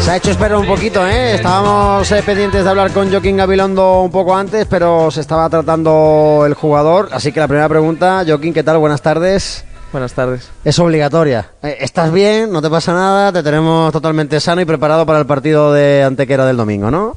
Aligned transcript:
Se 0.00 0.10
ha 0.10 0.16
hecho 0.16 0.30
esperar 0.30 0.56
un 0.56 0.66
poquito, 0.66 1.06
¿eh? 1.06 1.34
Estábamos 1.34 2.10
eh, 2.10 2.22
pendientes 2.24 2.64
de 2.64 2.70
hablar 2.70 2.92
con 2.92 3.10
Joaquín 3.10 3.36
Gabilondo 3.36 4.02
un 4.02 4.10
poco 4.10 4.34
antes, 4.34 4.66
pero 4.66 5.10
se 5.10 5.20
estaba 5.20 5.48
tratando 5.48 6.44
el 6.46 6.54
jugador. 6.54 7.10
Así 7.12 7.32
que 7.32 7.40
la 7.40 7.46
primera 7.46 7.68
pregunta, 7.68 8.24
Joaquín, 8.26 8.54
¿qué 8.54 8.62
tal? 8.62 8.78
Buenas 8.78 9.02
tardes. 9.02 9.64
Buenas 9.92 10.12
tardes. 10.14 10.50
Es 10.64 10.78
obligatoria. 10.78 11.50
Eh, 11.62 11.76
¿Estás 11.80 12.12
bien? 12.12 12.50
¿No 12.50 12.62
te 12.62 12.70
pasa 12.70 12.92
nada? 12.92 13.32
Te 13.32 13.42
tenemos 13.42 13.92
totalmente 13.92 14.40
sano 14.40 14.60
y 14.60 14.64
preparado 14.64 15.04
para 15.04 15.18
el 15.18 15.26
partido 15.26 15.72
de 15.72 16.02
Antequera 16.02 16.46
del 16.46 16.56
domingo, 16.56 16.90
¿no? 16.90 17.14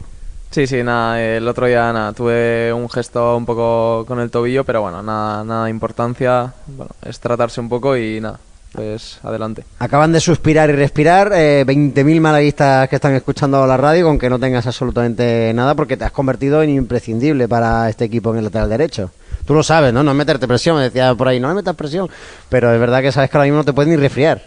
Sí, 0.52 0.68
sí, 0.68 0.84
nada, 0.84 1.20
el 1.20 1.47
otro 1.47 1.65
día 1.65 1.91
nada, 1.91 2.13
tuve 2.13 2.71
un 2.73 2.88
gesto 2.88 3.36
un 3.36 3.43
poco 3.43 4.05
con 4.07 4.20
el 4.20 4.29
tobillo, 4.29 4.63
pero 4.63 4.84
bueno, 4.84 5.02
nada, 5.02 5.43
nada 5.43 5.63
de 5.65 5.71
importancia, 5.71 6.54
bueno, 6.68 6.91
es 7.02 7.20
tratarse 7.20 7.59
un 7.59 7.70
poco 7.70 7.97
y 7.97 8.21
nada, 8.21 8.39
pues 8.74 9.20
adelante. 9.24 9.64
Acaban 9.80 10.12
de 10.12 10.20
suspirar 10.20 10.70
y 10.70 10.73
respirar 10.73 11.32
eh, 11.34 11.64
20.000 11.66 12.20
malaguistas 12.20 12.90
que 12.90 12.96
están 12.96 13.14
escuchando 13.14 13.66
la 13.66 13.78
radio 13.78 14.05
con 14.05 14.20
que 14.20 14.30
no 14.30 14.40
tengas 14.40 14.66
absolutamente 14.66 15.52
nada 15.54 15.76
porque 15.76 15.95
te 15.95 16.04
has 16.04 16.12
convertido 16.12 16.62
en 16.64 16.72
imprescindible 16.72 17.48
para 17.48 17.88
este 17.90 18.05
equipo 18.05 18.31
en 18.31 18.40
el 18.40 18.45
lateral 18.45 18.70
derecho. 18.70 19.12
Tú 19.45 19.54
lo 19.54 19.64
sabes, 19.64 19.94
¿no? 19.94 20.04
No 20.04 20.14
meterte 20.14 20.48
presión, 20.48 20.78
me 20.78 20.84
decía 20.84 21.14
por 21.16 21.28
ahí, 21.28 21.40
no 21.40 21.48
me 21.50 21.54
metas 21.54 21.76
presión, 21.76 22.09
pero 22.50 22.73
es 22.73 22.80
verdad 22.80 23.02
que 23.02 23.12
sabes 23.12 23.30
que 23.30 23.38
ahora 23.38 23.45
mismo 23.45 23.58
no 23.58 23.66
te 23.66 23.73
puedes 23.73 23.90
ni 23.90 23.98
resfriar. 23.98 24.41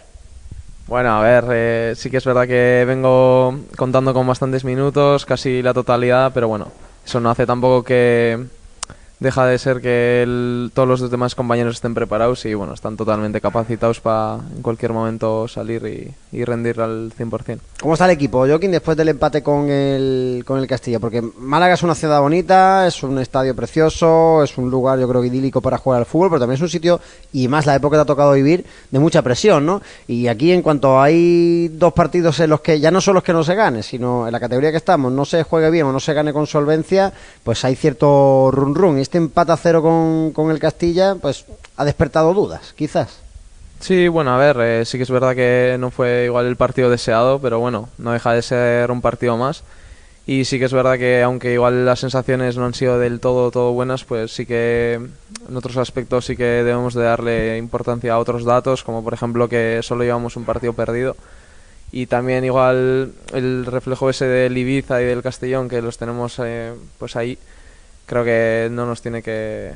Bueno, 0.87 1.17
a 1.17 1.21
ver, 1.21 1.45
eh, 1.51 1.93
sí 1.95 2.09
que 2.09 2.17
es 2.17 2.25
verdad 2.25 2.47
que 2.47 2.83
vengo 2.87 3.59
contando 3.75 4.13
con 4.13 4.25
bastantes 4.25 4.63
minutos, 4.63 5.25
casi 5.25 5.61
la 5.61 5.73
totalidad, 5.73 6.31
pero 6.33 6.47
bueno, 6.47 6.69
eso 7.05 7.19
no 7.19 7.29
hace 7.29 7.45
tampoco 7.45 7.83
que 7.83 8.45
deja 9.19 9.45
de 9.45 9.57
ser 9.57 9.81
que 9.81 10.69
todos 10.73 10.87
los 10.87 11.09
demás 11.09 11.33
compañeros 11.33 11.75
estén 11.75 11.93
preparados 11.93 12.45
y 12.45 12.53
bueno, 12.53 12.73
están 12.73 12.97
totalmente 12.97 13.41
capacitados 13.41 13.99
para 13.99 14.39
en 14.55 14.61
cualquier 14.61 14.93
momento 14.93 15.47
salir 15.47 16.15
y, 16.31 16.37
y 16.37 16.43
rendir 16.43 16.79
al 16.81 17.11
100%. 17.17 17.59
¿Cómo 17.81 17.93
está 17.93 18.05
el 18.05 18.11
equipo, 18.11 18.45
Joaquín, 18.45 18.71
después 18.71 18.95
del 18.97 19.09
empate 19.09 19.41
con 19.41 19.69
el, 19.69 20.43
con 20.45 20.59
el 20.59 20.67
Castilla? 20.67 20.99
Porque 20.99 21.21
Málaga 21.21 21.73
es 21.73 21.83
una 21.83 21.95
ciudad 21.95 22.21
bonita, 22.21 22.85
es 22.87 23.01
un 23.03 23.17
estadio 23.19 23.55
precioso, 23.55 24.43
es 24.43 24.57
un 24.57 24.69
lugar, 24.69 24.99
yo 24.99 25.07
creo, 25.07 25.23
idílico 25.23 25.61
para 25.61 25.77
jugar 25.77 25.99
al 25.99 26.05
fútbol, 26.05 26.29
pero 26.29 26.39
también 26.41 26.55
es 26.55 26.61
un 26.61 26.69
sitio, 26.69 26.99
y 27.33 27.47
más 27.47 27.65
la 27.65 27.75
época 27.75 27.95
que 27.95 27.97
te 27.99 28.01
ha 28.01 28.05
tocado 28.05 28.33
vivir, 28.33 28.65
de 28.91 28.99
mucha 28.99 29.21
presión, 29.21 29.65
¿no? 29.65 29.81
Y 30.07 30.27
aquí, 30.27 30.51
en 30.51 30.61
cuanto 30.61 31.01
hay 31.01 31.69
dos 31.69 31.93
partidos 31.93 32.39
en 32.39 32.49
los 32.49 32.61
que 32.61 32.79
ya 32.79 32.91
no 32.91 33.01
son 33.01 33.15
los 33.15 33.23
que 33.23 33.33
no 33.33 33.43
se 33.43 33.55
gane, 33.55 33.83
sino 33.83 34.27
en 34.27 34.31
la 34.31 34.39
categoría 34.39 34.71
que 34.71 34.77
estamos, 34.77 35.11
no 35.11 35.25
se 35.25 35.43
juegue 35.43 35.69
bien 35.69 35.85
o 35.85 35.91
no 35.91 35.99
se 35.99 36.13
gane 36.13 36.33
con 36.33 36.47
solvencia, 36.47 37.13
pues 37.43 37.63
hay 37.65 37.75
cierto 37.75 38.49
run 38.51 38.75
run. 38.75 39.06
Este 39.07 39.19
empate 39.19 39.53
a 39.53 39.55
cero 39.55 39.81
con, 39.81 40.33
con 40.33 40.51
el 40.51 40.59
Castilla, 40.59 41.15
pues 41.15 41.45
ha 41.77 41.85
despertado 41.85 42.33
dudas, 42.33 42.73
quizás. 42.75 43.21
Sí, 43.79 44.09
bueno, 44.09 44.35
a 44.35 44.37
ver, 44.37 44.57
eh, 44.59 44.83
sí 44.83 44.97
que 44.97 45.03
es 45.03 45.09
verdad 45.09 45.33
que 45.33 45.77
no 45.79 45.91
fue 45.91 46.25
igual 46.25 46.45
el 46.45 46.57
partido 46.57 46.89
deseado, 46.89 47.39
pero 47.39 47.57
bueno, 47.57 47.87
no 47.97 48.11
deja 48.11 48.33
de 48.33 48.41
ser 48.41 48.91
un 48.91 48.99
partido 48.99 49.37
más. 49.37 49.63
Y 50.25 50.43
sí 50.43 50.59
que 50.59 50.65
es 50.65 50.73
verdad 50.73 50.97
que 50.97 51.23
aunque 51.23 51.53
igual 51.53 51.85
las 51.85 52.01
sensaciones 52.01 52.57
no 52.57 52.65
han 52.65 52.73
sido 52.73 52.99
del 52.99 53.21
todo 53.21 53.49
todo 53.49 53.71
buenas, 53.71 54.03
pues 54.03 54.33
sí 54.33 54.45
que 54.45 54.95
en 54.95 55.55
otros 55.55 55.77
aspectos 55.77 56.25
sí 56.25 56.35
que 56.35 56.43
debemos 56.43 56.93
de 56.93 57.03
darle 57.03 57.57
importancia 57.57 58.11
a 58.11 58.19
otros 58.19 58.43
datos, 58.43 58.83
como 58.83 59.05
por 59.05 59.13
ejemplo 59.13 59.47
que 59.47 59.79
solo 59.83 60.03
llevamos 60.03 60.35
un 60.35 60.43
partido 60.43 60.73
perdido. 60.73 61.15
Y 61.93 62.07
también 62.07 62.43
igual 62.43 63.13
el 63.31 63.65
reflejo 63.67 64.09
ese 64.09 64.25
del 64.25 64.57
Ibiza 64.57 65.01
y 65.01 65.05
del 65.05 65.23
Castellón, 65.23 65.69
que 65.69 65.81
los 65.81 65.97
tenemos 65.97 66.41
eh, 66.43 66.73
pues 66.99 67.15
ahí, 67.15 67.39
creo 68.07 68.23
que 68.23 68.69
no 68.71 68.87
nos 68.87 69.03
tiene 69.03 69.21
que 69.21 69.73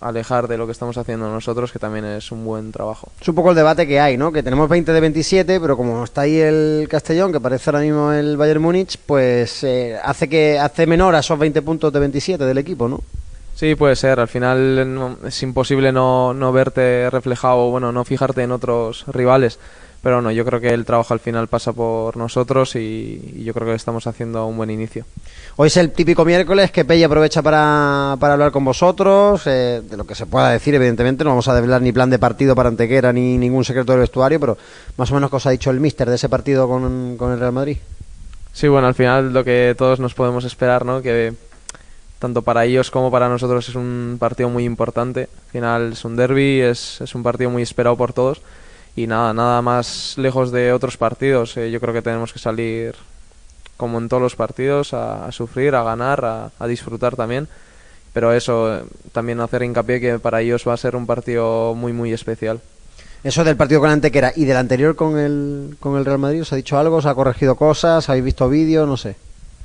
alejar 0.00 0.48
de 0.48 0.56
lo 0.56 0.64
que 0.66 0.72
estamos 0.72 0.96
haciendo 0.96 1.28
nosotros, 1.30 1.72
que 1.72 1.78
también 1.78 2.04
es 2.04 2.30
un 2.32 2.44
buen 2.44 2.72
trabajo. 2.72 3.10
Es 3.20 3.28
un 3.28 3.34
poco 3.34 3.50
el 3.50 3.56
debate 3.56 3.86
que 3.86 4.00
hay, 4.00 4.16
¿no? 4.16 4.32
Que 4.32 4.42
tenemos 4.42 4.68
20 4.68 4.92
de 4.92 5.00
27, 5.00 5.60
pero 5.60 5.76
como 5.76 6.04
está 6.04 6.22
ahí 6.22 6.38
el 6.38 6.86
Castellón, 6.90 7.32
que 7.32 7.40
parece 7.40 7.68
ahora 7.70 7.80
mismo 7.82 8.12
el 8.12 8.36
Bayern 8.36 8.62
Múnich, 8.62 8.98
pues 9.04 9.62
eh, 9.64 9.98
hace 10.02 10.28
que 10.28 10.58
hace 10.58 10.86
menor 10.86 11.14
a 11.14 11.18
esos 11.18 11.38
20 11.38 11.60
puntos 11.62 11.92
de 11.92 12.00
27 12.00 12.44
del 12.44 12.58
equipo, 12.58 12.88
¿no? 12.88 13.00
Sí, 13.54 13.74
puede 13.74 13.96
ser. 13.96 14.20
Al 14.20 14.28
final 14.28 14.94
no- 14.94 15.18
es 15.26 15.42
imposible 15.42 15.90
no, 15.90 16.32
no 16.32 16.52
verte 16.52 17.10
reflejado, 17.10 17.70
bueno, 17.70 17.90
no 17.92 18.04
fijarte 18.04 18.42
en 18.44 18.52
otros 18.52 19.04
rivales. 19.08 19.58
Pero 20.00 20.22
no, 20.22 20.30
yo 20.30 20.44
creo 20.44 20.60
que 20.60 20.68
el 20.68 20.84
trabajo 20.84 21.12
al 21.12 21.18
final 21.18 21.48
pasa 21.48 21.72
por 21.72 22.16
nosotros 22.16 22.76
y, 22.76 23.34
y 23.36 23.44
yo 23.44 23.52
creo 23.52 23.66
que 23.66 23.74
estamos 23.74 24.06
haciendo 24.06 24.46
un 24.46 24.56
buen 24.56 24.70
inicio. 24.70 25.04
Hoy 25.56 25.66
es 25.66 25.76
el 25.76 25.90
típico 25.90 26.24
miércoles 26.24 26.70
que 26.70 26.84
Pelle 26.84 27.04
aprovecha 27.04 27.42
para, 27.42 28.16
para 28.20 28.34
hablar 28.34 28.52
con 28.52 28.64
vosotros, 28.64 29.42
eh, 29.46 29.82
de 29.82 29.96
lo 29.96 30.04
que 30.06 30.14
se 30.14 30.26
pueda 30.26 30.50
decir, 30.50 30.72
evidentemente. 30.76 31.24
No 31.24 31.30
vamos 31.30 31.48
a 31.48 31.54
desvelar 31.54 31.82
ni 31.82 31.90
plan 31.90 32.10
de 32.10 32.18
partido 32.20 32.54
para 32.54 32.68
Antequera 32.68 33.12
ni 33.12 33.36
ningún 33.36 33.64
secreto 33.64 33.90
del 33.90 34.02
vestuario, 34.02 34.38
pero 34.38 34.56
más 34.96 35.10
o 35.10 35.14
menos, 35.14 35.30
¿qué 35.30 35.36
os 35.36 35.46
ha 35.46 35.50
dicho 35.50 35.70
el 35.70 35.80
míster 35.80 36.08
de 36.08 36.14
ese 36.14 36.28
partido 36.28 36.68
con, 36.68 37.16
con 37.16 37.32
el 37.32 37.40
Real 37.40 37.52
Madrid? 37.52 37.78
Sí, 38.52 38.68
bueno, 38.68 38.86
al 38.86 38.94
final 38.94 39.32
lo 39.32 39.42
que 39.42 39.74
todos 39.76 39.98
nos 39.98 40.14
podemos 40.14 40.44
esperar, 40.44 40.84
¿no? 40.84 41.02
Que 41.02 41.34
tanto 42.20 42.42
para 42.42 42.64
ellos 42.64 42.92
como 42.92 43.10
para 43.10 43.28
nosotros 43.28 43.68
es 43.68 43.74
un 43.74 44.16
partido 44.20 44.48
muy 44.48 44.64
importante. 44.64 45.22
Al 45.22 45.50
final 45.50 45.92
es 45.94 46.04
un 46.04 46.14
derby, 46.14 46.60
es, 46.60 47.00
es 47.00 47.16
un 47.16 47.24
partido 47.24 47.50
muy 47.50 47.62
esperado 47.62 47.96
por 47.96 48.12
todos. 48.12 48.40
Y 48.98 49.06
nada, 49.06 49.32
nada 49.32 49.62
más 49.62 50.14
lejos 50.18 50.50
de 50.50 50.72
otros 50.72 50.96
partidos. 50.96 51.56
Eh, 51.56 51.70
yo 51.70 51.78
creo 51.78 51.94
que 51.94 52.02
tenemos 52.02 52.32
que 52.32 52.40
salir, 52.40 52.96
como 53.76 53.98
en 53.98 54.08
todos 54.08 54.20
los 54.20 54.34
partidos, 54.34 54.92
a, 54.92 55.30
sufrir, 55.30 55.76
a 55.76 55.84
ganar, 55.84 56.24
a, 56.24 56.50
a 56.58 56.66
disfrutar 56.66 57.14
también. 57.14 57.46
Pero 58.12 58.32
eso, 58.32 58.74
eh, 58.74 58.82
también 59.12 59.38
hacer 59.38 59.62
hincapié 59.62 60.00
que 60.00 60.18
para 60.18 60.40
ellos 60.40 60.64
va 60.66 60.74
a 60.74 60.76
ser 60.76 60.96
un 60.96 61.06
partido 61.06 61.76
muy, 61.76 61.92
muy 61.92 62.12
especial. 62.12 62.60
Eso 63.22 63.44
del 63.44 63.56
partido 63.56 63.78
con 63.78 63.90
Antequera 63.90 64.32
y 64.34 64.46
del 64.46 64.56
anterior 64.56 64.96
con 64.96 65.16
el, 65.16 65.76
con 65.78 65.96
el 65.96 66.04
Real 66.04 66.18
Madrid, 66.18 66.42
¿os 66.42 66.52
ha 66.52 66.56
dicho 66.56 66.76
algo? 66.76 66.96
¿Os 66.96 67.06
ha 67.06 67.14
corregido 67.14 67.54
cosas? 67.54 68.08
¿Habéis 68.08 68.24
visto 68.24 68.48
vídeos? 68.48 68.88
No 68.88 68.96
sé. 68.96 69.14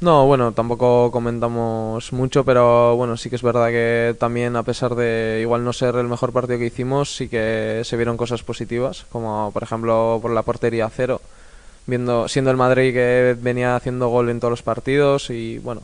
No, 0.04 0.26
bueno, 0.26 0.52
tampoco 0.52 1.10
comentamos 1.12 2.12
mucho, 2.12 2.44
pero 2.44 2.94
bueno, 2.98 3.16
sí 3.16 3.30
que 3.30 3.38
es 3.38 3.42
verdad 3.42 3.70
que 3.70 4.14
también 4.20 4.58
a 4.58 4.64
pesar 4.64 4.96
de 4.96 5.40
igual 5.42 5.64
no 5.64 5.72
ser 5.72 5.96
el 5.96 6.10
mejor 6.10 6.34
partido 6.34 6.60
que 6.60 6.66
hicimos, 6.66 7.16
sí 7.16 7.30
que 7.30 7.84
se 7.86 7.96
vieron 7.96 8.18
cosas 8.18 8.44
positivas, 8.44 9.06
como 9.14 9.50
por 9.54 9.64
ejemplo 9.64 10.20
por 10.22 10.32
la 10.32 10.42
portería 10.42 10.90
cero, 10.94 11.22
viendo 11.88 12.28
siendo 12.28 12.52
el 12.52 12.58
Madrid 12.58 12.92
que 12.94 13.38
venía 13.40 13.78
haciendo 13.78 14.10
gol 14.10 14.30
en 14.30 14.42
todos 14.42 14.52
los 14.52 14.62
partidos 14.62 15.30
y 15.30 15.60
bueno, 15.60 15.82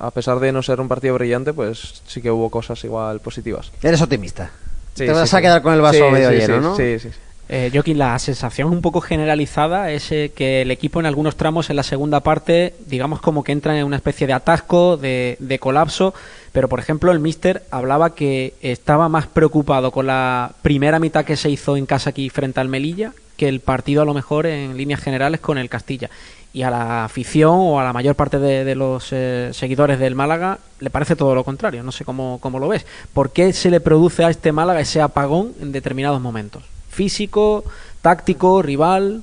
a 0.00 0.10
pesar 0.10 0.40
de 0.40 0.50
no 0.50 0.60
ser 0.64 0.80
un 0.80 0.88
partido 0.88 1.14
brillante, 1.14 1.52
pues 1.52 2.02
sí 2.04 2.20
que 2.20 2.30
hubo 2.32 2.50
cosas 2.50 2.82
igual 2.82 3.20
positivas. 3.20 3.70
Eres 3.84 4.02
optimista. 4.02 4.50
Sí, 4.96 5.06
Te 5.06 5.12
vas 5.12 5.30
sí, 5.30 5.36
a 5.36 5.38
sí. 5.38 5.42
quedar 5.44 5.62
con 5.62 5.74
el 5.74 5.80
vaso 5.80 6.10
medio 6.10 6.32
lleno, 6.32 6.60
¿no? 6.60 6.76
Sí, 6.76 6.98
sí, 6.98 7.10
sí. 7.10 7.18
Eh, 7.48 7.70
Joaquín, 7.72 7.98
la 7.98 8.18
sensación 8.18 8.70
un 8.70 8.80
poco 8.80 9.00
generalizada 9.00 9.90
es 9.90 10.10
eh, 10.12 10.32
que 10.34 10.62
el 10.62 10.70
equipo 10.70 11.00
en 11.00 11.06
algunos 11.06 11.36
tramos 11.36 11.68
en 11.70 11.76
la 11.76 11.82
segunda 11.82 12.20
parte, 12.20 12.74
digamos 12.86 13.20
como 13.20 13.44
que 13.44 13.52
entra 13.52 13.78
en 13.78 13.84
una 13.84 13.96
especie 13.96 14.26
de 14.26 14.32
atasco, 14.32 14.96
de, 14.96 15.58
colapso, 15.60 16.14
pero 16.52 16.68
por 16.68 16.78
ejemplo 16.78 17.12
el 17.12 17.18
míster 17.18 17.64
hablaba 17.70 18.14
que 18.14 18.54
estaba 18.62 19.08
más 19.08 19.26
preocupado 19.26 19.90
con 19.90 20.06
la 20.06 20.52
primera 20.62 20.98
mitad 20.98 21.24
que 21.24 21.36
se 21.36 21.50
hizo 21.50 21.76
en 21.76 21.84
casa 21.84 22.10
aquí 22.10 22.30
frente 22.30 22.60
al 22.60 22.68
Melilla 22.68 23.12
que 23.36 23.48
el 23.48 23.60
partido 23.60 24.02
a 24.02 24.04
lo 24.04 24.14
mejor 24.14 24.46
en 24.46 24.76
líneas 24.76 25.00
generales 25.00 25.40
con 25.40 25.58
el 25.58 25.68
Castilla. 25.68 26.10
Y 26.54 26.62
a 26.62 26.70
la 26.70 27.04
afición 27.04 27.54
o 27.54 27.80
a 27.80 27.84
la 27.84 27.94
mayor 27.94 28.14
parte 28.14 28.38
de, 28.38 28.64
de 28.64 28.74
los 28.74 29.08
eh, 29.10 29.50
seguidores 29.52 29.98
del 29.98 30.14
Málaga 30.14 30.58
le 30.80 30.90
parece 30.90 31.16
todo 31.16 31.34
lo 31.34 31.42
contrario. 31.42 31.82
No 31.82 31.92
sé 31.92 32.04
cómo, 32.04 32.38
cómo 32.40 32.58
lo 32.58 32.68
ves. 32.68 32.84
¿Por 33.14 33.32
qué 33.32 33.54
se 33.54 33.70
le 33.70 33.80
produce 33.80 34.24
a 34.24 34.30
este 34.30 34.52
Málaga 34.52 34.80
ese 34.80 35.00
apagón 35.00 35.54
en 35.60 35.72
determinados 35.72 36.20
momentos? 36.20 36.62
¿Físico, 36.92 37.64
táctico, 38.02 38.60
rival? 38.60 39.22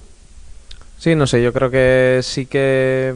Sí, 0.97 1.13
no 1.13 1.27
sé, 1.27 1.41
yo 1.41 1.53
creo 1.53 1.69
que 1.69 2.19
sí 2.23 2.47
que 2.47 3.13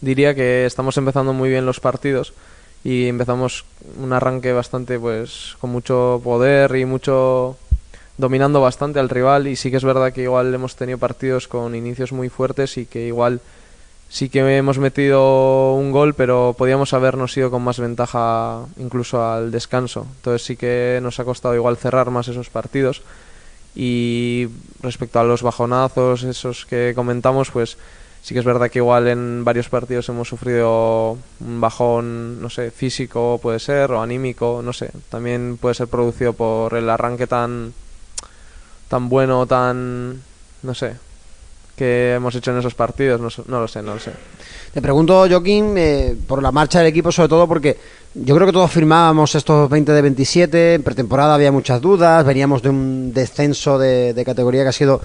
diría 0.00 0.34
que 0.34 0.66
estamos 0.66 0.96
empezando 0.96 1.32
muy 1.32 1.48
bien 1.48 1.64
los 1.64 1.78
partidos 1.78 2.34
y 2.82 3.06
empezamos 3.06 3.64
un 4.02 4.12
arranque 4.12 4.52
bastante 4.52 4.98
pues 4.98 5.56
con 5.60 5.70
mucho 5.70 6.20
poder 6.22 6.74
y 6.76 6.84
mucho 6.84 7.56
dominando 8.18 8.60
bastante 8.60 8.98
al 8.98 9.08
rival 9.08 9.46
y 9.46 9.56
sí 9.56 9.70
que 9.70 9.76
es 9.76 9.84
verdad 9.84 10.12
que 10.12 10.22
igual 10.22 10.52
hemos 10.52 10.74
tenido 10.74 10.98
partidos 10.98 11.48
con 11.48 11.74
inicios 11.74 12.12
muy 12.12 12.28
fuertes 12.28 12.76
y 12.78 12.86
que 12.86 13.06
igual 13.06 13.40
sí 14.08 14.28
que 14.28 14.40
hemos 14.56 14.78
metido 14.78 15.74
un 15.74 15.92
gol 15.92 16.14
pero 16.14 16.54
podíamos 16.58 16.92
habernos 16.92 17.36
ido 17.36 17.50
con 17.50 17.62
más 17.62 17.78
ventaja 17.78 18.64
incluso 18.78 19.24
al 19.24 19.50
descanso 19.50 20.06
entonces 20.16 20.44
sí 20.44 20.56
que 20.56 20.98
nos 21.02 21.20
ha 21.20 21.24
costado 21.24 21.54
igual 21.54 21.76
cerrar 21.76 22.10
más 22.10 22.28
esos 22.28 22.50
partidos 22.50 23.02
y 23.76 24.48
respecto 24.82 25.20
a 25.20 25.24
los 25.24 25.42
bajonazos, 25.42 26.24
esos 26.24 26.64
que 26.64 26.92
comentamos, 26.96 27.50
pues 27.50 27.76
sí 28.22 28.34
que 28.34 28.40
es 28.40 28.46
verdad 28.46 28.70
que 28.70 28.80
igual 28.80 29.06
en 29.06 29.44
varios 29.44 29.68
partidos 29.68 30.08
hemos 30.08 30.28
sufrido 30.28 31.18
un 31.38 31.60
bajón, 31.60 32.40
no 32.40 32.50
sé, 32.50 32.70
físico 32.70 33.38
puede 33.40 33.60
ser, 33.60 33.92
o 33.92 34.02
anímico, 34.02 34.62
no 34.64 34.72
sé. 34.72 34.90
También 35.10 35.58
puede 35.60 35.74
ser 35.74 35.88
producido 35.88 36.32
por 36.32 36.74
el 36.74 36.88
arranque 36.88 37.26
tan, 37.26 37.74
tan 38.88 39.08
bueno, 39.08 39.46
tan, 39.46 40.22
no 40.62 40.74
sé, 40.74 40.96
que 41.76 42.14
hemos 42.14 42.34
hecho 42.34 42.50
en 42.50 42.58
esos 42.58 42.74
partidos, 42.74 43.20
no, 43.20 43.28
no 43.46 43.60
lo 43.60 43.68
sé, 43.68 43.82
no 43.82 43.94
lo 43.94 44.00
sé. 44.00 44.12
Te 44.72 44.82
pregunto, 44.82 45.26
Joaquín, 45.28 45.74
eh, 45.76 46.16
por 46.26 46.42
la 46.42 46.50
marcha 46.50 46.78
del 46.78 46.88
equipo, 46.88 47.12
sobre 47.12 47.28
todo 47.28 47.46
porque 47.46 47.76
yo 48.14 48.34
creo 48.34 48.46
que 48.46 48.52
todos 48.52 48.70
firmábamos 48.70 49.34
estos 49.34 49.70
20 49.70 49.92
de 49.92 50.02
27, 50.02 50.74
en 50.74 50.82
pretemporada 50.82 51.34
había 51.34 51.52
muchas 51.52 51.80
dudas, 51.80 52.24
veníamos 52.24 52.62
de 52.62 52.70
un 52.70 53.12
descenso 53.12 53.78
de, 53.78 54.14
de 54.14 54.24
categoría 54.24 54.62
que 54.62 54.68
ha 54.68 54.72
sido 54.72 55.00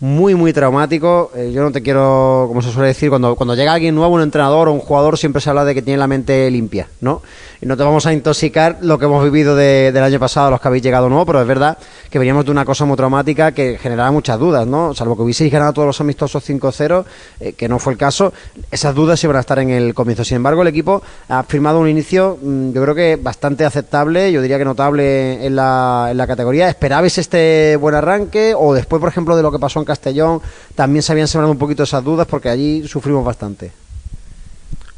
muy, 0.00 0.34
muy 0.34 0.52
traumático. 0.52 1.30
Eh, 1.34 1.52
yo 1.54 1.62
no 1.62 1.72
te 1.72 1.82
quiero, 1.82 2.44
como 2.48 2.62
se 2.62 2.70
suele 2.70 2.88
decir, 2.88 3.08
cuando, 3.08 3.34
cuando 3.36 3.54
llega 3.54 3.72
alguien 3.72 3.94
nuevo, 3.94 4.14
un 4.14 4.22
entrenador 4.22 4.68
o 4.68 4.72
un 4.72 4.80
jugador, 4.80 5.18
siempre 5.18 5.40
se 5.40 5.50
habla 5.50 5.64
de 5.64 5.74
que 5.74 5.82
tiene 5.82 5.98
la 5.98 6.06
mente 6.06 6.50
limpia, 6.50 6.88
¿no? 7.00 7.22
Y 7.60 7.66
no 7.66 7.76
te 7.76 7.82
vamos 7.82 8.04
a 8.06 8.12
intoxicar 8.12 8.78
lo 8.82 8.98
que 8.98 9.06
hemos 9.06 9.24
vivido 9.24 9.56
de- 9.56 9.90
del 9.92 10.02
año 10.02 10.18
pasado, 10.20 10.50
los 10.50 10.60
que 10.60 10.68
habéis 10.68 10.82
llegado 10.82 11.08
nuevo, 11.08 11.24
pero 11.26 11.40
es 11.40 11.46
verdad 11.46 11.78
que 12.10 12.18
veníamos 12.18 12.44
de 12.44 12.50
una 12.50 12.64
cosa 12.64 12.84
muy 12.84 12.96
traumática 12.96 13.52
que 13.52 13.78
generaba 13.78 14.10
muchas 14.10 14.38
dudas, 14.38 14.66
¿no? 14.66 14.94
Salvo 14.94 15.16
que 15.16 15.22
hubieseis 15.22 15.50
ganado 15.52 15.72
todos 15.72 15.86
los 15.86 16.00
amistosos 16.00 16.44
5-0, 16.44 17.04
eh, 17.40 17.52
que 17.54 17.68
no 17.68 17.78
fue 17.78 17.94
el 17.94 17.98
caso, 17.98 18.32
esas 18.70 18.94
dudas 18.94 19.22
iban 19.24 19.36
a 19.36 19.40
estar 19.40 19.58
en 19.58 19.70
el 19.70 19.94
comienzo. 19.94 20.24
Sin 20.24 20.36
embargo, 20.36 20.62
el 20.62 20.68
equipo 20.68 21.02
ha 21.28 21.42
firmado 21.44 21.80
un 21.80 21.88
inicio, 21.88 22.38
mm, 22.40 22.72
yo 22.72 22.82
creo 22.82 22.94
que 22.94 23.16
bastante 23.16 23.64
aceptable, 23.64 24.30
yo 24.32 24.42
diría 24.42 24.58
que 24.58 24.64
notable 24.64 25.44
en 25.46 25.56
la, 25.56 26.08
en 26.10 26.16
la 26.16 26.26
categoría. 26.26 26.68
¿Esperabais 26.68 27.16
este 27.18 27.76
buen 27.80 27.94
arranque? 27.94 28.54
O 28.56 28.74
después, 28.74 29.00
por 29.00 29.08
ejemplo, 29.08 29.36
de 29.36 29.42
lo 29.42 29.50
que 29.50 29.58
pasó 29.58 29.78
en 29.78 29.84
Castellón, 29.84 30.40
también 30.74 31.02
se 31.02 31.12
habían 31.12 31.28
sembrado 31.28 31.52
un 31.52 31.58
poquito 31.58 31.82
esas 31.84 32.04
dudas 32.04 32.26
porque 32.26 32.48
allí 32.48 32.86
sufrimos 32.86 33.24
bastante. 33.24 33.72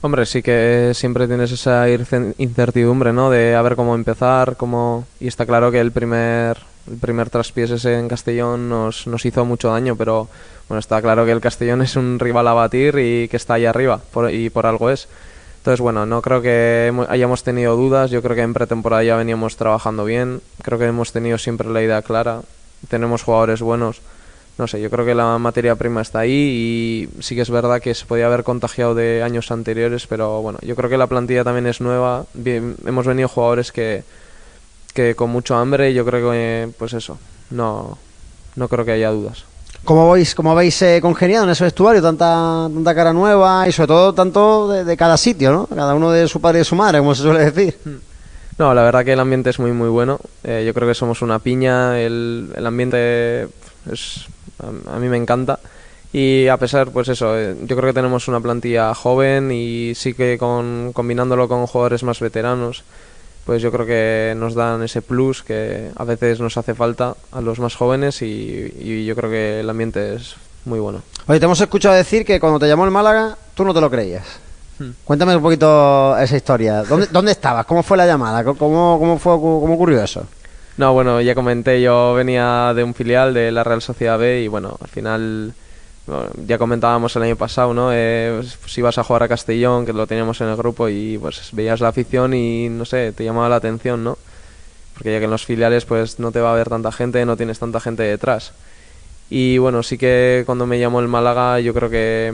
Hombre, 0.00 0.26
sí 0.26 0.42
que 0.42 0.92
siempre 0.94 1.26
tienes 1.26 1.50
esa 1.50 1.86
incertidumbre, 1.90 3.12
¿no? 3.12 3.30
De 3.30 3.56
a 3.56 3.62
ver 3.62 3.74
cómo 3.74 3.96
empezar, 3.96 4.56
cómo... 4.56 5.06
Y 5.18 5.26
está 5.26 5.44
claro 5.44 5.72
que 5.72 5.80
el 5.80 5.90
primer, 5.90 6.56
el 6.88 6.98
primer 6.98 7.30
traspiés 7.30 7.72
ese 7.72 7.98
en 7.98 8.06
Castellón 8.08 8.68
nos, 8.68 9.08
nos 9.08 9.24
hizo 9.26 9.44
mucho 9.44 9.70
daño, 9.70 9.96
pero 9.96 10.28
bueno, 10.68 10.78
está 10.78 11.02
claro 11.02 11.24
que 11.24 11.32
el 11.32 11.40
Castellón 11.40 11.82
es 11.82 11.96
un 11.96 12.20
rival 12.20 12.46
a 12.46 12.52
batir 12.52 12.96
y 12.98 13.26
que 13.28 13.36
está 13.36 13.54
ahí 13.54 13.66
arriba, 13.66 14.00
y 14.30 14.50
por 14.50 14.66
algo 14.66 14.88
es. 14.90 15.08
Entonces, 15.58 15.80
bueno, 15.80 16.06
no 16.06 16.22
creo 16.22 16.40
que 16.40 16.92
hayamos 17.08 17.42
tenido 17.42 17.76
dudas, 17.76 18.12
yo 18.12 18.22
creo 18.22 18.36
que 18.36 18.42
en 18.42 18.54
pretemporada 18.54 19.02
ya 19.02 19.16
veníamos 19.16 19.56
trabajando 19.56 20.04
bien, 20.04 20.40
creo 20.62 20.78
que 20.78 20.86
hemos 20.86 21.10
tenido 21.10 21.38
siempre 21.38 21.68
la 21.68 21.82
idea 21.82 22.02
clara, 22.02 22.42
tenemos 22.88 23.24
jugadores 23.24 23.60
buenos, 23.60 24.00
no 24.58 24.66
sé, 24.66 24.80
yo 24.80 24.90
creo 24.90 25.06
que 25.06 25.14
la 25.14 25.38
materia 25.38 25.76
prima 25.76 26.02
está 26.02 26.20
ahí 26.20 26.32
y 26.32 27.22
sí 27.22 27.36
que 27.36 27.42
es 27.42 27.50
verdad 27.50 27.80
que 27.80 27.94
se 27.94 28.06
podía 28.06 28.26
haber 28.26 28.42
contagiado 28.42 28.94
de 28.94 29.22
años 29.22 29.50
anteriores, 29.52 30.06
pero 30.08 30.42
bueno, 30.42 30.58
yo 30.62 30.74
creo 30.74 30.90
que 30.90 30.98
la 30.98 31.06
plantilla 31.06 31.44
también 31.44 31.68
es 31.68 31.80
nueva. 31.80 32.26
Bien, 32.34 32.74
hemos 32.84 33.06
venido 33.06 33.28
jugadores 33.28 33.70
que, 33.70 34.02
que 34.94 35.14
con 35.14 35.30
mucho 35.30 35.54
hambre 35.54 35.90
y 35.90 35.94
yo 35.94 36.04
creo 36.04 36.30
que, 36.32 36.68
pues 36.76 36.92
eso, 36.92 37.18
no, 37.50 37.98
no 38.56 38.68
creo 38.68 38.84
que 38.84 38.92
haya 38.92 39.10
dudas. 39.10 39.44
¿Cómo 39.84 40.10
veis, 40.10 40.34
cómo 40.34 40.50
habéis 40.50 40.82
eh, 40.82 40.98
congeniado 41.00 41.44
en 41.44 41.50
ese 41.50 41.62
vestuario? 41.62 42.02
Tanta, 42.02 42.68
tanta 42.72 42.94
cara 42.94 43.12
nueva 43.12 43.68
y 43.68 43.72
sobre 43.72 43.86
todo 43.86 44.12
tanto 44.12 44.68
de, 44.68 44.84
de 44.84 44.96
cada 44.96 45.16
sitio, 45.16 45.52
¿no? 45.52 45.66
Cada 45.66 45.94
uno 45.94 46.10
de 46.10 46.26
su 46.26 46.40
padre 46.40 46.58
y 46.58 46.60
de 46.60 46.64
su 46.64 46.74
madre, 46.74 46.98
como 46.98 47.14
se 47.14 47.22
suele 47.22 47.50
decir. 47.50 47.78
No, 48.58 48.74
la 48.74 48.82
verdad 48.82 49.04
que 49.04 49.12
el 49.12 49.20
ambiente 49.20 49.50
es 49.50 49.60
muy 49.60 49.70
muy 49.70 49.88
bueno. 49.88 50.18
Eh, 50.42 50.64
yo 50.66 50.74
creo 50.74 50.88
que 50.88 50.94
somos 50.94 51.22
una 51.22 51.38
piña. 51.38 52.00
El, 52.00 52.50
el 52.56 52.66
ambiente 52.66 53.46
es 53.92 54.26
a, 54.62 54.96
a 54.96 54.98
mí 54.98 55.08
me 55.08 55.16
encanta. 55.16 55.58
Y 56.12 56.48
a 56.48 56.56
pesar, 56.56 56.90
pues 56.90 57.08
eso, 57.08 57.38
eh, 57.38 57.54
yo 57.62 57.76
creo 57.76 57.90
que 57.90 57.94
tenemos 57.94 58.28
una 58.28 58.40
plantilla 58.40 58.94
joven 58.94 59.50
y 59.52 59.94
sí 59.94 60.14
que 60.14 60.38
con, 60.38 60.92
combinándolo 60.94 61.48
con 61.48 61.66
jugadores 61.66 62.02
más 62.02 62.20
veteranos, 62.20 62.82
pues 63.44 63.60
yo 63.60 63.70
creo 63.70 63.86
que 63.86 64.34
nos 64.36 64.54
dan 64.54 64.82
ese 64.82 65.02
plus 65.02 65.42
que 65.42 65.90
a 65.94 66.04
veces 66.04 66.40
nos 66.40 66.56
hace 66.56 66.74
falta 66.74 67.14
a 67.32 67.40
los 67.40 67.58
más 67.58 67.74
jóvenes 67.76 68.22
y, 68.22 68.72
y 68.78 69.04
yo 69.04 69.14
creo 69.14 69.30
que 69.30 69.60
el 69.60 69.68
ambiente 69.68 70.14
es 70.14 70.36
muy 70.64 70.80
bueno. 70.80 71.02
Oye, 71.26 71.38
te 71.38 71.44
hemos 71.44 71.60
escuchado 71.60 71.94
decir 71.94 72.24
que 72.24 72.40
cuando 72.40 72.58
te 72.58 72.68
llamó 72.68 72.84
el 72.86 72.90
Málaga, 72.90 73.36
tú 73.54 73.64
no 73.64 73.74
te 73.74 73.80
lo 73.80 73.90
creías. 73.90 74.24
Hmm. 74.78 74.90
Cuéntame 75.04 75.36
un 75.36 75.42
poquito 75.42 76.16
esa 76.18 76.36
historia. 76.36 76.84
¿Dónde, 76.84 77.08
dónde 77.10 77.32
estabas? 77.32 77.66
¿Cómo 77.66 77.82
fue 77.82 77.96
la 77.96 78.06
llamada? 78.06 78.44
¿Cómo, 78.44 78.98
cómo, 78.98 79.18
fue, 79.18 79.32
¿Cómo 79.32 79.74
ocurrió 79.74 80.02
eso? 80.02 80.26
No, 80.78 80.92
bueno, 80.92 81.20
ya 81.20 81.34
comenté, 81.34 81.82
yo 81.82 82.14
venía 82.14 82.72
de 82.72 82.84
un 82.84 82.94
filial 82.94 83.34
de 83.34 83.50
la 83.50 83.64
Real 83.64 83.82
Sociedad 83.82 84.16
B 84.16 84.42
y 84.42 84.46
bueno, 84.48 84.78
al 84.80 84.86
final 84.86 85.52
ya 86.46 86.56
comentábamos 86.56 87.16
el 87.16 87.24
año 87.24 87.34
pasado, 87.34 87.74
¿no? 87.74 87.90
Eh, 87.92 88.32
pues, 88.36 88.56
pues 88.56 88.78
ibas 88.78 88.96
a 88.96 89.02
jugar 89.02 89.24
a 89.24 89.28
Castellón, 89.28 89.84
que 89.84 89.92
lo 89.92 90.06
teníamos 90.06 90.40
en 90.40 90.46
el 90.46 90.56
grupo 90.56 90.88
y 90.88 91.18
pues 91.18 91.50
veías 91.50 91.80
la 91.80 91.88
afición 91.88 92.32
y 92.32 92.68
no 92.68 92.84
sé, 92.84 93.10
te 93.12 93.24
llamaba 93.24 93.48
la 93.48 93.56
atención, 93.56 94.04
¿no? 94.04 94.18
Porque 94.94 95.10
ya 95.12 95.18
que 95.18 95.24
en 95.24 95.32
los 95.32 95.44
filiales 95.44 95.84
pues 95.84 96.20
no 96.20 96.30
te 96.30 96.40
va 96.40 96.52
a 96.52 96.54
ver 96.54 96.68
tanta 96.68 96.92
gente, 96.92 97.26
no 97.26 97.36
tienes 97.36 97.58
tanta 97.58 97.80
gente 97.80 98.04
detrás. 98.04 98.52
Y 99.30 99.58
bueno, 99.58 99.82
sí 99.82 99.98
que 99.98 100.44
cuando 100.46 100.64
me 100.64 100.78
llamó 100.78 101.00
el 101.00 101.08
Málaga 101.08 101.58
yo 101.58 101.74
creo 101.74 101.90
que 101.90 102.32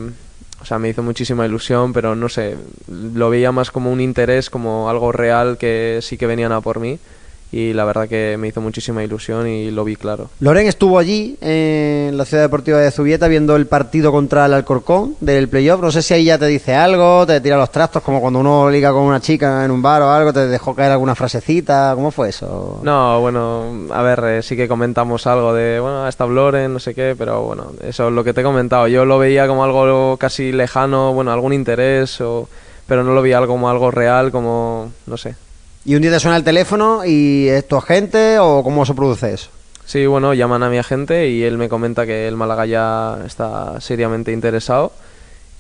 o 0.61 0.67
sea, 0.67 0.79
me 0.79 0.91
hizo 0.91 1.03
muchísima 1.03 1.47
ilusión, 1.47 1.95
pero 1.95 2.15
no 2.15 2.29
sé, 2.29 2.59
lo 2.89 3.31
veía 3.31 3.53
más 3.53 3.71
como 3.71 3.91
un 3.91 4.03
interés, 4.03 4.51
como 4.51 4.91
algo 4.91 5.13
real 5.13 5.57
que 5.57 6.01
sí 6.03 6.19
que 6.19 6.27
venían 6.27 6.53
a 6.53 6.61
por 6.61 6.79
mí 6.79 6.99
y 7.55 7.73
la 7.73 7.85
verdad 7.85 8.09
que 8.09 8.37
me 8.37 8.49
hizo 8.49 8.61
muchísima 8.61 9.05
ilusión 9.05 9.47
y 9.47 9.71
lo 9.71 9.85
vi 9.85 9.95
claro. 9.95 10.29
Loren 10.41 10.67
estuvo 10.67 10.99
allí 10.99 11.37
en 11.41 12.17
la 12.17 12.25
ciudad 12.25 12.43
deportiva 12.43 12.79
de 12.79 12.91
Zubieta 12.91 13.29
viendo 13.29 13.55
el 13.55 13.69
partido 13.69 14.11
contra 14.11 14.47
el 14.47 14.55
Alcorcón 14.55 15.15
del 15.21 15.49
playoff. 15.49 15.81
No 15.81 15.93
sé 15.93 16.03
si 16.03 16.15
ahí 16.15 16.25
ya 16.25 16.37
te 16.37 16.47
dice 16.47 16.75
algo, 16.75 17.25
te 17.25 17.41
tira 17.41 17.57
los 17.57 17.71
trastos 17.71 18.03
como 18.03 18.21
cuando 18.21 18.41
uno 18.41 18.69
liga 18.69 18.91
con 18.91 19.03
una 19.03 19.21
chica 19.21 19.65
en 19.65 19.71
un 19.71 19.81
bar 19.81 20.03
o 20.03 20.11
algo, 20.11 20.33
te 20.33 20.49
dejó 20.49 20.75
caer 20.75 20.91
alguna 20.91 21.15
frasecita. 21.15 21.93
¿Cómo 21.95 22.11
fue 22.11 22.31
eso? 22.31 22.81
No, 22.83 23.21
bueno, 23.21 23.87
a 23.93 24.03
ver, 24.03 24.25
eh, 24.25 24.43
sí 24.43 24.57
que 24.57 24.67
comentamos 24.67 25.25
algo 25.29 25.55
de, 25.55 25.79
bueno, 25.79 26.09
está 26.09 26.27
Loren, 26.27 26.73
no 26.73 26.81
sé 26.81 26.93
qué, 26.93 27.15
pero 27.17 27.43
bueno, 27.43 27.67
eso 27.87 28.09
es 28.09 28.13
lo 28.13 28.25
que 28.25 28.35
te 28.35 28.41
he 28.41 28.45
comentado. 28.45 28.89
Yo 28.89 29.05
lo 29.05 29.17
veía 29.17 29.47
como 29.47 29.63
algo 29.63 30.17
casi 30.17 30.51
lejano, 30.51 31.13
bueno, 31.13 31.33
algún 31.33 31.53
interés, 31.53 32.21
o, 32.21 32.49
pero 32.89 33.05
no 33.05 33.15
lo 33.15 33.23
veía 33.23 33.47
como 33.47 33.71
algo 33.71 33.93
real, 33.93 34.33
como, 34.33 34.91
no 35.07 35.17
sé. 35.17 35.37
¿Y 35.87 35.95
un 35.97 36.01
día 36.01 36.11
te 36.11 36.21
suena 36.21 36.39
el 36.39 36.45
teléfono 36.45 37.05
y 37.05 37.47
es 37.49 37.69
tu 37.69 37.77
agente 37.77 38.39
o 38.39 38.63
cómo 38.63 38.87
se 38.87 38.95
produce 38.95 39.35
eso? 39.35 39.51
Sí, 39.85 40.07
bueno, 40.07 40.33
llaman 40.33 40.63
a 40.63 40.71
mi 40.71 40.79
agente 40.79 41.29
y 41.29 41.43
él 41.43 41.59
me 41.59 41.69
comenta 41.69 42.07
que 42.07 42.27
el 42.27 42.37
Málaga 42.37 42.65
ya 42.65 43.19
está 43.27 43.79
seriamente 43.83 44.33
interesado 44.33 44.93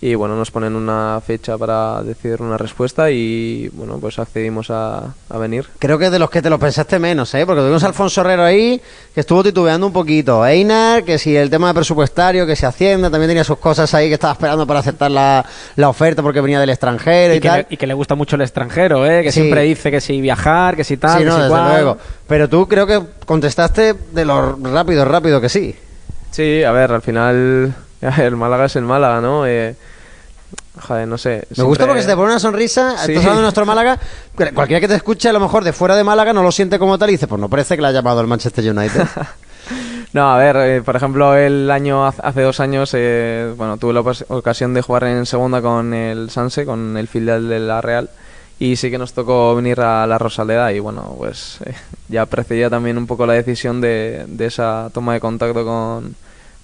y 0.06 0.14
bueno, 0.16 0.36
nos 0.36 0.50
ponen 0.50 0.76
una 0.76 1.18
fecha 1.26 1.56
para 1.56 2.02
decidir 2.02 2.42
una 2.42 2.58
respuesta 2.58 3.10
y 3.10 3.70
bueno, 3.72 3.96
pues 3.98 4.18
accedimos 4.18 4.68
a, 4.70 5.14
a 5.30 5.38
venir. 5.38 5.66
Creo 5.78 5.98
que 5.98 6.04
es 6.06 6.12
de 6.12 6.18
los 6.18 6.28
que 6.28 6.42
te 6.42 6.50
lo 6.50 6.58
pensaste 6.58 6.98
menos, 6.98 7.32
¿eh? 7.34 7.46
Porque 7.46 7.62
tuvimos 7.62 7.82
a 7.84 7.86
Alfonso 7.86 8.20
Herrero 8.20 8.42
ahí, 8.44 8.78
que 9.14 9.20
estuvo 9.20 9.42
titubeando 9.42 9.86
un 9.86 9.94
poquito. 9.94 10.44
Einar, 10.46 11.04
que 11.04 11.16
si 11.16 11.34
el 11.34 11.48
tema 11.48 11.68
de 11.68 11.74
presupuestario, 11.74 12.46
que 12.46 12.54
si 12.54 12.66
Hacienda, 12.66 13.08
también 13.10 13.30
tenía 13.30 13.44
sus 13.44 13.56
cosas 13.56 13.94
ahí 13.94 14.08
que 14.08 14.14
estaba 14.14 14.34
esperando 14.34 14.66
para 14.66 14.80
aceptar 14.80 15.10
la, 15.10 15.42
la 15.76 15.88
oferta 15.88 16.20
porque 16.22 16.42
venía 16.42 16.60
del 16.60 16.68
extranjero 16.68 17.32
y, 17.32 17.38
Y 17.38 17.40
que, 17.40 17.48
tal. 17.48 17.58
le, 17.60 17.66
y 17.70 17.76
que 17.78 17.86
le 17.86 17.94
gusta 17.94 18.14
mucho 18.14 18.36
el 18.36 18.42
extranjero, 18.42 19.06
¿eh? 19.06 19.22
que 19.22 19.32
Sí. 19.32 19.40
siempre 19.40 19.62
dice 19.62 19.90
que 19.90 20.02
si 20.02 20.20
viajar, 20.20 20.76
que 20.76 20.84
si 20.84 20.98
tal, 20.98 21.12
sí, 21.12 21.18
que 21.20 21.24
no, 21.24 21.36
si 21.36 21.40
desde 21.44 21.50
cual. 21.50 21.72
luego. 21.72 21.98
Pero 22.28 22.46
tú 22.50 22.68
creo 22.68 22.86
que 22.86 23.00
contestaste 23.24 23.94
de 24.12 24.24
lo 24.26 24.56
rápido, 24.56 25.06
rápido 25.06 25.40
que 25.40 25.48
sí. 25.48 25.74
Sí, 26.30 26.62
a 26.62 26.72
ver, 26.72 26.92
al 26.92 27.00
final 27.00 27.74
el 28.18 28.36
Málaga 28.36 28.66
es 28.66 28.76
el 28.76 28.84
Málaga, 28.84 29.22
¿no? 29.22 29.46
Eh, 29.46 29.74
joder, 30.80 31.08
no 31.08 31.18
sé. 31.18 31.46
Me 31.56 31.64
gusta 31.64 31.86
porque 31.86 32.02
se 32.02 32.08
te 32.08 32.14
pone 32.14 32.28
una 32.28 32.40
sonrisa. 32.40 32.96
Sí. 33.04 33.12
Estás 33.12 33.24
hablando 33.24 33.40
de 33.40 33.42
nuestro 33.42 33.66
Málaga. 33.66 33.98
Cualquiera 34.34 34.80
que 34.80 34.88
te 34.88 34.94
escuche, 34.94 35.28
a 35.28 35.32
lo 35.32 35.40
mejor 35.40 35.64
de 35.64 35.72
fuera 35.72 35.96
de 35.96 36.04
Málaga, 36.04 36.32
no 36.32 36.42
lo 36.42 36.52
siente 36.52 36.78
como 36.78 36.98
tal 36.98 37.10
y 37.10 37.12
dice: 37.12 37.26
Pues 37.26 37.40
no 37.40 37.48
parece 37.48 37.76
que 37.76 37.82
le 37.82 37.88
ha 37.88 37.92
llamado 37.92 38.20
el 38.20 38.26
Manchester 38.26 38.70
United. 38.70 39.06
No, 40.14 40.32
a 40.32 40.38
ver, 40.38 40.56
eh, 40.56 40.82
por 40.82 40.94
ejemplo, 40.94 41.34
el 41.34 41.68
año 41.72 42.06
hace 42.06 42.42
dos 42.42 42.60
años, 42.60 42.92
eh, 42.94 43.52
bueno, 43.56 43.78
tuve 43.78 43.92
la 43.92 44.00
ocasión 44.00 44.72
de 44.72 44.80
jugar 44.80 45.04
en 45.04 45.26
segunda 45.26 45.60
con 45.60 45.92
el 45.92 46.30
Sanse, 46.30 46.64
con 46.64 46.96
el 46.96 47.08
filial 47.08 47.48
de 47.48 47.58
la 47.58 47.80
Real, 47.80 48.08
y 48.60 48.76
sí 48.76 48.92
que 48.92 48.98
nos 48.98 49.12
tocó 49.12 49.56
venir 49.56 49.80
a 49.80 50.06
la 50.06 50.16
Rosaleda 50.16 50.72
y 50.72 50.78
bueno, 50.78 51.16
pues 51.18 51.58
eh, 51.64 51.74
ya 52.08 52.26
precedía 52.26 52.70
también 52.70 52.96
un 52.96 53.08
poco 53.08 53.26
la 53.26 53.32
decisión 53.32 53.80
de, 53.80 54.24
de 54.28 54.46
esa 54.46 54.88
toma 54.94 55.14
de 55.14 55.20
contacto 55.20 55.64
con, 55.64 56.14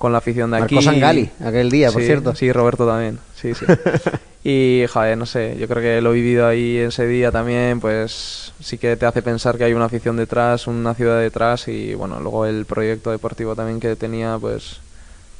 con 0.00 0.12
la 0.12 0.18
afición 0.18 0.50
de 0.50 0.56
aquí. 0.56 0.76
Marcó 0.76 0.90
Sangali 0.90 1.30
aquel 1.44 1.70
día, 1.70 1.92
por 1.92 2.00
Sí, 2.00 2.06
cierto. 2.06 2.34
Sí, 2.34 2.50
Roberto 2.50 2.86
también, 2.86 3.18
sí, 3.36 3.52
sí. 3.54 3.66
Y, 4.42 4.86
joder, 4.90 5.18
no 5.18 5.26
sé, 5.26 5.58
yo 5.60 5.68
creo 5.68 5.82
que 5.82 6.00
lo 6.00 6.12
he 6.12 6.14
vivido 6.14 6.46
ahí 6.46 6.78
ese 6.78 7.06
día 7.06 7.30
también, 7.30 7.78
pues 7.78 8.54
sí 8.58 8.78
que 8.78 8.96
te 8.96 9.04
hace 9.04 9.20
pensar 9.20 9.58
que 9.58 9.64
hay 9.64 9.74
una 9.74 9.84
afición 9.84 10.16
detrás, 10.16 10.66
una 10.66 10.94
ciudad 10.94 11.20
detrás 11.20 11.68
y, 11.68 11.92
bueno, 11.92 12.18
luego 12.20 12.46
el 12.46 12.64
proyecto 12.64 13.10
deportivo 13.10 13.54
también 13.54 13.78
que 13.78 13.94
tenía, 13.96 14.38
pues 14.40 14.80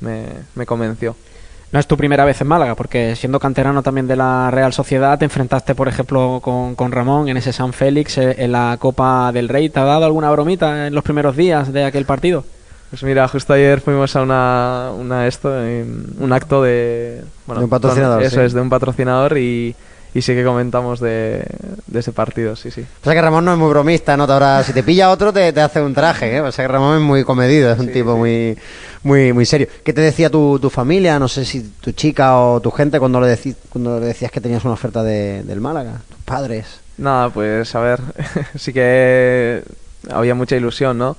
me, 0.00 0.26
me 0.55 0.67
convenció. 0.67 1.17
No 1.73 1.81
es 1.81 1.87
tu 1.87 1.97
primera 1.97 2.26
vez 2.26 2.38
en 2.43 2.49
Málaga, 2.49 2.75
porque 2.75 3.17
siendo 3.17 3.40
canterano 3.40 3.83
también 3.83 4.07
de 4.07 4.17
la 4.17 4.50
Real 4.50 4.75
Sociedad, 4.75 5.19
te 5.19 5.25
enfrentaste, 5.25 5.75
por 5.75 5.88
ejemplo, 5.88 6.40
con, 6.43 6.75
con 6.75 6.93
Ramón 6.93 7.31
en 7.31 7.38
ese 7.38 7.55
San 7.55 7.73
Félix, 7.73 8.19
eh, 8.19 8.35
en 8.37 8.52
la 8.52 8.76
Copa 8.79 9.33
del 9.33 9.49
Rey. 9.49 9.71
¿Te 9.71 9.81
ha 9.81 9.85
dado 9.85 10.05
alguna 10.05 10.31
bromita 10.31 10.88
en 10.88 10.95
los 10.95 11.05
primeros 11.05 11.37
días 11.37 11.73
de 11.73 11.85
aquel 11.85 12.05
partido? 12.05 12.45
Pues 12.90 13.02
mira, 13.04 13.26
justo 13.28 13.52
ayer 13.52 13.80
fuimos 13.80 14.14
a 14.16 14.23
una, 14.23 14.90
una 14.97 15.26
esto, 15.28 15.49
un 15.49 16.32
acto 16.32 16.62
de... 16.62 17.23
Bueno, 17.47 17.61
De 17.61 17.64
un 17.64 17.70
patrocinador, 17.70 18.18
con- 18.18 18.26
Eso 18.26 18.37
sí. 18.40 18.47
es, 18.47 18.52
de 18.52 18.61
un 18.61 18.68
patrocinador 18.68 19.38
y, 19.38 19.76
y 20.12 20.23
sí 20.23 20.35
que 20.35 20.42
comentamos 20.44 20.99
de, 20.99 21.44
de 21.87 21.99
ese 22.00 22.11
partido, 22.11 22.56
sí, 22.56 22.73
sí. 22.73 22.85
Pasa 23.00 23.14
que 23.14 23.23
Ramón 23.23 23.44
no 23.44 23.52
es 23.52 23.59
muy 23.59 23.68
bromista, 23.70 24.16
¿no? 24.16 24.25
Habrá- 24.25 24.64
si 24.64 24.73
te 24.73 24.82
pilla 24.82 25.11
otro, 25.11 25.32
te, 25.32 25.52
te 25.52 25.61
hace 25.61 25.80
un 25.80 25.94
traje, 25.94 26.37
¿eh? 26.37 26.42
Pasa 26.42 26.62
que 26.62 26.68
Ramón 26.68 26.97
es 26.97 27.02
muy 27.02 27.23
comedido, 27.23 27.70
es 27.73 27.78
un 27.78 27.92
tipo 27.92 28.16
muy, 28.16 28.59
muy, 29.04 29.32
muy 29.32 29.47
serio. 29.47 29.68
¿Qué 29.85 29.92
te 29.92 30.00
decía 30.00 30.28
tu, 30.28 30.59
tu 30.59 30.68
familia? 30.68 31.16
No 31.20 31.28
sé 31.28 31.44
si 31.44 31.61
tu 31.80 31.92
chica 31.92 32.38
o 32.40 32.61
tu 32.61 32.73
gente 32.73 32.99
cuando 32.99 33.20
le, 33.20 33.28
deci- 33.28 33.54
cuando 33.68 34.00
le 34.00 34.06
decías 34.06 34.32
que 34.32 34.40
tenías 34.40 34.64
una 34.64 34.75
oferta 34.75 35.04
de, 35.04 35.44
del 35.44 35.61
Málaga, 35.61 36.00
tus 36.09 36.18
padres. 36.25 36.80
Nada, 36.99 37.30
pues 37.30 37.73
a 37.76 37.80
ver, 37.80 38.00
sí 38.59 38.73
que 38.73 39.62
había 40.11 40.35
mucha 40.35 40.56
ilusión, 40.56 40.99
¿no? 40.99 41.16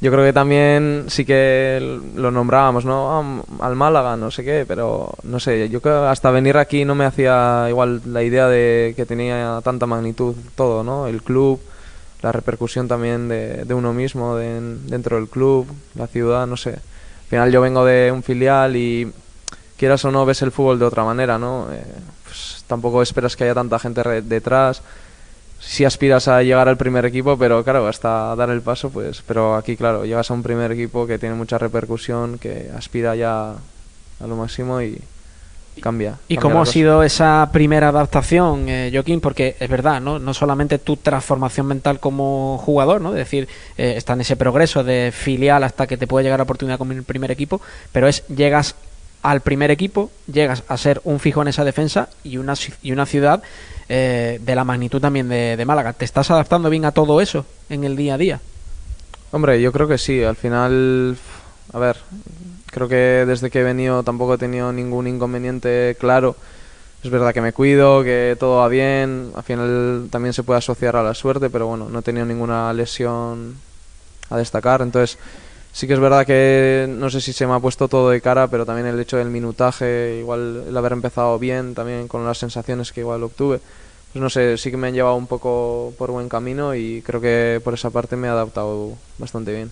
Yo 0.00 0.12
creo 0.12 0.24
que 0.24 0.32
también 0.32 1.06
sí 1.08 1.24
que 1.24 2.00
lo 2.14 2.30
nombrábamos, 2.30 2.84
¿no? 2.84 3.44
Al 3.60 3.76
Málaga, 3.76 4.16
no 4.16 4.30
sé 4.30 4.44
qué, 4.44 4.64
pero 4.68 5.14
no 5.22 5.40
sé, 5.40 5.70
yo 5.70 5.80
creo 5.80 6.02
que 6.02 6.08
hasta 6.08 6.30
venir 6.30 6.58
aquí 6.58 6.84
no 6.84 6.94
me 6.94 7.06
hacía 7.06 7.66
igual 7.70 8.02
la 8.04 8.22
idea 8.22 8.46
de 8.46 8.92
que 8.94 9.06
tenía 9.06 9.60
tanta 9.64 9.86
magnitud 9.86 10.34
todo, 10.54 10.84
¿no? 10.84 11.06
El 11.06 11.22
club, 11.22 11.60
la 12.20 12.30
repercusión 12.30 12.88
también 12.88 13.28
de, 13.28 13.66
uno 13.72 13.94
mismo 13.94 14.36
dentro 14.36 15.16
del 15.16 15.28
club, 15.28 15.66
la 15.94 16.06
ciudad, 16.06 16.46
no 16.46 16.58
sé. 16.58 16.70
Al 16.70 17.30
final 17.30 17.52
yo 17.52 17.62
vengo 17.62 17.84
de 17.84 18.12
un 18.12 18.22
filial 18.22 18.76
y 18.76 19.10
quieras 19.78 20.04
o 20.04 20.10
no 20.10 20.26
ves 20.26 20.42
el 20.42 20.52
fútbol 20.52 20.78
de 20.78 20.84
otra 20.84 21.04
manera, 21.04 21.38
¿no? 21.38 21.68
Eh, 21.72 21.82
pues 22.24 22.64
tampoco 22.66 23.00
esperas 23.00 23.34
que 23.34 23.44
haya 23.44 23.54
tanta 23.54 23.78
gente 23.78 24.02
detrás 24.22 24.82
si 25.60 25.84
aspiras 25.84 26.28
a 26.28 26.42
llegar 26.42 26.68
al 26.68 26.76
primer 26.76 27.04
equipo, 27.06 27.36
pero 27.36 27.64
claro, 27.64 27.86
hasta 27.86 28.34
dar 28.36 28.50
el 28.50 28.62
paso, 28.62 28.90
pues, 28.90 29.22
pero 29.26 29.56
aquí, 29.56 29.76
claro, 29.76 30.04
llegas 30.04 30.30
a 30.30 30.34
un 30.34 30.42
primer 30.42 30.72
equipo 30.72 31.06
que 31.06 31.18
tiene 31.18 31.34
mucha 31.34 31.58
repercusión, 31.58 32.38
que 32.38 32.70
aspira 32.76 33.16
ya 33.16 33.50
a 33.50 34.26
lo 34.26 34.36
máximo 34.36 34.80
y 34.80 34.98
cambia. 35.80 36.18
¿Y 36.28 36.36
cómo 36.36 36.62
ha 36.62 36.66
sido 36.66 37.02
esa 37.02 37.50
primera 37.52 37.88
adaptación, 37.88 38.68
eh, 38.68 38.90
Joaquín? 38.92 39.20
Porque 39.20 39.56
es 39.60 39.68
verdad, 39.68 40.00
¿no? 40.00 40.18
No 40.18 40.32
solamente 40.34 40.78
tu 40.78 40.96
transformación 40.96 41.66
mental 41.66 42.00
como 42.00 42.58
jugador, 42.58 43.00
¿no? 43.00 43.10
Es 43.10 43.16
decir, 43.16 43.48
eh, 43.76 43.94
está 43.96 44.14
en 44.14 44.22
ese 44.22 44.36
progreso 44.36 44.84
de 44.84 45.12
filial 45.12 45.64
hasta 45.64 45.86
que 45.86 45.96
te 45.96 46.06
puede 46.06 46.24
llegar 46.24 46.38
la 46.38 46.44
oportunidad 46.44 46.78
con 46.78 46.92
el 46.92 47.02
primer 47.02 47.30
equipo, 47.30 47.60
pero 47.92 48.08
es 48.08 48.26
llegas 48.28 48.74
al 49.22 49.40
primer 49.40 49.70
equipo, 49.70 50.10
llegas 50.32 50.62
a 50.68 50.76
ser 50.76 51.00
un 51.04 51.18
fijo 51.18 51.42
en 51.42 51.48
esa 51.48 51.64
defensa 51.64 52.08
y 52.22 52.36
una, 52.38 52.54
y 52.82 52.92
una 52.92 53.06
ciudad 53.06 53.42
eh, 53.88 54.40
de 54.42 54.54
la 54.54 54.64
magnitud 54.64 55.00
también 55.00 55.28
de, 55.28 55.64
Málaga. 55.66 55.92
¿Te 55.92 56.04
estás 56.04 56.30
adaptando 56.30 56.70
bien 56.70 56.84
a 56.84 56.92
todo 56.92 57.20
eso 57.20 57.46
en 57.68 57.84
el 57.84 57.96
día 57.96 58.14
a 58.14 58.18
día? 58.18 58.40
Hombre, 59.32 59.60
yo 59.60 59.72
creo 59.72 59.88
que 59.88 59.98
sí. 59.98 60.22
Al 60.22 60.36
final, 60.36 61.16
a 61.72 61.78
ver, 61.78 61.96
creo 62.66 62.88
que 62.88 63.24
desde 63.26 63.50
que 63.50 63.60
he 63.60 63.64
venido 63.64 64.02
tampoco 64.02 64.34
he 64.34 64.38
tenido 64.38 64.72
ningún 64.72 65.06
inconveniente 65.06 65.96
claro. 65.98 66.36
Es 67.04 67.10
verdad 67.10 67.32
que 67.32 67.40
me 67.40 67.52
cuido, 67.52 68.02
que 68.02 68.36
todo 68.38 68.58
va 68.58 68.68
bien. 68.68 69.30
Al 69.36 69.44
final 69.44 70.08
también 70.10 70.32
se 70.32 70.42
puede 70.42 70.58
asociar 70.58 70.96
a 70.96 71.02
la 71.02 71.14
suerte, 71.14 71.50
pero 71.50 71.68
bueno, 71.68 71.88
no 71.88 72.00
he 72.00 72.02
tenido 72.02 72.26
ninguna 72.26 72.72
lesión 72.72 73.56
a 74.30 74.36
destacar. 74.36 74.82
Entonces, 74.82 75.18
Sí 75.76 75.86
que 75.86 75.92
es 75.92 76.00
verdad 76.00 76.24
que 76.24 76.86
no 76.88 77.10
sé 77.10 77.20
si 77.20 77.34
se 77.34 77.46
me 77.46 77.52
ha 77.52 77.60
puesto 77.60 77.86
todo 77.86 78.08
de 78.08 78.22
cara, 78.22 78.48
pero 78.48 78.64
también 78.64 78.86
el 78.86 78.98
hecho 78.98 79.18
del 79.18 79.28
minutaje, 79.28 80.16
igual 80.20 80.64
el 80.66 80.74
haber 80.74 80.92
empezado 80.92 81.38
bien, 81.38 81.74
también 81.74 82.08
con 82.08 82.24
las 82.24 82.38
sensaciones 82.38 82.92
que 82.92 83.00
igual 83.00 83.22
obtuve, 83.22 83.60
pues 84.10 84.22
no 84.22 84.30
sé, 84.30 84.56
sí 84.56 84.70
que 84.70 84.78
me 84.78 84.88
han 84.88 84.94
llevado 84.94 85.16
un 85.16 85.26
poco 85.26 85.92
por 85.98 86.12
buen 86.12 86.30
camino 86.30 86.74
y 86.74 87.02
creo 87.02 87.20
que 87.20 87.60
por 87.62 87.74
esa 87.74 87.90
parte 87.90 88.16
me 88.16 88.26
he 88.26 88.30
adaptado 88.30 88.92
bastante 89.18 89.52
bien. 89.52 89.70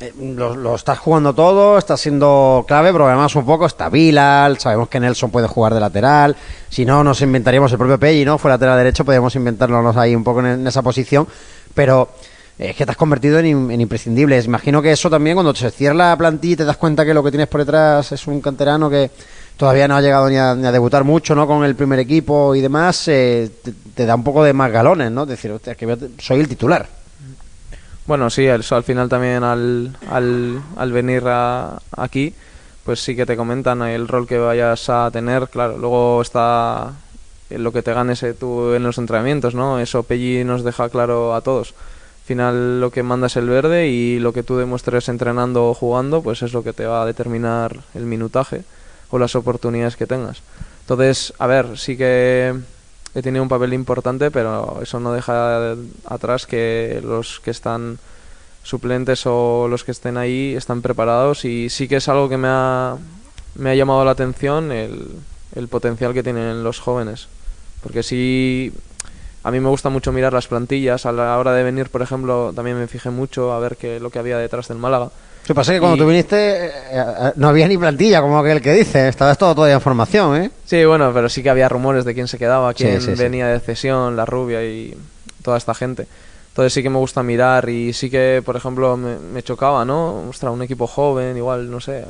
Eh, 0.00 0.12
lo, 0.18 0.74
estás 0.74 0.98
jugando 0.98 1.34
todo, 1.34 1.78
está 1.78 1.96
siendo 1.96 2.66
clave, 2.68 2.92
pero 2.92 3.06
además 3.06 3.34
un 3.34 3.46
poco 3.46 3.64
está 3.64 3.88
Bilal, 3.88 4.58
sabemos 4.58 4.90
que 4.90 5.00
Nelson 5.00 5.30
puede 5.30 5.48
jugar 5.48 5.72
de 5.72 5.80
lateral, 5.80 6.36
si 6.68 6.84
no 6.84 7.02
nos 7.02 7.22
inventaríamos 7.22 7.72
el 7.72 7.78
propio 7.78 7.98
Pelli, 7.98 8.26
¿no? 8.26 8.36
Fue 8.36 8.50
lateral 8.50 8.76
derecho, 8.76 9.06
podríamos 9.06 9.34
inventarnos 9.34 9.96
ahí 9.96 10.14
un 10.14 10.22
poco 10.22 10.40
en 10.40 10.66
esa 10.66 10.82
posición, 10.82 11.26
pero 11.74 12.10
es 12.58 12.74
que 12.74 12.86
te 12.86 12.90
has 12.90 12.96
convertido 12.96 13.38
en, 13.38 13.70
en, 13.70 13.80
imprescindibles. 13.80 14.46
Imagino 14.46 14.80
que 14.80 14.92
eso 14.92 15.10
también, 15.10 15.36
cuando 15.36 15.54
se 15.54 15.70
cierra 15.70 15.94
la 15.94 16.16
plantilla 16.16 16.54
y 16.54 16.56
te 16.56 16.64
das 16.64 16.76
cuenta 16.76 17.04
que 17.04 17.12
lo 17.12 17.22
que 17.22 17.30
tienes 17.30 17.48
por 17.48 17.60
detrás 17.60 18.12
es 18.12 18.26
un 18.26 18.40
canterano 18.40 18.88
que 18.88 19.10
todavía 19.56 19.88
no 19.88 19.96
ha 19.96 20.00
llegado 20.00 20.28
ni 20.28 20.36
a, 20.36 20.54
debutar 20.54 21.04
mucho 21.04 21.34
¿no? 21.34 21.46
con 21.46 21.64
el 21.64 21.74
primer 21.74 21.98
equipo 21.98 22.54
y 22.54 22.60
demás, 22.60 23.08
eh, 23.08 23.50
te, 23.94 24.06
da 24.06 24.14
un 24.14 24.24
poco 24.24 24.42
de 24.44 24.52
más 24.52 24.70
galones, 24.70 25.10
¿no? 25.10 25.26
Decir, 25.26 25.50
hostia, 25.50 25.74
que 25.74 25.96
soy 26.18 26.40
el 26.40 26.48
titular. 26.48 26.88
Bueno, 28.06 28.30
sí, 28.30 28.46
eso 28.46 28.76
al 28.76 28.84
final 28.84 29.08
también 29.08 29.42
al, 29.42 29.96
al, 30.10 30.62
al 30.76 30.92
venir 30.92 31.24
aquí, 31.26 32.32
pues 32.84 33.00
sí 33.00 33.16
que 33.16 33.26
te 33.26 33.36
comentan 33.36 33.82
el 33.82 34.06
rol 34.06 34.28
que 34.28 34.38
vayas 34.38 34.88
a 34.88 35.10
tener. 35.10 35.48
Claro, 35.48 35.76
luego 35.76 36.22
está 36.22 36.92
lo 37.50 37.72
que 37.72 37.82
te 37.82 37.92
ganes 37.92 38.22
eh, 38.22 38.34
tú 38.34 38.74
en 38.74 38.84
los 38.84 38.98
entrenamientos, 38.98 39.54
¿no? 39.54 39.80
Eso 39.80 40.04
Pelli 40.04 40.44
nos 40.44 40.62
deja 40.62 40.88
claro 40.88 41.34
a 41.34 41.40
todos 41.40 41.74
final 42.26 42.80
lo 42.80 42.90
que 42.90 43.04
manda 43.04 43.28
es 43.28 43.36
el 43.36 43.48
verde 43.48 43.86
y 43.86 44.18
lo 44.18 44.32
que 44.32 44.42
tú 44.42 44.56
demuestres 44.56 45.08
entrenando 45.08 45.68
o 45.68 45.74
jugando, 45.74 46.22
pues 46.22 46.42
es 46.42 46.52
lo 46.52 46.64
que 46.64 46.72
te 46.72 46.84
va 46.84 47.02
a 47.02 47.06
determinar 47.06 47.78
el 47.94 48.04
minutaje 48.04 48.64
o 49.10 49.18
las 49.18 49.36
oportunidades 49.36 49.96
que 49.96 50.08
tengas. 50.08 50.42
Entonces, 50.80 51.32
a 51.38 51.46
ver, 51.46 51.78
sí 51.78 51.96
que 51.96 52.52
he 53.14 53.22
tenido 53.22 53.44
un 53.44 53.48
papel 53.48 53.72
importante, 53.72 54.32
pero 54.32 54.80
eso 54.82 54.98
no 54.98 55.12
deja 55.12 55.76
atrás 56.04 56.46
que 56.46 57.00
los 57.02 57.38
que 57.40 57.52
están 57.52 57.98
suplentes 58.64 59.22
o 59.26 59.68
los 59.68 59.84
que 59.84 59.92
estén 59.92 60.16
ahí 60.16 60.54
están 60.56 60.82
preparados 60.82 61.44
y 61.44 61.70
sí 61.70 61.86
que 61.86 61.96
es 61.96 62.08
algo 62.08 62.28
que 62.28 62.36
me 62.36 62.48
ha, 62.50 62.96
me 63.54 63.70
ha 63.70 63.74
llamado 63.76 64.04
la 64.04 64.10
atención 64.10 64.72
el, 64.72 65.10
el 65.54 65.68
potencial 65.68 66.12
que 66.12 66.24
tienen 66.24 66.64
los 66.64 66.80
jóvenes. 66.80 67.28
Porque 67.84 68.02
si 68.02 68.72
a 69.46 69.52
mí 69.52 69.60
me 69.60 69.68
gusta 69.68 69.90
mucho 69.90 70.10
mirar 70.10 70.32
las 70.32 70.48
plantillas. 70.48 71.06
A 71.06 71.12
la 71.12 71.38
hora 71.38 71.52
de 71.52 71.62
venir, 71.62 71.88
por 71.88 72.02
ejemplo, 72.02 72.52
también 72.52 72.76
me 72.80 72.88
fijé 72.88 73.10
mucho 73.10 73.52
a 73.52 73.60
ver 73.60 73.76
qué 73.76 74.00
lo 74.00 74.10
que 74.10 74.18
había 74.18 74.38
detrás 74.38 74.66
del 74.66 74.76
Málaga. 74.76 75.04
Lo 75.04 75.46
que 75.46 75.54
pasa 75.54 75.72
es 75.72 75.76
que 75.76 75.80
cuando 75.80 75.96
tú 75.96 76.08
viniste 76.08 76.66
eh, 76.66 76.70
eh, 76.90 77.32
no 77.36 77.46
había 77.46 77.68
ni 77.68 77.78
plantilla, 77.78 78.20
como 78.20 78.40
aquel 78.40 78.60
que 78.60 78.72
dice. 78.72 79.06
Estabas 79.06 79.38
todo 79.38 79.54
todavía 79.54 79.76
en 79.76 79.80
formación, 79.80 80.36
¿eh? 80.36 80.50
Sí, 80.64 80.84
bueno, 80.84 81.12
pero 81.14 81.28
sí 81.28 81.44
que 81.44 81.50
había 81.50 81.68
rumores 81.68 82.04
de 82.04 82.12
quién 82.12 82.26
se 82.26 82.38
quedaba, 82.38 82.74
quién 82.74 83.00
venía 83.16 83.46
de 83.46 83.60
cesión, 83.60 84.16
la 84.16 84.24
rubia 84.24 84.64
y 84.64 84.96
toda 85.44 85.58
esta 85.58 85.74
gente. 85.74 86.08
Entonces 86.48 86.72
sí 86.72 86.82
que 86.82 86.90
me 86.90 86.98
gusta 86.98 87.22
mirar 87.22 87.68
y 87.68 87.92
sí 87.92 88.10
que, 88.10 88.42
por 88.44 88.56
ejemplo, 88.56 88.96
me, 88.96 89.44
chocaba, 89.44 89.84
¿no? 89.84 90.24
Mostrar 90.26 90.50
un 90.50 90.62
equipo 90.62 90.88
joven, 90.88 91.36
igual, 91.36 91.70
no 91.70 91.80
sé, 91.80 92.04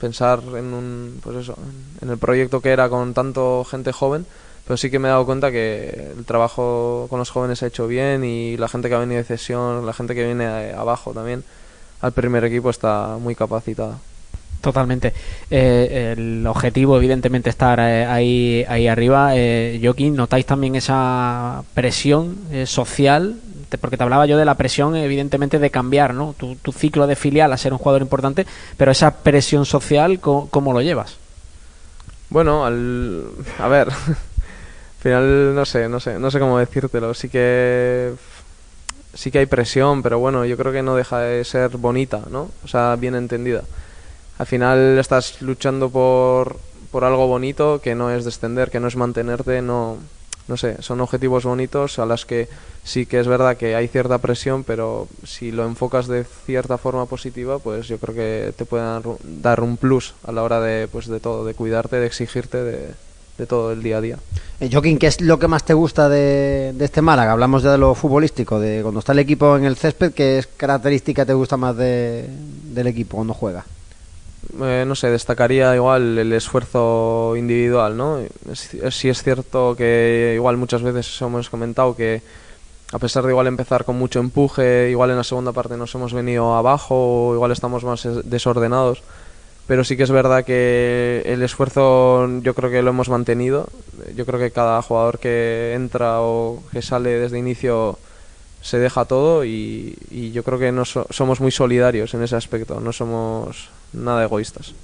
pensar 0.00 0.40
en 0.56 0.72
un, 0.72 1.20
pues 1.22 1.36
eso, 1.36 1.58
en 2.00 2.08
el 2.08 2.16
proyecto 2.16 2.62
que 2.62 2.70
era 2.70 2.88
con 2.88 3.12
tanto 3.12 3.66
gente 3.70 3.92
joven 3.92 4.24
pero 4.66 4.76
sí 4.76 4.90
que 4.90 4.98
me 4.98 5.08
he 5.08 5.10
dado 5.10 5.26
cuenta 5.26 5.50
que 5.50 6.12
el 6.16 6.24
trabajo 6.24 7.06
con 7.10 7.18
los 7.18 7.30
jóvenes 7.30 7.58
se 7.58 7.64
ha 7.64 7.68
hecho 7.68 7.86
bien 7.86 8.24
y 8.24 8.56
la 8.56 8.68
gente 8.68 8.88
que 8.88 8.94
ha 8.94 8.98
venido 8.98 9.18
de 9.18 9.24
cesión, 9.24 9.84
la 9.86 9.92
gente 9.92 10.14
que 10.14 10.24
viene 10.24 10.72
abajo 10.72 11.12
también 11.12 11.44
al 12.00 12.12
primer 12.12 12.44
equipo 12.44 12.70
está 12.70 13.18
muy 13.20 13.34
capacitada. 13.34 13.98
Totalmente. 14.60 15.14
Eh, 15.50 16.14
el 16.16 16.46
objetivo, 16.46 16.96
evidentemente, 16.96 17.48
estar 17.48 17.80
eh, 17.80 18.04
ahí, 18.04 18.64
ahí 18.68 18.88
arriba. 18.88 19.30
Eh, 19.34 19.80
Joaquín, 19.82 20.14
¿notáis 20.14 20.44
también 20.44 20.76
esa 20.76 21.62
presión 21.72 22.36
eh, 22.52 22.66
social? 22.66 23.36
Porque 23.80 23.96
te 23.96 24.02
hablaba 24.02 24.26
yo 24.26 24.36
de 24.36 24.44
la 24.44 24.56
presión, 24.56 24.96
evidentemente, 24.96 25.58
de 25.58 25.70
cambiar 25.70 26.12
¿no? 26.12 26.34
tu, 26.36 26.56
tu, 26.56 26.72
ciclo 26.72 27.06
de 27.06 27.16
filial 27.16 27.52
a 27.52 27.56
ser 27.56 27.72
un 27.72 27.78
jugador 27.78 28.02
importante, 28.02 28.44
pero 28.76 28.90
esa 28.90 29.22
presión 29.22 29.64
social, 29.64 30.18
¿cómo, 30.20 30.48
cómo 30.50 30.72
lo 30.72 30.82
llevas? 30.82 31.16
Bueno, 32.30 32.66
al, 32.66 33.24
a 33.58 33.68
ver, 33.68 33.88
final 35.00 35.54
no 35.54 35.64
sé, 35.64 35.88
no 35.88 36.00
sé, 36.00 36.18
no 36.18 36.30
sé 36.30 36.38
cómo 36.38 36.58
decírtelo. 36.58 37.14
Sí 37.14 37.28
que 37.28 38.12
sí 39.14 39.30
que 39.30 39.40
hay 39.40 39.46
presión, 39.46 40.02
pero 40.02 40.18
bueno, 40.18 40.44
yo 40.44 40.56
creo 40.56 40.72
que 40.72 40.82
no 40.82 40.94
deja 40.94 41.20
de 41.20 41.44
ser 41.44 41.76
bonita, 41.76 42.22
¿no? 42.30 42.50
O 42.64 42.68
sea, 42.68 42.96
bien 42.96 43.14
entendida. 43.14 43.64
Al 44.38 44.46
final 44.46 44.98
estás 44.98 45.42
luchando 45.42 45.90
por, 45.90 46.58
por 46.90 47.04
algo 47.04 47.26
bonito 47.26 47.80
que 47.82 47.94
no 47.94 48.10
es 48.10 48.24
descender, 48.24 48.70
que 48.70 48.80
no 48.80 48.88
es 48.88 48.96
mantenerte, 48.96 49.62
no 49.62 49.98
no 50.50 50.56
sé, 50.56 50.82
son 50.82 51.00
objetivos 51.00 51.44
bonitos 51.44 52.00
a 52.00 52.06
las 52.06 52.26
que 52.26 52.48
sí 52.82 53.06
que 53.06 53.20
es 53.20 53.28
verdad 53.28 53.56
que 53.56 53.76
hay 53.76 53.86
cierta 53.86 54.18
presión, 54.18 54.64
pero 54.64 55.06
si 55.24 55.52
lo 55.52 55.64
enfocas 55.64 56.08
de 56.08 56.24
cierta 56.24 56.76
forma 56.76 57.06
positiva, 57.06 57.60
pues 57.60 57.86
yo 57.86 57.98
creo 57.98 58.16
que 58.16 58.52
te 58.56 58.64
pueden 58.64 59.00
dar 59.22 59.60
un 59.60 59.76
plus 59.76 60.14
a 60.24 60.32
la 60.32 60.42
hora 60.42 60.60
de 60.60 60.88
pues 60.88 61.06
de 61.06 61.20
todo, 61.20 61.44
de 61.44 61.54
cuidarte, 61.54 62.00
de 62.00 62.06
exigirte, 62.06 62.64
de, 62.64 62.94
de 63.40 63.46
todo 63.46 63.72
el 63.72 63.82
día 63.82 63.96
a 63.96 64.00
día. 64.00 64.18
Eh, 64.60 64.68
Joaquín, 64.70 64.98
¿qué 64.98 65.06
es 65.06 65.20
lo 65.22 65.38
que 65.38 65.48
más 65.48 65.64
te 65.64 65.72
gusta 65.72 66.08
de, 66.10 66.74
este 66.78 67.00
Málaga? 67.00 67.32
Hablamos 67.32 67.62
ya 67.62 67.72
de 67.72 67.78
lo 67.78 67.94
futbolístico, 67.94 68.60
de 68.60 68.82
cuando 68.82 69.00
está 69.00 69.12
el 69.12 69.18
equipo 69.18 69.56
en 69.56 69.64
el 69.64 69.76
césped, 69.76 70.12
¿qué 70.12 70.38
es 70.38 70.46
característica 70.46 71.24
te 71.24 71.32
gusta 71.32 71.56
más 71.56 71.74
de, 71.76 72.28
del 72.28 72.86
equipo 72.86 73.16
cuando 73.16 73.32
juega? 73.32 73.64
Eh, 74.60 74.84
no 74.86 74.94
sé, 74.94 75.08
destacaría 75.08 75.74
igual 75.74 76.18
el 76.18 76.32
esfuerzo 76.34 77.34
individual, 77.36 77.96
¿no? 77.96 78.18
sí 78.52 79.08
es 79.08 79.22
cierto 79.22 79.74
que 79.76 80.32
igual 80.34 80.56
muchas 80.56 80.82
veces 80.82 81.20
hemos 81.22 81.48
comentado 81.48 81.94
que 81.94 82.22
a 82.92 82.98
pesar 82.98 83.24
de 83.24 83.30
igual 83.30 83.46
empezar 83.46 83.84
con 83.84 83.96
mucho 83.96 84.18
empuje, 84.18 84.90
igual 84.90 85.10
en 85.10 85.16
la 85.16 85.24
segunda 85.24 85.52
parte 85.52 85.76
nos 85.76 85.94
hemos 85.94 86.12
venido 86.12 86.54
abajo, 86.56 87.28
o 87.28 87.34
igual 87.34 87.52
estamos 87.52 87.84
más 87.84 88.06
desordenados 88.24 89.02
pero 89.70 89.84
sí 89.84 89.96
que 89.96 90.02
es 90.02 90.10
verdad 90.10 90.44
que 90.44 91.22
el 91.26 91.44
esfuerzo 91.44 92.28
yo 92.40 92.54
creo 92.56 92.72
que 92.72 92.82
lo 92.82 92.90
hemos 92.90 93.08
mantenido. 93.08 93.68
Yo 94.16 94.26
creo 94.26 94.40
que 94.40 94.50
cada 94.50 94.82
jugador 94.82 95.20
que 95.20 95.74
entra 95.74 96.22
o 96.22 96.60
que 96.72 96.82
sale 96.82 97.10
desde 97.10 97.38
inicio 97.38 97.96
se 98.60 98.80
deja 98.80 99.04
todo 99.04 99.44
y, 99.44 99.96
yo 100.34 100.42
creo 100.42 100.58
que 100.58 100.72
no 100.72 100.84
somos 100.84 101.40
muy 101.40 101.52
solidarios 101.52 102.12
en 102.14 102.24
ese 102.24 102.34
aspecto, 102.34 102.80
no 102.80 102.92
somos 102.92 103.68
nada 103.92 104.24
egoístas. 104.24 104.74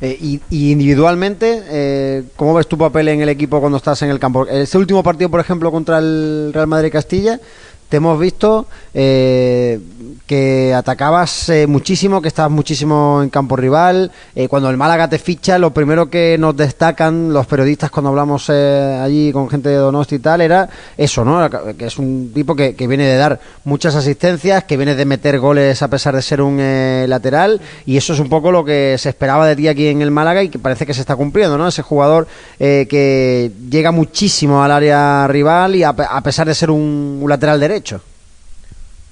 Eh, 0.00 0.18
y, 0.20 0.40
individualmente, 0.72 1.62
eh, 1.68 2.24
¿cómo 2.34 2.54
ves 2.54 2.66
tu 2.66 2.76
papel 2.76 3.06
en 3.06 3.20
el 3.20 3.28
equipo 3.28 3.60
cuando 3.60 3.78
estás 3.78 4.02
en 4.02 4.10
el 4.10 4.18
campo? 4.18 4.44
Este 4.48 4.76
último 4.76 5.04
partido, 5.04 5.30
por 5.30 5.38
ejemplo, 5.38 5.70
contra 5.70 5.98
el 5.98 6.50
Real 6.52 6.66
Madrid 6.66 6.90
Castilla, 6.90 7.38
te 7.88 7.98
hemos 7.98 8.18
visto 8.18 8.66
eh, 8.94 9.78
que 10.26 10.74
atacabas 10.74 11.48
eh, 11.50 11.66
muchísimo, 11.66 12.20
que 12.20 12.28
estabas 12.28 12.50
muchísimo 12.50 13.20
en 13.22 13.30
campo 13.30 13.56
rival. 13.56 14.10
Eh, 14.34 14.48
cuando 14.48 14.68
el 14.70 14.76
Málaga 14.76 15.08
te 15.08 15.18
ficha, 15.18 15.58
lo 15.58 15.72
primero 15.72 16.10
que 16.10 16.36
nos 16.38 16.56
destacan 16.56 17.32
los 17.32 17.46
periodistas 17.46 17.90
cuando 17.90 18.10
hablamos 18.10 18.46
eh, 18.48 18.98
allí 19.00 19.32
con 19.32 19.48
gente 19.48 19.68
de 19.68 19.76
Donosti 19.76 20.16
y 20.16 20.18
tal 20.18 20.40
era 20.40 20.68
eso, 20.96 21.24
¿no? 21.24 21.48
Que 21.76 21.86
es 21.86 21.98
un 21.98 22.32
tipo 22.34 22.56
que, 22.56 22.74
viene 22.86 23.04
de 23.04 23.16
dar 23.16 23.40
muchas 23.64 23.94
asistencias, 23.94 24.64
que 24.64 24.76
viene 24.76 24.94
de 24.94 25.04
meter 25.04 25.38
goles 25.38 25.82
a 25.82 25.88
pesar 25.88 26.16
de 26.16 26.22
ser 26.22 26.40
un 26.40 26.58
eh, 26.60 27.06
lateral. 27.08 27.60
Y 27.84 27.96
eso 27.96 28.12
es 28.12 28.18
un 28.18 28.28
poco 28.28 28.50
lo 28.50 28.64
que 28.64 28.96
se 28.98 29.10
esperaba 29.10 29.46
de 29.46 29.54
ti 29.54 29.68
aquí 29.68 29.86
en 29.86 30.02
el 30.02 30.10
Málaga 30.10 30.42
y 30.42 30.48
que 30.48 30.58
parece 30.58 30.86
que 30.86 30.94
se 30.94 31.00
está 31.00 31.14
cumpliendo, 31.14 31.56
¿no? 31.56 31.68
Ese 31.68 31.82
jugador 31.82 32.26
eh, 32.58 32.86
que 32.88 33.52
llega 33.70 33.92
muchísimo 33.92 34.62
al 34.62 34.72
área 34.72 35.28
rival 35.28 35.76
y 35.76 35.84
a, 35.84 35.90
a 35.90 36.20
pesar 36.22 36.48
de 36.48 36.54
ser 36.54 36.70
un 36.70 37.24
lateral 37.28 37.60
derecho. 37.60 37.75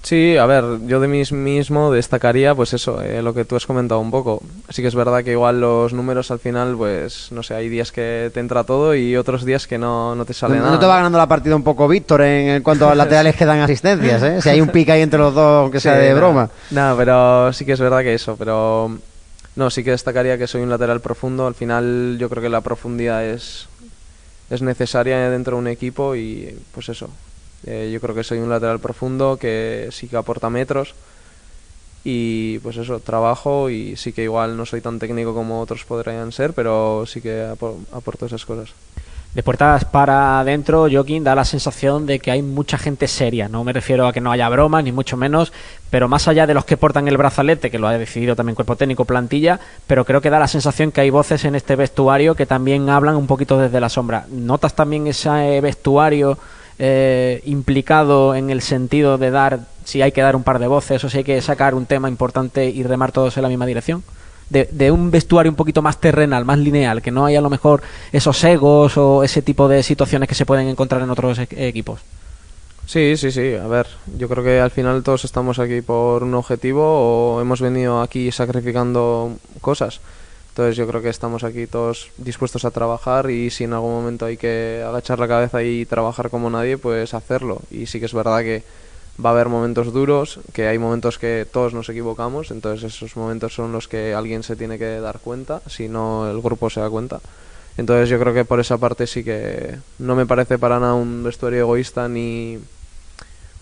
Sí, 0.02 0.36
a 0.36 0.44
ver, 0.44 0.64
yo 0.86 1.00
de 1.00 1.08
mí 1.08 1.22
mismo 1.32 1.90
destacaría, 1.90 2.54
pues 2.54 2.74
eso, 2.74 3.00
eh, 3.00 3.22
lo 3.22 3.32
que 3.32 3.46
tú 3.46 3.56
has 3.56 3.64
comentado 3.64 4.00
un 4.00 4.10
poco. 4.10 4.42
Sí 4.68 4.82
que 4.82 4.88
es 4.88 4.94
verdad 4.94 5.24
que 5.24 5.30
igual 5.30 5.62
los 5.62 5.94
números 5.94 6.30
al 6.30 6.38
final, 6.40 6.76
pues, 6.76 7.28
no 7.32 7.42
sé, 7.42 7.54
hay 7.54 7.70
días 7.70 7.90
que 7.90 8.30
te 8.34 8.38
entra 8.40 8.64
todo 8.64 8.94
y 8.94 9.16
otros 9.16 9.46
días 9.46 9.66
que 9.66 9.78
no, 9.78 10.14
no 10.14 10.26
te 10.26 10.34
sale 10.34 10.56
No, 10.56 10.60
nada. 10.60 10.72
no 10.74 10.78
te 10.78 10.84
va 10.84 10.96
ganando 10.96 11.16
la 11.16 11.26
partida 11.26 11.56
un 11.56 11.64
poco 11.64 11.88
Víctor 11.88 12.20
en, 12.20 12.62
cuanto 12.62 12.86
a 12.86 12.94
laterales 12.94 13.34
que 13.34 13.46
dan 13.46 13.60
asistencias, 13.60 14.22
¿eh? 14.22 14.42
Si 14.42 14.50
hay 14.50 14.60
un 14.60 14.68
pique 14.68 14.92
ahí 14.92 15.00
entre 15.00 15.18
los 15.18 15.34
dos, 15.34 15.62
aunque 15.62 15.80
sea 15.80 15.94
Sí, 15.94 16.02
de 16.02 16.12
broma. 16.12 16.50
No, 16.72 16.94
pero 16.98 17.50
sí 17.54 17.64
que 17.64 17.72
es 17.72 17.80
verdad 17.80 18.02
que 18.02 18.12
eso, 18.12 18.36
pero 18.36 18.94
no, 19.56 19.70
sí 19.70 19.82
que 19.82 19.92
destacaría 19.92 20.36
que 20.36 20.46
soy 20.46 20.60
un 20.60 20.68
lateral 20.68 21.00
profundo. 21.00 21.46
Al 21.46 21.54
final 21.54 22.18
yo 22.20 22.28
creo 22.28 22.42
que 22.42 22.50
la 22.50 22.60
profundidad 22.60 23.24
es, 23.24 23.68
es 24.50 24.60
necesaria 24.60 25.30
dentro 25.30 25.56
de 25.56 25.60
un 25.62 25.68
equipo 25.68 26.14
y 26.14 26.54
pues 26.74 26.90
eso. 26.90 27.08
Eh, 27.66 27.90
yo 27.92 28.00
creo 28.00 28.14
que 28.14 28.24
soy 28.24 28.38
un 28.38 28.50
lateral 28.50 28.78
profundo 28.80 29.36
que 29.40 29.88
sí 29.90 30.08
que 30.08 30.16
aporta 30.16 30.50
metros 30.50 30.94
y 32.04 32.58
pues 32.58 32.76
eso, 32.76 33.00
trabajo 33.00 33.70
y 33.70 33.96
sí 33.96 34.12
que 34.12 34.22
igual 34.24 34.56
no 34.56 34.66
soy 34.66 34.82
tan 34.82 34.98
técnico 34.98 35.32
como 35.32 35.60
otros 35.60 35.84
podrían 35.84 36.32
ser, 36.32 36.52
pero 36.52 37.04
sí 37.06 37.22
que 37.22 37.44
apo- 37.46 37.78
aporto 37.92 38.26
esas 38.26 38.44
cosas. 38.44 38.70
De 39.34 39.42
puertas 39.42 39.84
para 39.86 40.38
adentro, 40.38 40.86
Joaquín 40.88 41.24
da 41.24 41.34
la 41.34 41.44
sensación 41.44 42.06
de 42.06 42.20
que 42.20 42.30
hay 42.30 42.40
mucha 42.40 42.78
gente 42.78 43.08
seria. 43.08 43.48
No 43.48 43.64
me 43.64 43.72
refiero 43.72 44.06
a 44.06 44.12
que 44.12 44.20
no 44.20 44.30
haya 44.30 44.48
bromas, 44.48 44.84
ni 44.84 44.92
mucho 44.92 45.16
menos, 45.16 45.52
pero 45.90 46.06
más 46.06 46.28
allá 46.28 46.46
de 46.46 46.54
los 46.54 46.64
que 46.64 46.76
portan 46.76 47.08
el 47.08 47.16
brazalete, 47.16 47.68
que 47.68 47.80
lo 47.80 47.88
ha 47.88 47.98
decidido 47.98 48.36
también 48.36 48.54
cuerpo 48.54 48.76
técnico, 48.76 49.06
plantilla, 49.06 49.58
pero 49.88 50.04
creo 50.04 50.20
que 50.20 50.30
da 50.30 50.38
la 50.38 50.46
sensación 50.46 50.92
que 50.92 51.00
hay 51.00 51.10
voces 51.10 51.44
en 51.46 51.56
este 51.56 51.74
vestuario 51.74 52.36
que 52.36 52.46
también 52.46 52.88
hablan 52.90 53.16
un 53.16 53.26
poquito 53.26 53.58
desde 53.58 53.80
la 53.80 53.88
sombra. 53.88 54.26
¿Notas 54.30 54.76
también 54.76 55.08
ese 55.08 55.60
vestuario 55.60 56.38
eh, 56.78 57.42
implicado 57.44 58.34
en 58.34 58.50
el 58.50 58.62
sentido 58.62 59.18
de 59.18 59.30
dar, 59.30 59.60
si 59.84 60.02
hay 60.02 60.12
que 60.12 60.22
dar 60.22 60.36
un 60.36 60.42
par 60.42 60.58
de 60.58 60.66
voces 60.66 61.02
o 61.04 61.10
si 61.10 61.18
hay 61.18 61.24
que 61.24 61.40
sacar 61.40 61.74
un 61.74 61.86
tema 61.86 62.08
importante 62.08 62.66
y 62.66 62.82
remar 62.82 63.12
todos 63.12 63.36
en 63.36 63.42
la 63.42 63.48
misma 63.48 63.66
dirección? 63.66 64.02
de, 64.50 64.90
un 64.90 65.10
vestuario 65.10 65.50
un 65.50 65.56
poquito 65.56 65.82
más 65.82 65.98
terrenal, 66.00 66.44
más 66.44 66.58
lineal, 66.58 67.02
que 67.02 67.10
no 67.10 67.26
haya 67.26 67.38
a 67.38 67.42
lo 67.42 67.50
mejor 67.50 67.82
esos 68.12 68.42
egos 68.44 68.96
o 68.96 69.24
ese 69.24 69.42
tipo 69.42 69.68
de 69.68 69.82
situaciones 69.82 70.28
que 70.28 70.34
se 70.34 70.46
pueden 70.46 70.68
encontrar 70.68 71.02
en 71.02 71.10
otros 71.10 71.38
e- 71.38 71.48
equipos. 71.68 72.00
Sí, 72.86 73.16
sí, 73.16 73.30
sí. 73.32 73.54
A 73.54 73.66
ver, 73.66 73.86
yo 74.18 74.28
creo 74.28 74.44
que 74.44 74.60
al 74.60 74.70
final 74.70 75.02
todos 75.02 75.24
estamos 75.24 75.58
aquí 75.58 75.80
por 75.80 76.22
un 76.22 76.34
objetivo 76.34 76.82
o 76.84 77.40
hemos 77.40 77.60
venido 77.60 78.02
aquí 78.02 78.30
sacrificando 78.30 79.32
cosas. 79.60 80.00
Entonces 80.54 80.76
yo 80.76 80.86
creo 80.86 81.02
que 81.02 81.08
estamos 81.08 81.42
aquí 81.42 81.66
todos 81.66 82.10
dispuestos 82.16 82.64
a 82.64 82.70
trabajar 82.70 83.28
y 83.28 83.50
si 83.50 83.64
en 83.64 83.72
algún 83.72 83.90
momento 83.90 84.24
hay 84.24 84.36
que 84.36 84.84
agachar 84.86 85.18
la 85.18 85.26
cabeza 85.26 85.64
y 85.64 85.84
trabajar 85.84 86.30
como 86.30 86.48
nadie, 86.48 86.78
pues 86.78 87.12
hacerlo. 87.12 87.60
Y 87.72 87.86
sí 87.86 87.98
que 87.98 88.06
es 88.06 88.14
verdad 88.14 88.38
que 88.42 88.62
va 89.22 89.30
a 89.30 89.32
haber 89.32 89.48
momentos 89.48 89.92
duros, 89.92 90.38
que 90.52 90.68
hay 90.68 90.78
momentos 90.78 91.18
que 91.18 91.44
todos 91.52 91.74
nos 91.74 91.88
equivocamos, 91.88 92.52
entonces 92.52 92.94
esos 92.94 93.16
momentos 93.16 93.52
son 93.52 93.72
los 93.72 93.88
que 93.88 94.14
alguien 94.14 94.44
se 94.44 94.54
tiene 94.54 94.78
que 94.78 95.00
dar 95.00 95.18
cuenta, 95.18 95.60
si 95.66 95.88
no 95.88 96.30
el 96.30 96.40
grupo 96.40 96.70
se 96.70 96.78
da 96.78 96.88
cuenta. 96.88 97.18
Entonces 97.76 98.08
yo 98.08 98.20
creo 98.20 98.32
que 98.32 98.44
por 98.44 98.60
esa 98.60 98.78
parte 98.78 99.08
sí 99.08 99.24
que 99.24 99.76
no 99.98 100.14
me 100.14 100.24
parece 100.24 100.56
para 100.56 100.78
nada 100.78 100.94
un 100.94 101.24
vestuario 101.24 101.58
egoísta 101.62 102.08
ni... 102.08 102.60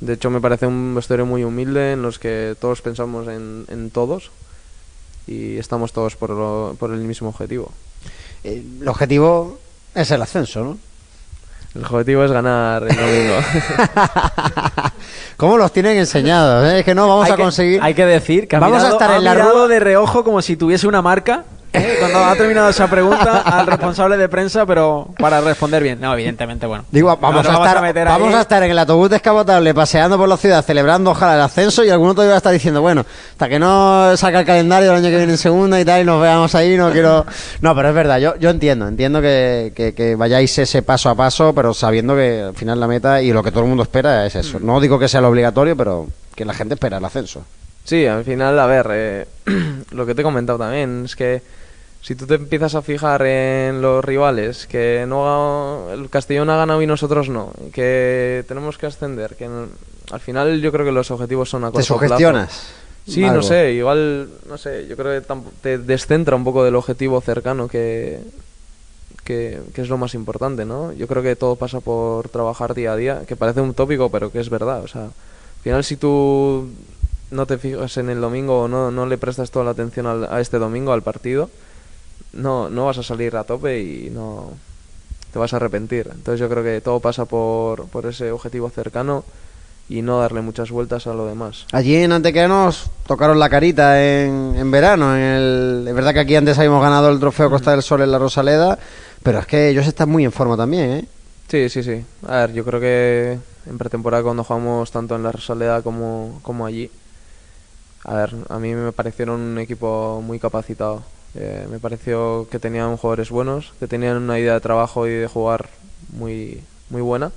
De 0.02 0.12
hecho 0.12 0.28
me 0.28 0.42
parece 0.42 0.66
un 0.66 0.94
vestuario 0.94 1.24
muy 1.24 1.42
humilde 1.42 1.92
en 1.92 2.02
los 2.02 2.18
que 2.18 2.54
todos 2.60 2.82
pensamos 2.82 3.28
en, 3.28 3.64
en 3.68 3.88
todos 3.88 4.30
y 5.26 5.56
estamos 5.58 5.92
todos 5.92 6.16
por, 6.16 6.30
lo- 6.30 6.76
por 6.78 6.90
el 6.92 6.98
mismo 7.00 7.28
objetivo. 7.28 7.70
Eh, 8.44 8.62
El 8.80 8.88
objetivo 8.88 9.58
es 9.94 10.10
el 10.10 10.20
ascenso, 10.22 10.64
¿no? 10.64 10.78
El 11.74 11.84
objetivo 11.86 12.22
es 12.24 12.30
ganar 12.32 12.82
el 12.82 12.96
domingo. 12.96 13.36
¿Cómo 15.36 15.56
los 15.56 15.72
tienen 15.72 15.96
enseñados? 15.98 16.64
eh? 16.70 16.80
Es 16.80 16.84
que 16.84 16.94
no 16.94 17.08
vamos 17.08 17.26
hay 17.26 17.32
a 17.32 17.36
que- 17.36 17.42
conseguir. 17.42 17.80
hay 17.82 17.94
que 17.94 18.04
decir 18.04 18.46
que 18.46 18.56
ha 18.56 18.60
Vamos 18.60 18.82
a 18.82 18.90
estar 18.90 19.10
ha 19.12 19.16
en 19.16 19.24
la 19.24 19.34
rueda- 19.34 19.68
de 19.68 19.80
reojo 19.80 20.22
como 20.24 20.42
si 20.42 20.56
tuviese 20.56 20.86
una 20.86 21.02
marca. 21.02 21.44
¿Eh? 21.72 21.96
Cuando 22.00 22.18
ha 22.24 22.34
terminado 22.36 22.68
esa 22.68 22.88
pregunta 22.88 23.42
al 23.42 23.66
responsable 23.66 24.16
de 24.16 24.28
prensa, 24.28 24.66
pero 24.66 25.08
para 25.18 25.40
responder 25.40 25.82
bien. 25.82 26.00
No, 26.00 26.12
evidentemente, 26.14 26.66
bueno. 26.66 26.84
Digo, 26.90 27.08
vamos, 27.20 27.44
No 27.44 27.50
a 27.50 27.54
estar, 27.68 27.94
vamos 28.06 28.28
ahí. 28.28 28.34
a 28.34 28.40
estar 28.40 28.62
en 28.62 28.70
el 28.70 28.78
autobús 28.78 29.10
descapotable 29.10 29.74
paseando 29.74 30.16
por 30.18 30.28
la 30.28 30.36
ciudad 30.36 30.64
celebrando 30.64 31.10
ojalá 31.12 31.34
el 31.36 31.40
ascenso 31.40 31.84
y 31.84 31.90
alguno 31.90 32.14
todavía 32.14 32.32
va 32.32 32.36
a 32.36 32.38
estar 32.38 32.52
diciendo, 32.52 32.80
bueno, 32.82 33.04
hasta 33.32 33.48
que 33.48 33.58
no 33.58 34.16
saca 34.16 34.40
el 34.40 34.46
calendario 34.46 34.88
del 34.88 34.98
año 34.98 35.08
que 35.10 35.16
viene 35.16 35.32
en 35.32 35.38
segunda 35.38 35.80
y 35.80 35.84
tal 35.84 36.02
y 36.02 36.04
nos 36.04 36.20
veamos 36.20 36.54
ahí, 36.54 36.76
no 36.76 36.90
quiero... 36.92 37.24
No, 37.60 37.74
pero 37.74 37.88
es 37.88 37.94
verdad, 37.94 38.18
yo, 38.18 38.36
yo 38.36 38.50
entiendo, 38.50 38.86
entiendo 38.88 39.20
que, 39.20 39.72
que- 39.74 39.94
que 39.94 40.14
vayáis 40.16 40.56
ese 40.58 40.82
paso 40.82 41.08
a 41.10 41.14
paso, 41.14 41.54
pero 41.54 41.72
sabiendo 41.74 42.14
que 42.14 42.42
al 42.48 42.54
final 42.54 42.78
la 42.80 42.86
meta 42.86 43.22
y 43.22 43.32
lo 43.32 43.42
que 43.42 43.50
todo 43.50 43.62
el 43.62 43.68
mundo 43.68 43.82
espera 43.82 44.26
es 44.26 44.34
eso. 44.36 44.58
No 44.60 44.80
digo 44.80 44.98
que 44.98 45.08
sea 45.08 45.20
lo 45.20 45.28
obligatorio, 45.28 45.76
pero 45.76 46.06
que 46.34 46.44
la 46.44 46.54
gente 46.54 46.74
espera 46.74 46.98
el 46.98 47.04
ascenso. 47.04 47.44
Sí, 47.84 48.06
al 48.06 48.24
final, 48.24 48.58
a 48.58 48.66
ver, 48.66 48.86
eh, 48.90 49.26
lo 49.92 50.06
que 50.06 50.14
te 50.14 50.20
he 50.20 50.24
comentado 50.24 50.58
también 50.58 51.02
es 51.04 51.16
que 51.16 51.42
si 52.00 52.14
tú 52.14 52.26
te 52.26 52.34
empiezas 52.34 52.74
a 52.74 52.82
fijar 52.82 53.22
en 53.22 53.80
los 53.82 54.04
rivales, 54.04 54.66
que 54.66 55.04
no 55.08 55.88
ha- 55.88 55.92
el 55.92 56.10
Castellón 56.10 56.50
ha 56.50 56.56
ganado 56.56 56.82
y 56.82 56.86
nosotros 56.86 57.28
no, 57.28 57.52
que 57.72 58.44
tenemos 58.48 58.76
que 58.78 58.86
ascender, 58.86 59.36
que 59.36 59.46
no- 59.48 59.68
al 60.10 60.20
final 60.20 60.60
yo 60.60 60.72
creo 60.72 60.84
que 60.84 60.92
los 60.92 61.10
objetivos 61.10 61.48
son 61.50 61.64
a 61.64 61.68
Te 61.68 61.74
corto 61.74 61.86
plazo. 61.98 62.04
sugestionas. 62.04 62.62
Sí, 63.06 63.24
Algo. 63.24 63.36
no 63.36 63.42
sé, 63.42 63.72
igual, 63.72 64.28
no 64.48 64.56
sé, 64.58 64.86
yo 64.88 64.96
creo 64.96 65.20
que 65.20 65.26
te 65.60 65.78
descentra 65.78 66.36
un 66.36 66.44
poco 66.44 66.62
del 66.64 66.76
objetivo 66.76 67.20
cercano 67.20 67.66
que, 67.66 68.20
que, 69.24 69.60
que 69.74 69.82
es 69.82 69.88
lo 69.88 69.98
más 69.98 70.14
importante, 70.14 70.64
¿no? 70.64 70.92
Yo 70.92 71.08
creo 71.08 71.22
que 71.22 71.34
todo 71.36 71.56
pasa 71.56 71.80
por 71.80 72.28
trabajar 72.28 72.74
día 72.74 72.92
a 72.92 72.96
día, 72.96 73.22
que 73.26 73.34
parece 73.36 73.60
un 73.60 73.74
tópico, 73.74 74.08
pero 74.10 74.30
que 74.30 74.38
es 74.40 74.50
verdad, 74.50 74.82
o 74.84 74.88
sea, 74.88 75.04
al 75.06 75.10
final 75.64 75.82
si 75.84 75.96
tú 75.96 76.68
no 77.32 77.46
te 77.46 77.58
fijas 77.58 77.96
en 77.96 78.10
el 78.10 78.20
domingo 78.20 78.62
o 78.62 78.68
no, 78.68 78.90
no 78.90 79.06
le 79.06 79.18
prestas 79.18 79.50
toda 79.50 79.64
la 79.64 79.70
atención 79.72 80.06
al- 80.06 80.28
a 80.32 80.40
este 80.40 80.58
domingo, 80.58 80.92
al 80.92 81.02
partido, 81.02 81.50
no, 82.32 82.70
no 82.70 82.86
vas 82.86 82.98
a 82.98 83.02
salir 83.02 83.36
a 83.36 83.44
tope 83.44 83.80
y 83.80 84.10
no 84.10 84.50
te 85.32 85.38
vas 85.38 85.52
a 85.52 85.56
arrepentir. 85.56 86.08
Entonces 86.12 86.40
yo 86.40 86.48
creo 86.48 86.62
que 86.62 86.80
todo 86.80 87.00
pasa 87.00 87.24
por, 87.24 87.86
por 87.88 88.06
ese 88.06 88.30
objetivo 88.30 88.70
cercano 88.70 89.24
y 89.88 90.00
no 90.00 90.20
darle 90.20 90.40
muchas 90.40 90.70
vueltas 90.70 91.06
a 91.06 91.12
lo 91.14 91.26
demás. 91.26 91.66
Allí 91.72 91.96
en 91.96 92.12
Antequera 92.12 92.48
nos 92.48 92.90
tocaron 93.06 93.38
la 93.38 93.50
carita 93.50 94.02
en, 94.02 94.54
en 94.56 94.70
verano. 94.70 95.14
En 95.16 95.22
el, 95.22 95.84
es 95.88 95.94
verdad 95.94 96.14
que 96.14 96.20
aquí 96.20 96.36
antes 96.36 96.56
habíamos 96.58 96.82
ganado 96.82 97.10
el 97.10 97.18
trofeo 97.18 97.50
Costa 97.50 97.72
del 97.72 97.82
Sol 97.82 98.00
en 98.02 98.10
la 98.12 98.18
Rosaleda, 98.18 98.78
pero 99.22 99.38
es 99.40 99.46
que 99.46 99.68
ellos 99.68 99.86
están 99.86 100.08
muy 100.08 100.24
en 100.24 100.32
forma 100.32 100.56
también, 100.56 100.90
¿eh? 100.90 101.04
Sí, 101.48 101.68
sí, 101.68 101.82
sí. 101.82 102.02
A 102.26 102.36
ver, 102.38 102.52
yo 102.54 102.64
creo 102.64 102.80
que 102.80 103.38
en 103.68 103.78
pretemporada 103.78 104.22
cuando 104.22 104.44
jugamos 104.44 104.90
tanto 104.90 105.16
en 105.16 105.22
la 105.24 105.32
Rosaleda 105.32 105.82
como, 105.82 106.38
como 106.42 106.64
allí, 106.64 106.90
a 108.04 108.14
ver, 108.14 108.34
a 108.48 108.58
mí 108.58 108.74
me 108.74 108.92
parecieron 108.92 109.40
un 109.40 109.58
equipo 109.58 110.22
muy 110.24 110.38
capacitado. 110.38 111.02
Eh, 111.34 111.66
me 111.70 111.78
pareció 111.78 112.46
que 112.50 112.58
tenían 112.58 112.96
jugadores 112.96 113.30
buenos, 113.30 113.72
que 113.78 113.86
tenían 113.86 114.16
una 114.16 114.38
idea 114.38 114.54
de 114.54 114.60
trabajo 114.60 115.06
y 115.06 115.12
de 115.12 115.26
jugar 115.28 115.68
muy, 116.12 116.62
muy 116.90 117.00
buena 117.00 117.32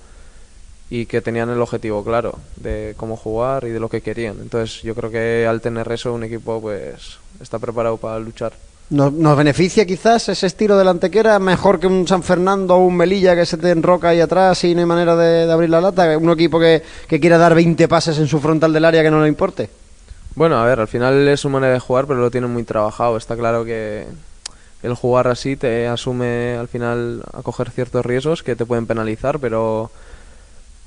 y 0.89 1.05
que 1.05 1.21
tenían 1.21 1.49
el 1.49 1.61
objetivo 1.61 2.03
claro 2.03 2.37
de 2.57 2.93
cómo 2.97 3.15
jugar 3.15 3.63
y 3.65 3.69
de 3.69 3.79
lo 3.79 3.89
que 3.89 4.01
querían. 4.01 4.37
Entonces 4.41 4.81
yo 4.81 4.95
creo 4.95 5.11
que 5.11 5.47
al 5.47 5.61
tener 5.61 5.91
eso 5.91 6.13
un 6.13 6.23
equipo 6.23 6.61
pues 6.61 7.17
está 7.41 7.59
preparado 7.59 7.97
para 7.97 8.19
luchar. 8.19 8.53
¿Nos, 8.89 9.11
nos 9.13 9.35
beneficia 9.35 9.83
quizás 9.85 10.29
ese 10.29 10.45
estilo 10.45 10.77
de 10.77 10.83
la 10.83 10.91
Antequera 10.91 11.39
mejor 11.39 11.79
que 11.79 11.87
un 11.87 12.07
San 12.07 12.21
Fernando 12.21 12.75
o 12.75 12.85
un 12.85 12.95
Melilla 12.95 13.35
que 13.35 13.45
se 13.45 13.57
te 13.57 13.71
enroca 13.71 14.09
ahí 14.09 14.19
atrás 14.19 14.63
y 14.63 14.75
no 14.75 14.81
hay 14.81 14.85
manera 14.85 15.15
de, 15.15 15.51
abrir 15.51 15.71
la 15.71 15.81
lata? 15.81 16.15
Un 16.17 16.29
equipo 16.29 16.59
que, 16.59 16.83
que 17.07 17.19
quiera 17.19 17.39
dar 17.39 17.55
20 17.55 17.87
pases 17.87 18.19
en 18.19 18.27
su 18.27 18.39
frontal 18.39 18.71
del 18.73 18.85
área 18.85 19.01
que 19.01 19.09
no 19.09 19.23
le 19.23 19.27
importe. 19.27 19.69
Bueno, 20.35 20.57
a 20.57 20.65
ver, 20.65 20.81
al 20.81 20.87
final 20.89 21.27
es 21.29 21.39
su 21.39 21.49
manera 21.49 21.73
de 21.73 21.79
jugar, 21.79 22.07
pero 22.07 22.19
lo 22.19 22.29
tienen 22.29 22.51
muy 22.51 22.63
trabajado. 22.63 23.15
Está 23.15 23.37
claro 23.37 23.63
que 23.63 24.05
el 24.83 24.93
jugar 24.93 25.27
así 25.27 25.55
te 25.55 25.87
asume 25.87 26.57
al 26.57 26.67
final 26.67 27.23
a 27.33 27.41
coger 27.41 27.71
ciertos 27.71 28.05
riesgos 28.05 28.43
que 28.43 28.55
te 28.57 28.65
pueden 28.65 28.85
penalizar, 28.85 29.39
pero 29.39 29.91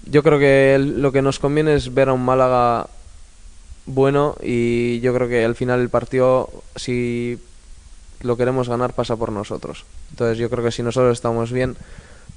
yo 0.05 0.23
creo 0.23 0.39
que 0.39 0.79
lo 0.79 1.13
que 1.13 1.23
nos 1.23 1.39
conviene 1.39 1.75
es 1.75 1.95
ver 1.95 2.11
a 2.11 2.13
un 2.13 2.25
Málaga 2.25 2.89
bueno 3.87 4.37
y 4.43 5.01
yo 5.01 5.15
creo 5.15 5.29
que 5.29 5.45
al 5.45 5.55
final 5.57 5.81
el 5.81 5.89
partido, 5.89 6.51
si 6.77 7.39
lo 8.21 8.37
queremos 8.37 8.69
ganar, 8.69 8.93
pasa 8.93 9.17
por 9.17 9.33
nosotros. 9.33 9.87
Entonces 10.11 10.37
yo 10.37 10.51
creo 10.51 10.63
que 10.63 10.73
si 10.73 10.83
nosotros 10.83 11.15
estamos 11.15 11.53
bien, 11.53 11.75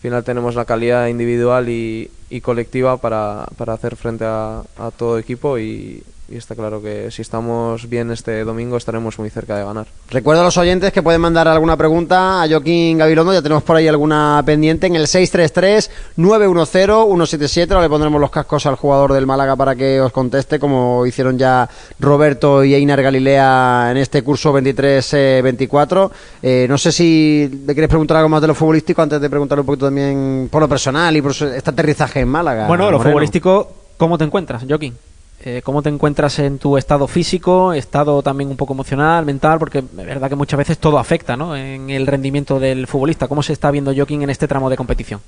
final 0.02 0.24
tenemos 0.24 0.56
la 0.56 0.66
calidad 0.66 1.08
individual 1.08 1.68
y, 1.68 2.10
y 2.30 2.40
colectiva 2.40 2.98
para, 2.98 3.48
para 3.58 3.74
hacer 3.74 3.98
frente 3.98 4.24
a 4.26 4.64
todo 4.98 5.20
equipo 5.20 5.60
y, 5.60 6.04
y 6.32 6.38
está 6.38 6.56
claro 6.56 6.82
que 6.82 7.12
si 7.12 7.22
estamos 7.22 7.88
bien 7.90 8.10
este 8.12 8.44
domingo 8.44 8.78
estaremos 8.78 9.20
muy 9.20 9.30
cerca 9.30 9.58
de 9.58 9.66
ganar. 9.66 9.86
Recuerdo 10.10 10.42
a 10.42 10.46
los 10.46 10.58
oyentes 10.58 10.94
que 10.94 11.04
pueden 11.04 11.20
mandar 11.20 11.46
alguna 11.48 11.76
pregunta 11.76 12.42
a 12.42 12.48
Joaquín 12.48 12.98
Gabilondo, 12.98 13.34
ya 13.34 13.42
tenemos 13.42 13.64
por 13.64 13.76
ahí 13.76 13.88
alguna 13.88 14.42
pendiente 14.46 14.86
en 14.88 14.96
el 14.96 15.08
633-910-177, 15.08 17.72
ahora 17.72 17.84
le 17.84 17.90
pondremos 17.90 18.22
los 18.22 18.32
cascos 18.32 18.66
al 18.66 18.76
jugador 18.76 19.12
del 19.14 19.28
Málaga 19.28 19.58
para 19.58 19.76
que 19.76 20.00
os 20.00 20.12
conteste, 20.12 20.60
como 20.60 21.06
hicieron 21.06 21.38
ya 21.38 21.70
Roberto 22.00 22.64
y 22.64 22.74
Einar 22.76 23.02
Galilea 23.02 23.90
en 23.92 23.98
este 23.98 24.24
curso 24.24 24.54
23-24. 24.54 26.12
Eh, 26.42 26.66
no 26.70 26.78
sé 26.78 26.94
si 26.94 27.50
le 27.66 27.74
quieres 27.74 27.90
preguntar 27.90 28.18
algo 28.18 28.30
más 28.30 28.42
de 28.42 28.48
lo 28.48 28.56
futbolístico 28.56 29.02
antes 29.02 29.20
de 29.20 29.30
preguntarle 29.30 29.62
un 29.62 29.66
poquito 29.66 29.88
también 29.88 30.48
por 30.50 30.62
lo 30.62 30.70
personal 30.70 31.14
y 31.16 31.22
por 31.22 31.32
este 31.32 31.70
aterrizaje 31.70 32.22
en 32.22 32.30
Málaga. 32.30 32.68
Bueno, 32.68 32.86
lo 32.86 32.92
Moreno. 32.98 33.12
futbolístico, 33.12 33.72
¿cómo 33.98 34.18
te 34.18 34.24
encuentras, 34.24 34.64
Joaquín? 34.68 34.96
Eh, 35.44 35.64
¿Cómo 35.64 35.82
te 35.82 35.90
encuentras 35.90 36.38
en 36.38 36.60
tu 36.60 36.78
estado 36.78 37.08
físico, 37.08 37.74
estado 37.74 38.22
también 38.22 38.52
un 38.52 38.58
poco 38.58 38.74
emocional, 38.74 39.26
mental? 39.26 39.58
Porque 39.58 39.80
es 39.80 39.96
verdad 39.96 40.30
que 40.30 40.36
muchas 40.36 40.60
veces 40.60 40.78
todo 40.78 41.00
afecta 41.00 41.36
¿no? 41.36 41.56
en 41.56 41.90
el 41.90 42.06
rendimiento 42.06 42.60
del 42.60 42.86
futbolista. 42.86 43.28
¿Cómo 43.28 43.42
se 43.42 43.54
está 43.54 43.72
viendo 43.72 43.92
Joaquín 43.92 44.22
en 44.22 44.30
este 44.30 44.48
tramo 44.48 44.70
de 44.70 44.78
competición? 44.78 45.20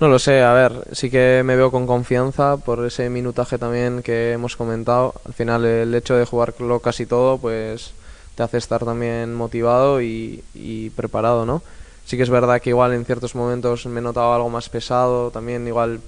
No 0.00 0.08
lo 0.08 0.18
sé, 0.18 0.42
a 0.42 0.52
ver, 0.52 0.72
sí 0.90 1.08
que 1.08 1.42
me 1.44 1.54
veo 1.54 1.70
con 1.70 1.86
confianza 1.86 2.56
por 2.56 2.84
ese 2.84 3.08
minutaje 3.10 3.58
también 3.58 4.02
que 4.02 4.32
hemos 4.32 4.56
comentado. 4.56 5.14
Al 5.24 5.34
final 5.34 5.64
el 5.64 5.94
hecho 5.94 6.16
de 6.16 6.24
jugarlo 6.24 6.80
casi 6.80 7.06
todo, 7.06 7.38
pues 7.38 7.92
te 8.34 8.42
hace 8.42 8.58
estar 8.58 8.84
también 8.84 9.36
motivado 9.36 10.02
y, 10.02 10.42
y 10.54 10.90
preparado, 10.90 11.46
¿no? 11.46 11.62
Sí 12.06 12.16
que 12.16 12.24
es 12.24 12.30
verdad 12.30 12.60
que 12.60 12.70
igual 12.70 12.92
en 12.92 13.04
ciertos 13.04 13.36
momentos 13.36 13.86
me 13.86 14.00
he 14.00 14.02
notado 14.02 14.32
algo 14.34 14.48
más 14.50 14.68
pesado, 14.68 15.30
también 15.30 15.66
igual 15.68 16.00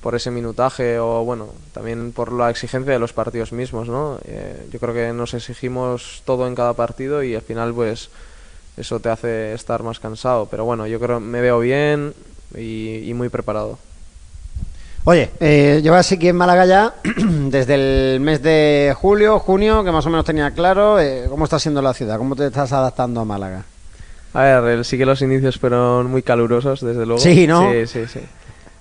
por 0.00 0.14
ese 0.14 0.30
minutaje 0.30 0.98
o 0.98 1.24
bueno, 1.24 1.48
también 1.72 2.12
por 2.12 2.32
la 2.32 2.50
exigencia 2.50 2.92
de 2.92 2.98
los 2.98 3.12
partidos 3.12 3.52
mismos, 3.52 3.88
¿no? 3.88 4.18
Eh, 4.24 4.66
yo 4.72 4.78
creo 4.78 4.94
que 4.94 5.12
nos 5.12 5.34
exigimos 5.34 6.22
todo 6.24 6.46
en 6.46 6.54
cada 6.54 6.72
partido 6.72 7.22
y 7.22 7.34
al 7.34 7.42
final 7.42 7.74
pues 7.74 8.08
eso 8.76 9.00
te 9.00 9.10
hace 9.10 9.52
estar 9.52 9.82
más 9.82 10.00
cansado, 10.00 10.46
pero 10.50 10.64
bueno, 10.64 10.86
yo 10.86 10.98
creo 10.98 11.20
me 11.20 11.40
veo 11.40 11.58
bien 11.60 12.14
y, 12.56 13.08
y 13.08 13.14
muy 13.14 13.28
preparado. 13.28 13.78
Oye, 15.04 15.30
eh, 15.40 15.80
llevas 15.82 16.12
aquí 16.12 16.28
en 16.28 16.36
Málaga 16.36 16.66
ya 16.66 16.94
desde 17.48 17.74
el 18.14 18.20
mes 18.20 18.42
de 18.42 18.94
julio, 18.96 19.38
junio, 19.38 19.82
que 19.82 19.92
más 19.92 20.04
o 20.04 20.10
menos 20.10 20.26
tenía 20.26 20.50
claro. 20.50 21.00
eh, 21.00 21.24
¿Cómo 21.28 21.44
está 21.44 21.58
siendo 21.58 21.80
la 21.80 21.94
ciudad? 21.94 22.18
¿Cómo 22.18 22.36
te 22.36 22.46
estás 22.46 22.72
adaptando 22.72 23.20
a 23.20 23.24
Málaga? 23.24 23.64
A 24.34 24.42
ver, 24.60 24.84
sí 24.84 24.98
que 24.98 25.06
los 25.06 25.22
inicios 25.22 25.58
fueron 25.58 26.10
muy 26.10 26.22
calurosos, 26.22 26.82
desde 26.82 27.06
luego. 27.06 27.18
Sí, 27.20 27.46
¿no? 27.46 27.72
Sí, 27.72 27.86
sí, 27.86 28.06
sí. 28.06 28.20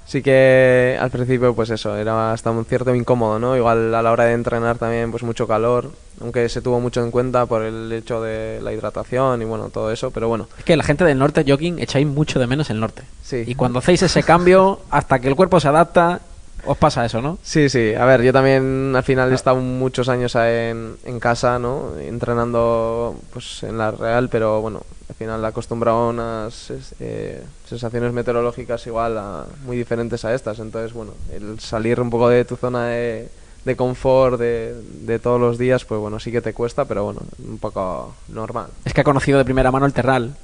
Sí 0.09 0.23
que 0.23 0.97
al 0.99 1.11
principio, 1.11 1.53
pues 1.53 1.69
eso, 1.69 1.95
era 1.95 2.33
hasta 2.33 2.49
un 2.49 2.65
cierto 2.65 2.95
incómodo, 2.95 3.37
¿no? 3.37 3.55
Igual 3.55 3.93
a 3.93 4.01
la 4.01 4.11
hora 4.11 4.25
de 4.25 4.33
entrenar 4.33 4.79
también, 4.79 5.11
pues 5.11 5.21
mucho 5.21 5.47
calor, 5.47 5.91
aunque 6.19 6.49
se 6.49 6.63
tuvo 6.63 6.79
mucho 6.79 7.03
en 7.03 7.11
cuenta 7.11 7.45
por 7.45 7.61
el 7.61 7.91
hecho 7.91 8.19
de 8.19 8.59
la 8.63 8.73
hidratación 8.73 9.39
y 9.43 9.45
bueno, 9.45 9.69
todo 9.69 9.91
eso, 9.91 10.09
pero 10.09 10.27
bueno, 10.27 10.47
Es 10.57 10.63
que 10.63 10.75
la 10.75 10.83
gente 10.83 11.03
del 11.05 11.19
norte, 11.19 11.45
Joaquín, 11.47 11.77
echáis 11.77 12.07
mucho 12.07 12.39
de 12.39 12.47
menos 12.47 12.71
el 12.71 12.79
norte. 12.79 13.03
Sí. 13.21 13.43
Y 13.45 13.53
cuando 13.53 13.77
hacéis 13.77 14.01
ese 14.01 14.23
cambio, 14.23 14.79
hasta 14.89 15.19
que 15.19 15.27
el 15.27 15.35
cuerpo 15.35 15.59
se 15.59 15.67
adapta, 15.67 16.21
os 16.65 16.77
pasa 16.79 17.05
eso, 17.05 17.21
¿no? 17.21 17.37
Sí, 17.43 17.69
sí. 17.69 17.93
A 17.93 18.05
ver, 18.05 18.23
yo 18.23 18.33
también 18.33 18.93
al 18.95 19.03
final 19.03 19.31
he 19.31 19.35
estado 19.35 19.57
muchos 19.57 20.09
años 20.09 20.33
en, 20.33 20.95
en 21.05 21.19
casa, 21.19 21.59
¿no? 21.59 21.91
Entrenando 21.99 23.15
pues 23.31 23.61
en 23.61 23.77
la 23.77 23.91
Real, 23.91 24.27
pero 24.27 24.59
bueno, 24.59 24.81
al 25.09 25.15
final 25.15 25.43
acostumbrado 25.43 25.97
a 25.97 26.09
unas 26.09 26.71
eh, 26.99 27.43
sensaciones 27.67 28.13
meteorológicas 28.13 28.85
igual 28.87 29.17
a- 29.17 29.45
muy 29.65 29.75
diferentes 29.77 30.23
a 30.23 30.33
estas. 30.33 30.59
Entonces, 30.59 30.93
bueno, 30.93 31.13
el 31.33 31.59
salir 31.59 31.99
un 31.99 32.09
poco 32.11 32.29
de 32.29 32.45
tu 32.45 32.55
zona 32.55 32.85
de, 32.87 33.27
de 33.65 33.75
confort 33.75 34.39
de, 34.39 34.75
de 35.01 35.17
todos 35.19 35.41
los 35.41 35.57
días, 35.57 35.83
pues 35.85 35.99
bueno, 35.99 36.19
sí 36.19 36.31
que 36.31 36.41
te 36.41 36.53
cuesta, 36.53 36.85
pero 36.85 37.03
bueno, 37.05 37.21
un 37.47 37.57
poco 37.57 38.13
normal. 38.29 38.67
Es 38.85 38.93
que 38.93 39.01
ha 39.01 39.03
conocido 39.03 39.37
de 39.39 39.45
primera 39.45 39.71
mano 39.71 39.85
el 39.87 39.93
Terral. 39.93 40.35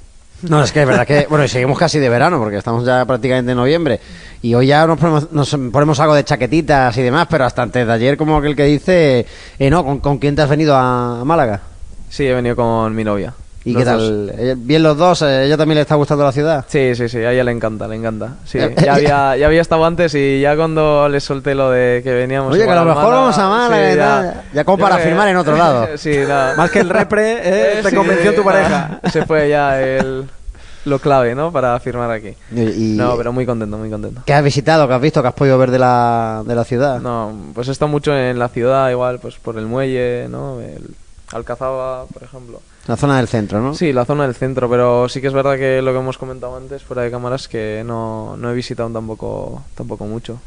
No, 0.42 0.62
es 0.62 0.70
que 0.70 0.82
es 0.82 0.86
verdad 0.86 1.06
que, 1.06 1.26
bueno, 1.30 1.44
y 1.44 1.48
seguimos 1.48 1.78
casi 1.78 1.98
de 1.98 2.10
verano, 2.10 2.38
porque 2.38 2.58
estamos 2.58 2.84
ya 2.84 3.06
prácticamente 3.06 3.52
en 3.52 3.56
noviembre. 3.56 4.00
Y 4.42 4.52
hoy 4.54 4.66
ya 4.66 4.86
nos 4.86 4.98
ponemos, 4.98 5.32
nos 5.32 5.48
ponemos 5.72 5.98
algo 6.00 6.14
de 6.14 6.24
chaquetitas 6.24 6.94
y 6.98 7.02
demás, 7.02 7.26
pero 7.30 7.44
hasta 7.46 7.62
antes 7.62 7.86
de 7.86 7.92
ayer, 7.92 8.16
como 8.18 8.36
aquel 8.36 8.54
que 8.54 8.64
dice, 8.64 9.24
eh, 9.58 9.70
no, 9.70 9.82
¿con, 9.82 10.00
con 10.00 10.18
quién 10.18 10.36
te 10.36 10.42
has 10.42 10.50
venido 10.50 10.76
a 10.76 11.24
Málaga? 11.24 11.62
Sí, 12.10 12.26
he 12.26 12.34
venido 12.34 12.54
con 12.54 12.94
mi 12.94 13.02
novia. 13.02 13.32
¿Y 13.66 13.72
Los 13.72 13.82
qué 13.82 13.90
dos. 13.90 13.98
tal? 14.00 14.32
Eh, 14.38 14.54
¿Bien 14.56 14.80
los 14.82 14.96
dos? 14.96 15.22
¿A 15.22 15.42
ella 15.42 15.56
también 15.56 15.74
le 15.74 15.82
está 15.82 15.96
gustando 15.96 16.22
la 16.22 16.30
ciudad? 16.30 16.64
Sí, 16.68 16.94
sí, 16.94 17.08
sí, 17.08 17.18
a 17.18 17.32
ella 17.32 17.42
le 17.42 17.50
encanta, 17.50 17.88
le 17.88 17.96
encanta. 17.96 18.34
Sí, 18.44 18.58
Eh, 18.58 18.72
ya 18.76 18.84
eh, 18.84 18.90
había, 18.90 19.36
ya 19.36 19.46
había 19.46 19.60
estado 19.60 19.84
antes 19.84 20.14
y 20.14 20.40
ya 20.40 20.54
cuando 20.54 21.08
le 21.08 21.18
solté 21.20 21.54
lo 21.56 21.70
de 21.72 22.00
que 22.04 22.12
veníamos. 22.14 22.54
Oye, 22.54 22.64
que 22.64 22.70
a 22.70 22.74
lo 22.76 22.84
mejor 22.84 23.02
Málaga, 23.02 23.20
vamos 23.20 23.38
a 23.38 23.48
Málaga 23.48 23.86
sí, 23.88 23.92
y 23.92 23.96
tal. 23.98 24.42
Ya 24.54 24.64
como 24.64 24.78
para 24.78 24.98
firmar 24.98 25.28
en 25.28 25.36
otro 25.36 25.56
lado. 25.58 25.88
sí, 25.96 26.16
nada. 26.28 26.54
Más 26.56 26.70
que 26.70 26.78
el 26.78 26.88
repre, 26.88 27.40
¿eh? 27.42 27.78
te 27.82 27.90
Sí, 27.90 27.96
convenció 27.96 28.34
tu 28.36 28.44
nada. 28.44 28.52
pareja. 28.52 29.00
Ese 29.02 29.26
fue 29.26 29.48
ya 29.48 29.82
el, 29.82 30.24
lo 30.84 30.98
clave, 31.00 31.34
¿no? 31.34 31.50
Para 31.50 31.80
firmar 31.80 32.12
aquí. 32.12 32.34
Y, 32.54 32.60
y- 32.60 32.96
No, 32.96 33.16
pero 33.16 33.32
muy 33.32 33.44
contento, 33.46 33.76
muy 33.76 33.90
contento. 33.90 34.22
¿Qué 34.24 34.32
has 34.32 34.44
visitado? 34.44 34.86
¿Qué 34.86 34.94
has 34.94 35.00
visto? 35.00 35.22
¿Qué 35.22 35.26
has 35.28 35.34
podido 35.34 35.58
ver 35.58 35.72
de 35.72 35.80
la, 35.80 36.44
de 36.46 36.54
la 36.54 36.62
ciudad? 36.62 37.00
No, 37.00 37.32
pues 37.52 37.66
he 37.66 37.72
estado 37.72 37.88
mucho 37.88 38.16
en 38.16 38.38
la 38.38 38.48
ciudad, 38.48 38.88
igual, 38.90 39.18
pues 39.18 39.34
por 39.42 39.58
el 39.58 39.66
muelle, 39.66 40.28
¿no? 40.30 40.60
El 40.60 40.86
Alcazaba, 41.32 42.04
por 42.06 42.22
ejemplo. 42.22 42.60
La 42.86 42.96
zona 42.96 43.16
del 43.16 43.26
centro, 43.28 43.60
¿no? 43.60 43.74
Sí, 43.74 43.92
la 43.92 44.04
zona 44.04 44.24
del 44.24 44.34
centro, 44.34 44.68
pero 44.70 45.08
sí 45.08 45.20
que 45.20 45.26
es 45.26 45.32
verdad 45.32 45.56
que 45.56 45.82
lo 45.82 45.92
que 45.92 45.98
hemos 45.98 46.18
comentado 46.18 46.56
antes, 46.56 46.82
fuera 46.82 47.02
de 47.02 47.10
cámaras, 47.10 47.48
que 47.48 47.82
no, 47.84 48.36
no 48.36 48.50
he 48.50 48.54
visitado 48.54 48.88
tampoco, 48.90 49.62
tampoco 49.74 50.04
mucho. 50.04 50.38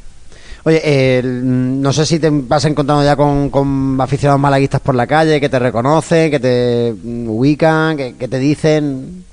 Oye, 0.63 0.82
eh, 0.84 1.21
no 1.23 1.91
sé 1.93 2.06
si 2.06 2.19
te 2.19 2.30
vas 2.32 2.63
encontrando 2.65 3.04
ya 3.04 3.15
con, 3.15 3.49
con 3.49 3.97
aficionados 3.99 4.41
malaguistas 4.41 4.82
por 4.82 4.95
la 4.95 5.08
calle 5.08 5.39
que 5.39 5.49
te 5.49 5.60
reconocen, 5.60 6.30
que 6.32 6.39
te 6.39 6.93
ubican, 7.04 7.95
que, 7.97 8.15
que 8.15 8.28
te 8.28 8.39
dicen... 8.39 9.23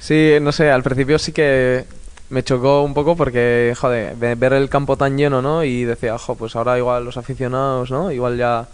Sí, 0.00 0.32
no 0.40 0.52
sé, 0.52 0.70
al 0.70 0.82
principio 0.82 1.18
sí 1.18 1.32
que 1.32 1.84
me 2.30 2.42
chocó 2.42 2.82
un 2.82 2.92
poco 2.92 3.16
porque, 3.16 3.72
joder, 3.78 4.16
ve- 4.16 4.34
ver 4.34 4.52
el 4.52 4.68
campo 4.68 4.96
tan 4.96 5.16
lleno, 5.16 5.40
¿no? 5.40 5.64
Y 5.64 5.84
decía, 5.84 6.14
ojo, 6.14 6.34
pues 6.34 6.54
ahora 6.56 6.76
igual 6.76 7.04
los 7.04 7.16
aficionados, 7.16 7.90
¿no? 7.90 8.10
Igual 8.12 8.36
ya, 8.36 8.66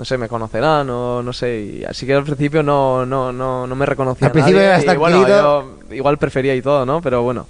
no 0.00 0.06
sé, 0.06 0.16
me 0.16 0.28
conocerán 0.28 0.88
o 0.88 1.22
no 1.22 1.30
sé. 1.30 1.60
Y 1.60 1.84
así 1.84 2.06
que 2.06 2.14
al 2.14 2.24
principio 2.24 2.62
no, 2.62 3.04
no, 3.04 3.30
no, 3.34 3.66
no 3.66 3.76
me 3.76 3.84
reconocía 3.84 4.28
Al 4.28 4.32
principio 4.32 4.58
nadie, 4.58 4.82
ibas 4.82 4.94
y 4.94 4.98
bueno, 4.98 5.16
tranquilito. 5.18 5.78
yo 5.90 5.94
igual 5.94 6.16
prefería 6.16 6.54
y 6.54 6.62
todo, 6.62 6.86
¿no? 6.86 7.02
Pero 7.02 7.20
bueno. 7.22 7.46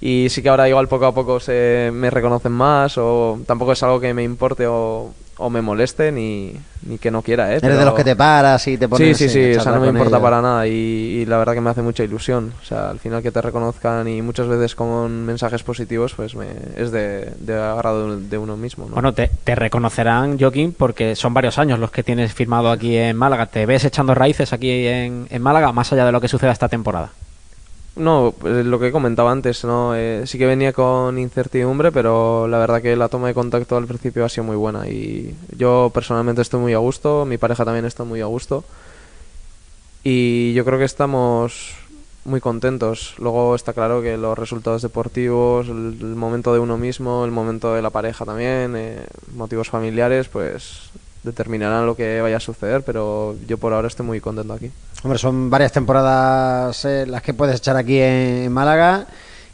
Y 0.00 0.28
sí 0.30 0.44
que 0.44 0.48
ahora 0.48 0.68
igual 0.68 0.86
poco 0.86 1.06
a 1.06 1.12
poco 1.12 1.40
se 1.40 1.90
me 1.92 2.08
reconocen 2.08 2.52
más 2.52 2.96
o 2.98 3.40
tampoco 3.48 3.72
es 3.72 3.82
algo 3.82 3.98
que 3.98 4.14
me 4.14 4.22
importe 4.22 4.64
o, 4.68 5.12
o 5.38 5.50
me 5.50 5.62
moleste 5.62 6.12
ni, 6.12 6.52
ni 6.86 6.98
que 6.98 7.10
no 7.10 7.22
quiera, 7.22 7.52
¿eh? 7.52 7.58
Eres 7.62 7.78
de 7.78 7.84
los 7.84 7.94
que 7.94 8.04
te 8.04 8.14
paras 8.14 8.66
y 8.68 8.76
te 8.76 8.84
Sí, 8.84 8.88
pones... 8.90 9.16
sí, 9.16 9.24
en 9.24 9.30
sí, 9.30 9.54
o 9.56 9.60
sea, 9.60 9.72
no 9.72 9.80
me 9.80 9.88
importa 9.88 10.16
ellos. 10.16 10.22
para 10.22 10.42
nada 10.42 10.66
y, 10.66 10.70
y 10.70 11.26
la 11.26 11.38
verdad 11.38 11.54
que 11.54 11.60
me 11.60 11.70
hace 11.70 11.82
mucha 11.82 12.04
ilusión. 12.04 12.52
O 12.62 12.64
sea, 12.64 12.90
al 12.90 12.98
final 12.98 13.22
que 13.22 13.30
te 13.32 13.40
reconozcan 13.40 14.06
y 14.08 14.20
muchas 14.22 14.46
veces 14.46 14.74
con 14.74 15.24
mensajes 15.24 15.62
positivos, 15.62 16.12
pues 16.14 16.34
me, 16.34 16.46
es 16.76 16.90
de, 16.92 17.32
de 17.40 17.54
agrado 17.60 18.18
de 18.18 18.38
uno 18.38 18.56
mismo, 18.56 18.86
¿no? 18.86 18.94
Bueno, 18.94 19.12
te, 19.14 19.30
te 19.44 19.54
reconocerán, 19.54 20.38
Joaquín, 20.38 20.74
porque 20.76 21.16
son 21.16 21.34
varios 21.34 21.58
años 21.58 21.78
los 21.78 21.90
que 21.90 22.02
tienes 22.02 22.32
firmado 22.34 22.70
aquí 22.70 22.96
en 22.96 23.16
Málaga. 23.16 23.46
¿Te 23.46 23.66
ves 23.66 23.84
echando 23.84 24.14
raíces 24.14 24.52
aquí 24.52 24.86
en, 24.86 25.26
en 25.30 25.42
Málaga, 25.42 25.72
más 25.72 25.92
allá 25.92 26.04
de 26.04 26.12
lo 26.12 26.20
que 26.20 26.28
suceda 26.28 26.52
esta 26.52 26.68
temporada? 26.68 27.10
No, 27.94 28.34
pues 28.38 28.64
lo 28.64 28.78
que 28.78 28.90
comentaba 28.90 29.30
antes, 29.32 29.64
¿no? 29.64 29.94
Eh, 29.94 30.22
sí 30.26 30.38
que 30.38 30.46
venía 30.46 30.72
con 30.72 31.18
incertidumbre, 31.18 31.92
pero 31.92 32.48
la 32.48 32.58
verdad 32.58 32.80
que 32.80 32.96
la 32.96 33.08
toma 33.10 33.28
de 33.28 33.34
contacto 33.34 33.76
al 33.76 33.86
principio 33.86 34.24
ha 34.24 34.30
sido 34.30 34.44
muy 34.44 34.56
buena 34.56 34.88
y 34.88 35.34
yo 35.58 35.90
personalmente 35.92 36.40
estoy 36.40 36.60
muy 36.60 36.72
a 36.72 36.78
gusto, 36.78 37.26
mi 37.26 37.36
pareja 37.36 37.66
también 37.66 37.84
está 37.84 38.04
muy 38.04 38.22
a 38.22 38.26
gusto 38.26 38.64
y 40.04 40.54
yo 40.54 40.64
creo 40.64 40.78
que 40.78 40.86
estamos 40.86 41.74
muy 42.24 42.40
contentos. 42.40 43.14
Luego 43.18 43.54
está 43.54 43.74
claro 43.74 44.00
que 44.00 44.16
los 44.16 44.38
resultados 44.38 44.80
deportivos, 44.80 45.68
el, 45.68 45.98
el 46.00 46.14
momento 46.16 46.54
de 46.54 46.60
uno 46.60 46.78
mismo, 46.78 47.24
el 47.26 47.30
momento 47.30 47.74
de 47.74 47.82
la 47.82 47.90
pareja 47.90 48.24
también, 48.24 48.74
eh, 48.74 49.04
motivos 49.34 49.68
familiares, 49.68 50.28
pues 50.28 50.90
determinarán 51.22 51.86
lo 51.86 51.94
que 51.94 52.20
vaya 52.20 52.36
a 52.36 52.40
suceder, 52.40 52.82
pero 52.82 53.36
yo 53.46 53.58
por 53.58 53.72
ahora 53.72 53.88
estoy 53.88 54.06
muy 54.06 54.20
contento 54.20 54.52
aquí. 54.52 54.70
Hombre, 55.02 55.18
son 55.18 55.50
varias 55.50 55.72
temporadas 55.72 56.84
eh, 56.84 57.06
las 57.06 57.22
que 57.22 57.34
puedes 57.34 57.56
echar 57.56 57.76
aquí 57.76 57.98
en, 57.98 58.44
en 58.44 58.52
Málaga 58.52 59.06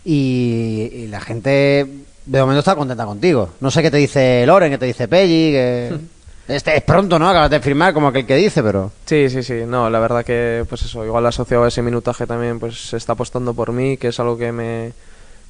y, 0.05 0.91
y 0.93 1.07
la 1.09 1.21
gente 1.21 1.87
de 2.27 2.41
momento 2.41 2.61
está 2.61 2.77
contenta 2.77 3.07
contigo. 3.07 3.51
No 3.61 3.71
sé 3.71 3.83
qué 3.83 3.91
te 3.91 3.97
dice 3.97 4.45
Loren, 4.47 4.71
qué 4.71 4.79
te 4.79 4.87
dice 4.87 5.09
Pelli, 5.09 5.53
que... 5.53 5.99
Este 6.49 6.75
es 6.75 6.83
pronto, 6.83 7.19
¿no? 7.19 7.29
Acabas 7.29 7.51
de 7.51 7.61
firmar 7.61 7.93
como 7.93 8.09
aquel 8.09 8.25
que 8.25 8.35
dice, 8.35 8.63
pero... 8.63 8.91
Sí, 9.05 9.29
sí, 9.29 9.43
sí. 9.43 9.65
No, 9.67 9.91
la 9.91 9.99
verdad 9.99 10.25
que, 10.25 10.65
pues 10.67 10.81
eso, 10.81 11.05
igual 11.05 11.27
asociado 11.27 11.65
a 11.65 11.69
ese 11.69 11.83
minutaje 11.83 12.27
también, 12.27 12.59
pues 12.59 12.89
se 12.89 12.97
está 12.97 13.13
apostando 13.13 13.53
por 13.53 13.71
mí, 13.71 13.99
que 13.99 14.09
es 14.09 14.19
algo 14.19 14.39
que 14.39 14.51
me, 14.51 14.93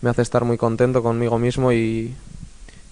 me 0.01 0.11
hace 0.11 0.23
estar 0.23 0.43
muy 0.45 0.57
contento 0.57 1.01
conmigo 1.01 1.39
mismo 1.39 1.71
y, 1.73 2.17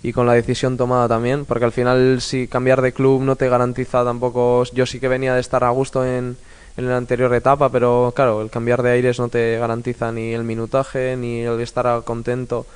y 0.06 0.12
con 0.12 0.24
la 0.24 0.34
decisión 0.34 0.76
tomada 0.76 1.08
también, 1.08 1.44
porque 1.44 1.64
al 1.64 1.72
final 1.72 2.20
si 2.20 2.46
cambiar 2.46 2.80
de 2.80 2.92
club 2.92 3.22
no 3.22 3.34
te 3.34 3.48
garantiza 3.48 4.04
tampoco, 4.04 4.62
yo 4.72 4.86
sí 4.86 5.00
que 5.00 5.08
venía 5.08 5.34
de 5.34 5.40
estar 5.40 5.64
a 5.64 5.70
gusto 5.70 6.06
en, 6.06 6.36
en 6.76 6.88
la 6.88 6.96
anterior 6.96 7.34
etapa, 7.34 7.70
pero 7.70 8.12
claro, 8.14 8.40
el 8.40 8.48
cambiar 8.48 8.84
de 8.84 8.92
aires 8.92 9.18
no 9.18 9.28
te 9.28 9.58
garantiza 9.58 10.12
ni 10.12 10.32
el 10.32 10.44
minutaje, 10.44 11.16
ni 11.16 11.40
el 11.40 11.60
estar 11.60 12.04
contento. 12.04 12.66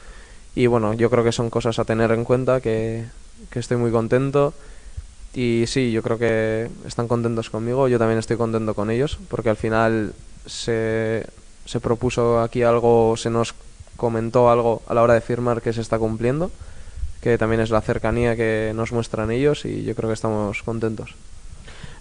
Y 0.56 0.66
bueno, 0.66 0.92
yo 0.94 1.08
creo 1.08 1.22
que 1.22 1.30
son 1.30 1.50
cosas 1.50 1.78
a 1.78 1.84
tener 1.84 2.10
en 2.10 2.24
cuenta, 2.24 2.60
que, 2.60 3.04
que 3.48 3.60
estoy 3.60 3.76
muy 3.76 3.92
contento. 3.92 4.52
Y 5.32 5.66
sí, 5.68 5.92
yo 5.92 6.02
creo 6.02 6.18
que 6.18 6.68
están 6.84 7.06
contentos 7.06 7.48
conmigo, 7.48 7.86
yo 7.86 8.00
también 8.00 8.18
estoy 8.18 8.38
contento 8.38 8.74
con 8.74 8.90
ellos, 8.90 9.20
porque 9.28 9.50
al 9.50 9.56
final 9.56 10.14
se, 10.46 11.24
se 11.64 11.78
propuso 11.78 12.40
aquí 12.40 12.64
algo, 12.64 13.16
se 13.16 13.30
nos 13.30 13.54
comentó 13.96 14.50
algo 14.50 14.82
a 14.88 14.94
la 14.94 15.02
hora 15.02 15.14
de 15.14 15.20
firmar 15.20 15.62
que 15.62 15.72
se 15.72 15.80
está 15.80 15.96
cumpliendo, 15.96 16.50
que 17.20 17.38
también 17.38 17.60
es 17.60 17.70
la 17.70 17.80
cercanía 17.80 18.36
que 18.36 18.72
nos 18.74 18.92
muestran 18.92 19.30
ellos 19.30 19.64
y 19.64 19.84
yo 19.84 19.94
creo 19.94 20.08
que 20.08 20.14
estamos 20.14 20.62
contentos. 20.62 21.14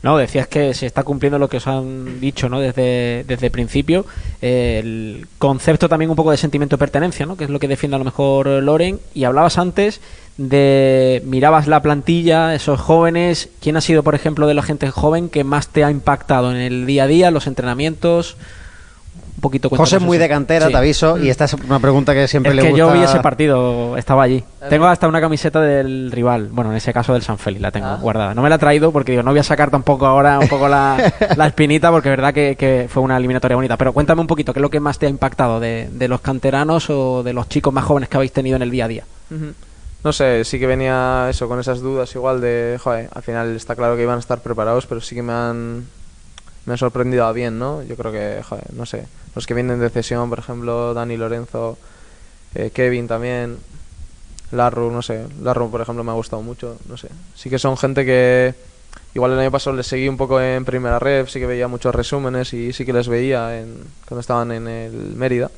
No, 0.02 0.18
decías 0.18 0.48
que 0.48 0.74
se 0.74 0.86
está 0.86 1.04
cumpliendo 1.04 1.38
lo 1.40 1.50
que 1.50 1.58
os 1.58 1.68
han 1.68 2.22
dicho 2.22 2.48
¿no? 2.48 2.62
desde, 2.62 3.26
desde 3.28 3.48
el 3.48 3.52
principio. 3.52 4.06
el 4.42 5.28
concepto 5.38 5.90
también 5.90 6.10
un 6.10 6.16
poco 6.16 6.32
de 6.32 6.38
sentimiento 6.38 6.78
de 6.78 6.80
pertenencia, 6.80 7.26
¿no? 7.26 7.36
que 7.36 7.44
es 7.44 7.50
lo 7.50 7.60
que 7.60 7.68
defiende 7.68 7.96
a 7.96 8.00
lo 8.00 8.06
mejor 8.06 8.48
Loren. 8.48 9.00
Y 9.14 9.26
hablabas 9.26 9.58
antes 9.58 10.00
de. 10.38 11.22
Mirabas 11.26 11.68
la 11.68 11.82
plantilla, 11.82 12.56
esos 12.56 12.80
jóvenes. 12.80 13.50
¿Quién 13.60 13.76
ha 13.76 13.82
sido, 13.82 14.02
por 14.04 14.16
ejemplo, 14.16 14.48
de 14.48 14.54
la 14.54 14.64
gente 14.64 14.90
joven 14.90 15.28
que 15.28 15.44
más 15.44 15.68
te 15.68 15.84
ha 15.84 15.92
impactado 15.92 16.52
en 16.52 16.58
el 16.58 16.86
día 16.86 17.04
a 17.04 17.08
día, 17.08 17.30
los 17.30 17.46
entrenamientos? 17.46 18.38
Un 19.40 19.42
poquito 19.42 19.70
José 19.70 19.96
es 19.96 20.02
muy 20.02 20.18
de 20.18 20.28
cantera, 20.28 20.68
te 20.68 20.76
aviso, 20.76 21.18
y 21.18 21.30
esta 21.30 21.46
es 21.46 21.54
una 21.54 21.80
pregunta 21.80 22.14
que 22.14 22.28
siempre 22.28 22.50
es 22.52 22.58
le 22.58 22.62
que 22.64 22.70
gusta. 22.72 22.86
yo 22.88 22.92
vi 22.92 23.00
ese 23.04 23.22
partido, 23.22 23.96
estaba 23.96 24.24
allí. 24.24 24.44
Tengo 24.70 24.86
hasta 24.86 25.08
una 25.08 25.22
camiseta 25.22 25.62
del 25.62 26.12
rival, 26.12 26.50
bueno, 26.52 26.72
en 26.72 26.76
ese 26.78 26.92
caso 26.92 27.14
del 27.14 27.22
San 27.22 27.38
Félix 27.38 27.62
la 27.62 27.72
tengo 27.72 27.88
Ah. 27.88 27.98
guardada. 28.02 28.34
No 28.34 28.42
me 28.42 28.50
la 28.50 28.56
he 28.56 28.60
traído 28.60 28.92
porque 28.92 29.14
digo, 29.14 29.24
no 29.24 29.32
voy 29.32 29.40
a 29.40 29.44
sacar 29.44 29.72
tampoco 29.72 30.06
ahora 30.06 30.40
un 30.40 30.50
poco 30.50 30.68
la, 30.68 30.98
la 31.38 31.48
espinita 31.48 31.90
porque 31.90 32.10
es 32.10 32.18
verdad 32.18 32.34
que, 32.34 32.58
que 32.58 32.88
fue 32.90 33.02
una 33.02 33.16
eliminatoria 33.16 33.56
bonita. 33.56 33.78
Pero 33.78 33.94
cuéntame 33.94 34.20
un 34.20 34.28
poquito, 34.28 34.52
¿qué 34.52 34.60
es 34.60 34.62
lo 34.62 34.70
que 34.70 34.82
más 34.82 35.00
te 35.00 35.06
ha 35.06 35.10
impactado 35.10 35.62
de, 35.62 35.88
de 35.90 36.08
los 36.10 36.20
canteranos 36.20 36.90
o 36.90 37.24
de 37.24 37.32
los 37.32 37.48
chicos 37.48 37.74
más 37.74 37.86
jóvenes 37.86 38.10
que 38.10 38.18
habéis 38.18 38.34
tenido 38.34 38.58
en 38.58 38.62
el 38.62 38.72
día 38.72 38.84
a 38.84 38.88
día? 38.90 39.04
No 40.04 40.12
sé, 40.12 40.44
sí 40.44 40.60
que 40.60 40.68
venía 40.68 41.28
eso 41.30 41.48
con 41.48 41.62
esas 41.62 41.80
dudas 41.80 42.14
igual 42.14 42.42
de, 42.42 42.78
joder, 42.84 43.10
al 43.16 43.24
final 43.24 43.56
está 43.56 43.76
claro 43.78 43.96
que 43.96 44.04
iban 44.04 44.18
a 44.18 44.20
estar 44.20 44.40
preparados, 44.42 44.86
pero 44.86 45.00
sí 45.00 45.16
que 45.16 45.22
me 45.24 45.32
han 45.32 45.86
me 46.66 46.74
han 46.74 46.78
sorprendido 46.78 47.26
a 47.26 47.32
bien, 47.32 47.58
¿no? 47.58 47.82
Yo 47.82 47.96
creo 47.96 48.12
que, 48.12 48.44
joder, 48.48 48.66
no 48.76 48.86
sé, 48.86 49.06
los 49.40 49.48
que 49.48 49.54
vienen 49.54 49.80
de 49.80 49.90
cesión, 49.90 50.30
por 50.30 50.40
ejemplo, 50.40 50.94
Dani 50.94 51.16
Lorenzo, 51.16 51.78
eh, 52.56 52.72
Kevin 52.74 53.08
también, 53.08 53.58
Larru, 54.52 54.92
no 54.92 55.02
sé, 55.02 55.28
Larru, 55.42 55.72
por 55.72 55.80
ejemplo, 55.80 56.04
me 56.04 56.12
ha 56.12 56.16
gustado 56.16 56.42
mucho, 56.42 56.78
no 56.90 56.98
sé. 56.98 57.08
Sí 57.36 57.50
que 57.50 57.58
son 57.58 57.78
gente 57.78 58.04
que 58.06 58.54
igual 59.16 59.32
el 59.32 59.40
año 59.40 59.52
pasado 59.52 59.78
les 59.78 59.88
seguí 59.88 60.10
un 60.10 60.18
poco 60.18 60.42
en 60.42 60.66
primera 60.66 61.00
red, 61.00 61.26
sí 61.28 61.40
que 61.40 61.46
veía 61.46 61.70
muchos 61.70 61.96
resúmenes 61.96 62.54
y 62.54 62.74
sí 62.74 62.86
que 62.86 62.92
les 62.92 63.08
veía 63.08 63.60
en, 63.62 63.76
cuando 64.08 64.20
estaban 64.20 64.52
en 64.52 64.68
el 64.68 64.92
Mérida. 65.16 65.50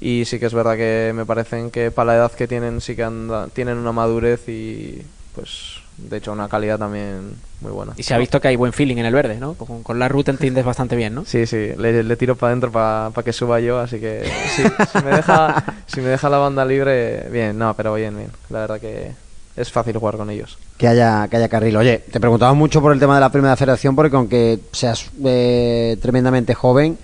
Y 0.00 0.24
sí 0.24 0.38
que 0.38 0.46
es 0.46 0.54
verdad 0.54 0.76
que 0.76 1.12
me 1.14 1.26
parecen 1.26 1.70
que 1.70 1.90
para 1.90 2.06
la 2.12 2.16
edad 2.16 2.32
que 2.32 2.48
tienen 2.48 2.80
sí 2.80 2.96
que 2.96 3.04
anda- 3.04 3.48
tienen 3.48 3.76
una 3.78 3.92
madurez 3.92 4.48
y 4.48 5.02
pues 5.34 5.83
de 5.96 6.16
hecho 6.16 6.32
una 6.32 6.48
calidad 6.48 6.78
también 6.78 7.34
muy 7.60 7.72
buena. 7.72 7.92
Y 7.96 8.02
se 8.02 8.14
ha 8.14 8.18
visto 8.18 8.40
que 8.40 8.48
hay 8.48 8.56
buen 8.56 8.72
feeling 8.72 8.96
en 8.96 9.06
el 9.06 9.14
verde, 9.14 9.38
¿no? 9.38 9.54
Con, 9.54 9.82
con 9.82 9.98
la 9.98 10.08
ruta 10.08 10.30
entiendes 10.30 10.64
bastante 10.64 10.96
bien, 10.96 11.14
¿no? 11.14 11.24
Sí, 11.24 11.46
sí, 11.46 11.70
le, 11.76 12.02
le 12.02 12.16
tiro 12.16 12.36
para 12.36 12.50
adentro 12.50 12.72
para 12.72 13.12
que 13.24 13.32
suba 13.32 13.60
yo, 13.60 13.78
así 13.78 14.00
que 14.00 14.30
sí, 14.54 14.62
si, 14.92 15.04
me 15.04 15.10
deja, 15.10 15.64
si 15.86 16.00
me 16.00 16.08
deja 16.08 16.28
la 16.28 16.38
banda 16.38 16.64
libre, 16.64 17.28
bien, 17.30 17.58
no, 17.58 17.74
pero 17.74 17.94
bien, 17.94 18.16
bien. 18.16 18.30
La 18.50 18.60
verdad 18.60 18.80
que 18.80 19.12
es 19.56 19.70
fácil 19.70 19.96
jugar 19.96 20.16
con 20.16 20.30
ellos. 20.30 20.58
Que 20.76 20.88
haya, 20.88 21.28
que 21.28 21.36
haya 21.36 21.48
carril. 21.48 21.76
Oye, 21.76 21.98
te 22.10 22.18
preguntaba 22.18 22.54
mucho 22.54 22.80
por 22.80 22.92
el 22.92 22.98
tema 22.98 23.14
de 23.14 23.20
la 23.20 23.30
primera 23.30 23.56
federación, 23.56 23.94
porque 23.94 24.16
aunque 24.16 24.58
seas 24.72 25.10
eh, 25.24 25.96
tremendamente 26.02 26.54
joven, 26.54 26.98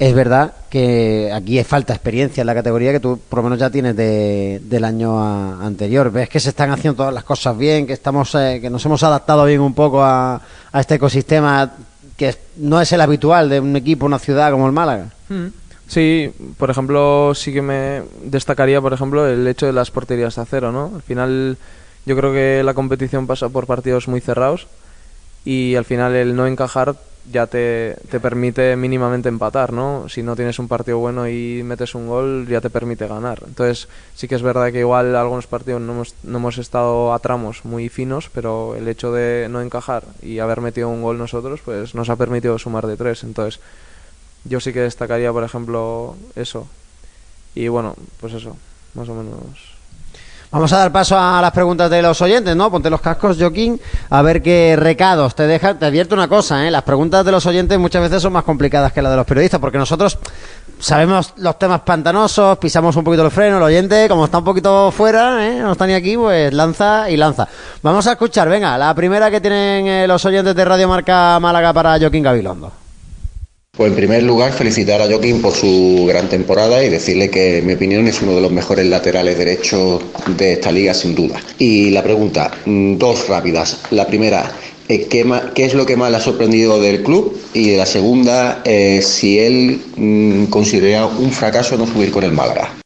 es 0.00 0.14
verdad 0.14 0.54
que 0.70 1.30
aquí 1.30 1.62
falta 1.62 1.92
experiencia 1.92 2.40
en 2.40 2.46
la 2.46 2.54
categoría 2.54 2.90
que 2.90 3.00
tú 3.00 3.20
por 3.28 3.40
lo 3.40 3.42
menos 3.44 3.58
ya 3.58 3.68
tienes 3.68 3.94
de- 3.94 4.58
del 4.64 4.84
año 4.84 5.60
anterior. 5.60 6.10
Ves 6.10 6.30
que 6.30 6.40
se 6.40 6.48
están 6.48 6.70
haciendo 6.70 6.96
todas 6.96 7.12
las 7.12 7.22
cosas 7.22 7.56
bien, 7.58 7.86
que 7.86 7.92
estamos, 7.92 8.34
eh, 8.34 8.60
que 8.62 8.70
nos 8.70 8.82
hemos 8.86 9.02
adaptado 9.02 9.44
bien 9.44 9.60
un 9.60 9.74
poco 9.74 10.02
a, 10.02 10.40
este 10.72 10.94
ecosistema 10.94 11.70
que 12.16 12.34
no 12.56 12.80
es 12.80 12.90
el 12.92 13.00
habitual 13.02 13.50
de 13.50 13.60
un 13.60 13.76
equipo, 13.76 14.06
una 14.06 14.18
ciudad 14.18 14.50
como 14.50 14.66
el 14.66 14.72
Málaga. 14.72 15.10
Sí, 15.86 16.32
por 16.56 16.70
ejemplo, 16.70 17.34
sí 17.34 17.52
que 17.52 17.60
me 17.60 18.02
destacaría, 18.24 18.80
por 18.80 18.94
ejemplo, 18.94 19.26
el 19.28 19.46
hecho 19.46 19.66
de 19.66 19.74
las 19.74 19.90
porterías 19.90 20.38
a 20.38 20.46
cero, 20.46 20.72
¿no? 20.72 20.92
Al 20.94 21.02
final, 21.02 21.58
yo 22.06 22.16
creo 22.16 22.32
que 22.32 22.62
la 22.64 22.72
competición 22.72 23.26
pasa 23.26 23.50
por 23.50 23.66
partidos 23.66 24.08
muy 24.08 24.20
cerrados 24.22 24.66
y 25.44 25.74
al 25.74 25.84
final 25.84 26.14
el 26.14 26.34
no 26.36 26.46
encajar 26.46 26.94
ya 27.30 27.46
te, 27.46 27.96
te 28.10 28.20
permite 28.20 28.76
mínimamente 28.76 29.28
empatar, 29.28 29.72
¿no? 29.72 30.08
Si 30.08 30.22
no 30.22 30.36
tienes 30.36 30.58
un 30.58 30.68
partido 30.68 30.98
bueno 30.98 31.28
y 31.28 31.62
metes 31.62 31.94
un 31.94 32.08
gol, 32.08 32.46
ya 32.48 32.60
te 32.60 32.70
permite 32.70 33.06
ganar. 33.06 33.42
Entonces, 33.46 33.88
sí 34.14 34.28
que 34.28 34.34
es 34.34 34.42
verdad 34.42 34.72
que 34.72 34.80
igual 34.80 35.14
algunos 35.14 35.46
partidos 35.46 35.80
no 35.80 35.92
hemos, 35.92 36.14
no 36.22 36.38
hemos 36.38 36.58
estado 36.58 37.12
a 37.12 37.18
tramos 37.18 37.64
muy 37.64 37.88
finos, 37.88 38.30
pero 38.32 38.74
el 38.76 38.88
hecho 38.88 39.12
de 39.12 39.48
no 39.50 39.60
encajar 39.60 40.04
y 40.22 40.38
haber 40.38 40.60
metido 40.60 40.88
un 40.88 41.02
gol 41.02 41.18
nosotros, 41.18 41.60
pues 41.64 41.94
nos 41.94 42.08
ha 42.08 42.16
permitido 42.16 42.58
sumar 42.58 42.86
de 42.86 42.96
tres. 42.96 43.24
Entonces, 43.24 43.60
yo 44.44 44.60
sí 44.60 44.72
que 44.72 44.80
destacaría, 44.80 45.32
por 45.32 45.44
ejemplo, 45.44 46.16
eso. 46.36 46.66
Y 47.54 47.68
bueno, 47.68 47.96
pues 48.20 48.32
eso, 48.34 48.56
más 48.94 49.08
o 49.08 49.14
menos. 49.14 49.79
Vamos 50.52 50.72
a 50.72 50.78
dar 50.78 50.90
paso 50.90 51.16
a 51.16 51.40
las 51.40 51.52
preguntas 51.52 51.88
de 51.88 52.02
los 52.02 52.20
oyentes, 52.20 52.56
¿no? 52.56 52.72
Ponte 52.72 52.90
los 52.90 53.00
cascos, 53.00 53.36
Joaquín, 53.38 53.80
a 54.08 54.20
ver 54.20 54.42
qué 54.42 54.74
recados 54.76 55.36
te 55.36 55.46
deja. 55.46 55.74
Te 55.74 55.86
advierto 55.86 56.16
una 56.16 56.26
cosa, 56.26 56.66
¿eh? 56.66 56.72
Las 56.72 56.82
preguntas 56.82 57.24
de 57.24 57.30
los 57.30 57.46
oyentes 57.46 57.78
muchas 57.78 58.02
veces 58.02 58.20
son 58.20 58.32
más 58.32 58.42
complicadas 58.42 58.92
que 58.92 59.00
las 59.00 59.12
de 59.12 59.16
los 59.16 59.26
periodistas, 59.26 59.60
porque 59.60 59.78
nosotros 59.78 60.18
sabemos 60.80 61.34
los 61.36 61.56
temas 61.56 61.82
pantanosos, 61.82 62.58
pisamos 62.58 62.96
un 62.96 63.04
poquito 63.04 63.24
el 63.24 63.30
freno, 63.30 63.58
el 63.58 63.62
oyente, 63.62 64.08
como 64.08 64.24
está 64.24 64.38
un 64.38 64.44
poquito 64.44 64.90
fuera, 64.90 65.46
¿eh? 65.46 65.60
No 65.60 65.70
está 65.70 65.86
ni 65.86 65.94
aquí, 65.94 66.16
pues 66.16 66.52
lanza 66.52 67.08
y 67.08 67.16
lanza. 67.16 67.46
Vamos 67.80 68.08
a 68.08 68.12
escuchar, 68.12 68.48
venga, 68.48 68.76
la 68.76 68.92
primera 68.92 69.30
que 69.30 69.40
tienen 69.40 69.86
eh, 69.86 70.08
los 70.08 70.24
oyentes 70.24 70.56
de 70.56 70.64
Radio 70.64 70.88
Marca 70.88 71.38
Málaga 71.38 71.72
para 71.72 71.96
Joaquín 71.96 72.24
Gabilondo. 72.24 72.79
Pues 73.80 73.92
en 73.92 73.96
primer 73.96 74.22
lugar 74.24 74.52
felicitar 74.52 75.00
a 75.00 75.06
Joaquín 75.06 75.40
por 75.40 75.54
su 75.54 76.04
gran 76.06 76.28
temporada 76.28 76.84
y 76.84 76.90
decirle 76.90 77.30
que 77.30 77.60
en 77.60 77.66
mi 77.66 77.72
opinión 77.72 78.06
es 78.08 78.20
uno 78.20 78.34
de 78.34 78.42
los 78.42 78.52
mejores 78.52 78.84
laterales 78.84 79.38
derechos 79.38 80.02
de 80.36 80.52
esta 80.52 80.70
liga 80.70 80.92
sin 80.92 81.14
duda. 81.14 81.40
Y 81.58 81.88
la 81.88 82.02
pregunta, 82.02 82.50
mm, 82.66 82.98
dos 82.98 83.26
rápidas. 83.26 83.80
La 83.90 84.06
primera, 84.06 84.52
eh, 84.86 85.06
¿qué, 85.08 85.24
qué 85.54 85.64
es 85.64 85.72
lo 85.72 85.86
que 85.86 85.96
más 85.96 86.10
le 86.10 86.18
ha 86.18 86.20
sorprendido 86.20 86.78
del 86.78 87.02
club? 87.02 87.40
Y 87.54 87.74
la 87.74 87.86
segunda, 87.86 88.60
eh, 88.66 89.00
si 89.00 89.38
él 89.38 89.80
mm, 89.96 90.44
considera 90.50 91.06
un 91.06 91.32
fracaso 91.32 91.78
no 91.78 91.86
subir 91.86 92.10
con 92.10 92.22
el 92.22 92.32
Málaga. 92.32 92.79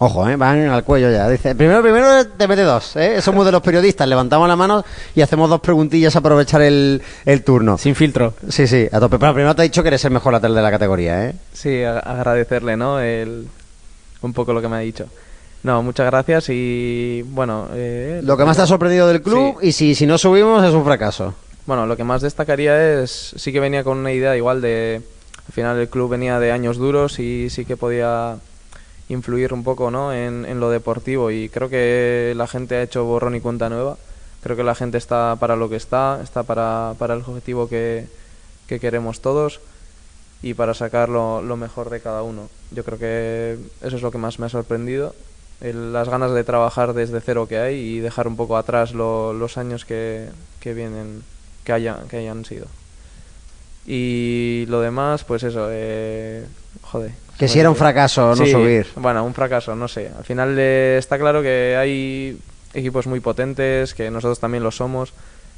Ojo, 0.00 0.28
¿eh? 0.28 0.36
van 0.36 0.60
al 0.68 0.84
cuello 0.84 1.10
ya. 1.10 1.28
Dice, 1.28 1.54
primero, 1.56 1.82
primero 1.82 2.24
te 2.26 2.46
mete 2.46 2.62
dos. 2.62 2.94
¿eh? 2.96 3.20
Somos 3.20 3.44
de 3.44 3.50
los 3.52 3.60
periodistas, 3.62 4.06
levantamos 4.06 4.46
la 4.48 4.54
mano 4.54 4.84
y 5.14 5.22
hacemos 5.22 5.50
dos 5.50 5.60
preguntillas 5.60 6.14
a 6.14 6.20
aprovechar 6.20 6.62
el, 6.62 7.02
el 7.24 7.42
turno. 7.42 7.76
Sin 7.78 7.96
filtro. 7.96 8.34
Sí, 8.48 8.68
sí, 8.68 8.86
a 8.92 9.00
tope. 9.00 9.18
Pero 9.18 9.34
primero 9.34 9.54
te 9.56 9.62
he 9.62 9.64
dicho 9.64 9.82
que 9.82 9.88
eres 9.88 10.04
el 10.04 10.12
mejor 10.12 10.32
lateral 10.32 10.54
de 10.54 10.62
la 10.62 10.70
categoría, 10.70 11.26
¿eh? 11.26 11.34
Sí, 11.52 11.82
a- 11.82 11.98
agradecerle, 11.98 12.76
¿no? 12.76 13.00
El, 13.00 13.48
un 14.22 14.32
poco 14.32 14.52
lo 14.52 14.60
que 14.60 14.68
me 14.68 14.76
ha 14.76 14.80
dicho. 14.80 15.06
No, 15.64 15.82
muchas 15.82 16.06
gracias 16.06 16.46
y 16.50 17.22
bueno. 17.30 17.66
eh, 17.72 18.20
Lo 18.22 18.36
que 18.36 18.44
más 18.44 18.56
te 18.56 18.62
ha 18.62 18.66
sorprendido 18.68 19.08
del 19.08 19.20
club 19.20 19.56
Sí. 19.60 19.66
y 19.68 19.72
si, 19.72 19.94
si 19.96 20.06
no 20.06 20.16
subimos 20.16 20.62
es 20.64 20.72
un 20.72 20.84
fracaso. 20.84 21.34
Bueno, 21.66 21.86
lo 21.86 21.96
que 21.96 22.04
más 22.04 22.22
destacaría 22.22 23.02
es, 23.02 23.34
sí 23.36 23.52
que 23.52 23.58
venía 23.58 23.82
con 23.82 23.98
una 23.98 24.12
idea 24.12 24.36
igual 24.36 24.60
de, 24.60 25.02
al 25.48 25.52
final 25.52 25.76
el 25.78 25.88
club 25.88 26.10
venía 26.10 26.38
de 26.38 26.52
años 26.52 26.76
duros 26.78 27.18
y 27.18 27.50
sí 27.50 27.64
que 27.64 27.76
podía 27.76 28.36
influir 29.08 29.52
un 29.54 29.64
poco 29.64 29.90
¿no? 29.90 30.12
en, 30.12 30.44
en 30.44 30.60
lo 30.60 30.70
deportivo 30.70 31.30
y 31.30 31.48
creo 31.48 31.68
que 31.68 32.34
la 32.36 32.46
gente 32.46 32.76
ha 32.76 32.82
hecho 32.82 33.04
borrón 33.04 33.34
y 33.34 33.40
cuenta 33.40 33.68
nueva. 33.68 33.96
Creo 34.42 34.56
que 34.56 34.62
la 34.64 34.74
gente 34.74 34.98
está 34.98 35.36
para 35.40 35.56
lo 35.56 35.68
que 35.68 35.76
está, 35.76 36.20
está 36.22 36.42
para, 36.44 36.94
para 36.98 37.14
el 37.14 37.20
objetivo 37.20 37.68
que, 37.68 38.06
que 38.68 38.78
queremos 38.78 39.20
todos 39.20 39.60
y 40.42 40.54
para 40.54 40.74
sacar 40.74 41.08
lo, 41.08 41.42
lo 41.42 41.56
mejor 41.56 41.90
de 41.90 42.00
cada 42.00 42.22
uno. 42.22 42.48
Yo 42.70 42.84
creo 42.84 42.98
que 42.98 43.58
eso 43.82 43.96
es 43.96 44.02
lo 44.02 44.12
que 44.12 44.18
más 44.18 44.38
me 44.38 44.46
ha 44.46 44.48
sorprendido, 44.50 45.14
el- 45.60 45.92
las 45.92 46.08
ganas 46.08 46.32
de 46.32 46.44
trabajar 46.44 46.92
desde 46.92 47.20
cero 47.20 47.48
que 47.48 47.58
hay 47.58 47.74
y 47.76 47.98
dejar 47.98 48.28
un 48.28 48.36
poco 48.36 48.56
atrás 48.56 48.92
lo- 48.92 49.32
los 49.32 49.58
años 49.58 49.84
que, 49.84 50.28
que 50.60 50.72
vienen, 50.74 51.24
que, 51.64 51.72
haya, 51.72 51.98
que 52.08 52.18
hayan 52.18 52.44
sido. 52.44 52.66
Y 53.86 54.66
lo 54.68 54.80
demás, 54.80 55.24
pues 55.24 55.42
eso, 55.42 55.68
eh, 55.70 56.44
joder. 56.82 57.12
Que 57.38 57.46
si 57.46 57.60
era 57.60 57.70
un 57.70 57.76
fracaso 57.76 58.34
no 58.34 58.44
Sí, 58.44 58.50
subir. 58.50 58.88
Bueno, 58.96 59.24
un 59.24 59.32
fracaso, 59.32 59.76
no 59.76 59.86
sé. 59.86 60.10
Al 60.16 60.24
final 60.24 60.56
eh, 60.58 60.96
está 60.98 61.18
claro 61.18 61.40
que 61.40 61.76
hay 61.76 62.36
equipos 62.74 63.06
muy 63.06 63.20
potentes, 63.20 63.94
que 63.94 64.10
nosotros 64.10 64.40
también 64.40 64.64
lo 64.64 64.70
somos. 64.70 65.12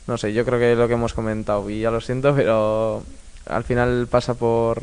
No 0.06 0.18
sé, 0.18 0.32
yo 0.32 0.44
creo 0.44 0.58
que 0.58 0.72
es 0.72 0.78
lo 0.78 0.88
que 0.88 0.94
hemos 0.94 1.14
comentado, 1.14 1.68
y 1.70 1.80
ya 1.80 1.90
lo 1.90 2.00
siento, 2.00 2.34
pero 2.34 3.02
al 3.46 3.64
final 3.64 4.06
pasa 4.10 4.34
por, 4.34 4.82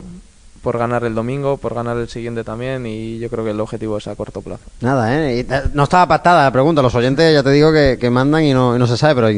por 0.67 0.77
ganar 0.77 1.05
el 1.05 1.15
domingo, 1.15 1.55
por 1.55 1.73
ganar 1.73 1.95
el 1.95 2.09
siguiente 2.09 2.43
también 2.43 2.85
y 2.85 3.19
yo 3.19 3.29
creo 3.29 3.45
que 3.45 3.51
el 3.51 3.59
objetivo 3.61 3.99
es 3.99 4.07
a 4.09 4.15
corto 4.17 4.41
plazo. 4.41 4.65
Nada, 4.81 5.15
¿eh? 5.17 5.39
Y, 5.39 5.47
no 5.73 5.83
estaba 5.83 6.05
pactada 6.09 6.43
la 6.43 6.51
pregunta. 6.51 6.81
Los 6.81 6.93
oyentes 6.93 7.33
ya 7.33 7.41
te 7.41 7.51
digo 7.51 7.71
que, 7.71 7.97
que 7.97 8.09
mandan 8.09 8.43
y 8.43 8.53
no, 8.53 8.75
y 8.75 8.79
no 8.79 8.85
se 8.85 8.97
sabe, 8.97 9.15
pero 9.15 9.29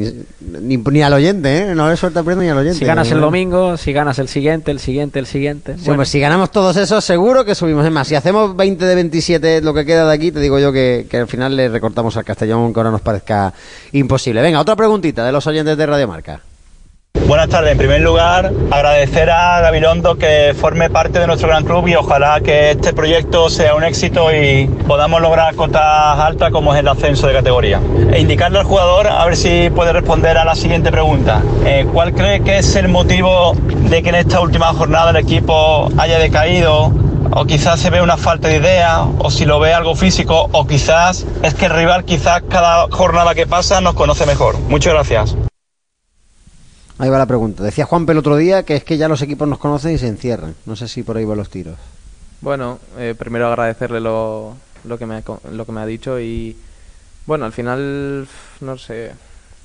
ni, 0.59 0.77
ni 0.77 1.01
al 1.03 1.13
oyente, 1.13 1.55
¿eh? 1.55 1.75
No 1.75 1.87
le 1.87 1.95
suelta 1.97 2.23
prendo 2.23 2.43
ni 2.43 2.49
al 2.49 2.57
oyente. 2.57 2.79
Si 2.79 2.83
ganas 2.83 3.11
el 3.11 3.21
domingo, 3.21 3.77
si 3.77 3.93
ganas 3.93 4.17
el 4.17 4.27
siguiente, 4.27 4.71
el 4.71 4.79
siguiente, 4.79 5.19
el 5.19 5.27
siguiente. 5.27 5.75
Sí, 5.77 5.83
Bueno, 5.85 5.99
pues 5.99 6.09
si 6.09 6.19
ganamos 6.19 6.49
todos 6.49 6.75
esos, 6.77 7.05
seguro 7.05 7.45
que 7.45 7.53
subimos. 7.53 7.85
Es 7.85 7.91
más, 7.91 8.07
si 8.07 8.15
hacemos 8.15 8.55
20 8.55 8.83
de 8.83 8.95
27 8.95 9.61
lo 9.61 9.75
que 9.75 9.85
queda 9.85 10.07
de 10.07 10.15
aquí, 10.15 10.31
te 10.31 10.39
digo 10.39 10.57
yo 10.57 10.73
que, 10.73 11.05
que 11.07 11.17
al 11.17 11.27
final 11.27 11.55
le 11.55 11.69
recortamos 11.69 12.17
al 12.17 12.25
Castellón, 12.25 12.63
aunque 12.63 12.79
ahora 12.79 12.89
nos 12.89 13.01
parezca 13.01 13.53
imposible. 13.91 14.41
Venga, 14.41 14.59
otra 14.59 14.75
preguntita 14.75 15.23
de 15.23 15.31
los 15.31 15.45
oyentes 15.45 15.77
de 15.77 15.85
Radio 15.85 16.07
Marca. 16.07 16.41
Buenas 17.29 17.49
tardes. 17.49 17.73
En 17.73 17.77
primer 17.77 18.01
lugar, 18.01 18.51
agradecer 18.71 19.29
a 19.29 19.61
Gabilondo 19.61 20.15
que 20.15 20.55
forme 20.59 20.89
parte 20.89 21.19
de 21.19 21.27
nuestro 21.27 21.47
gran 21.47 21.63
club 21.63 21.87
y 21.87 21.93
ojalá 21.93 22.41
que 22.41 22.71
este 22.71 22.91
proyecto 22.91 23.51
sea 23.51 23.75
un 23.75 23.83
éxito 23.83 24.33
y 24.33 24.65
podamos 24.87 25.21
lograr 25.21 25.53
cotas 25.53 26.17
altas 26.17 26.51
como 26.51 26.73
es 26.73 26.79
el 26.79 26.87
ascenso 26.87 27.27
de 27.27 27.33
categoría. 27.33 27.79
E 28.11 28.19
indicarle 28.19 28.57
al 28.57 28.65
jugador 28.65 29.05
a 29.05 29.23
ver 29.25 29.37
si 29.37 29.69
puede 29.69 29.93
responder 29.93 30.39
a 30.39 30.43
la 30.43 30.55
siguiente 30.55 30.91
pregunta. 30.91 31.43
Eh, 31.65 31.85
¿Cuál 31.93 32.15
cree 32.15 32.41
que 32.41 32.57
es 32.57 32.75
el 32.75 32.87
motivo 32.87 33.53
de 33.53 34.01
que 34.01 34.09
en 34.09 34.15
esta 34.15 34.39
última 34.39 34.73
jornada 34.73 35.11
el 35.11 35.17
equipo 35.17 35.87
haya 35.99 36.17
decaído? 36.17 36.91
O 37.31 37.45
quizás 37.45 37.79
se 37.79 37.91
ve 37.91 38.01
una 38.01 38.17
falta 38.17 38.47
de 38.47 38.55
idea, 38.55 39.05
o 39.19 39.29
si 39.29 39.45
lo 39.45 39.59
ve 39.59 39.71
algo 39.71 39.93
físico, 39.93 40.49
o 40.51 40.65
quizás 40.65 41.27
es 41.43 41.53
que 41.53 41.67
el 41.67 41.73
rival 41.73 42.05
quizás 42.05 42.41
cada 42.49 42.87
jornada 42.89 43.35
que 43.35 43.45
pasa 43.45 43.81
nos 43.81 43.93
conoce 43.93 44.25
mejor. 44.25 44.57
Muchas 44.67 44.93
gracias. 44.93 45.35
Ahí 46.99 47.09
va 47.09 47.17
la 47.17 47.25
pregunta. 47.25 47.63
Decía 47.63 47.85
Juan 47.85 48.05
el 48.09 48.17
otro 48.17 48.35
día 48.35 48.63
que 48.63 48.75
es 48.75 48.83
que 48.83 48.97
ya 48.97 49.07
los 49.07 49.21
equipos 49.21 49.47
nos 49.47 49.57
conocen 49.57 49.93
y 49.93 49.97
se 49.97 50.07
encierran. 50.07 50.53
No 50.65 50.75
sé 50.75 50.89
si 50.89 51.01
por 51.01 51.15
ahí 51.15 51.23
van 51.23 51.37
los 51.37 51.49
tiros. 51.49 51.77
Bueno, 52.41 52.79
eh, 52.97 53.15
primero 53.17 53.47
agradecerle 53.47 54.01
lo, 54.01 54.57
lo, 54.83 54.97
que 54.97 55.05
me 55.05 55.15
ha, 55.15 55.23
lo 55.51 55.65
que 55.65 55.71
me 55.71 55.79
ha 55.79 55.85
dicho 55.85 56.19
y 56.19 56.57
bueno, 57.25 57.45
al 57.45 57.53
final, 57.53 58.27
no 58.59 58.77
sé, 58.77 59.13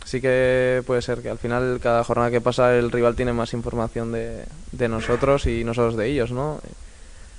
sí 0.05 0.21
que 0.21 0.83
puede 0.87 1.03
ser 1.03 1.23
que 1.23 1.31
al 1.31 1.39
final 1.39 1.81
cada 1.83 2.05
jornada 2.05 2.31
que 2.31 2.41
pasa 2.41 2.77
el 2.77 2.93
rival 2.93 3.17
tiene 3.17 3.33
más 3.33 3.53
información 3.53 4.13
de, 4.13 4.45
de 4.71 4.89
nosotros 4.89 5.47
y 5.47 5.65
nosotros 5.65 5.97
de 5.97 6.09
ellos, 6.09 6.31
¿no? 6.31 6.61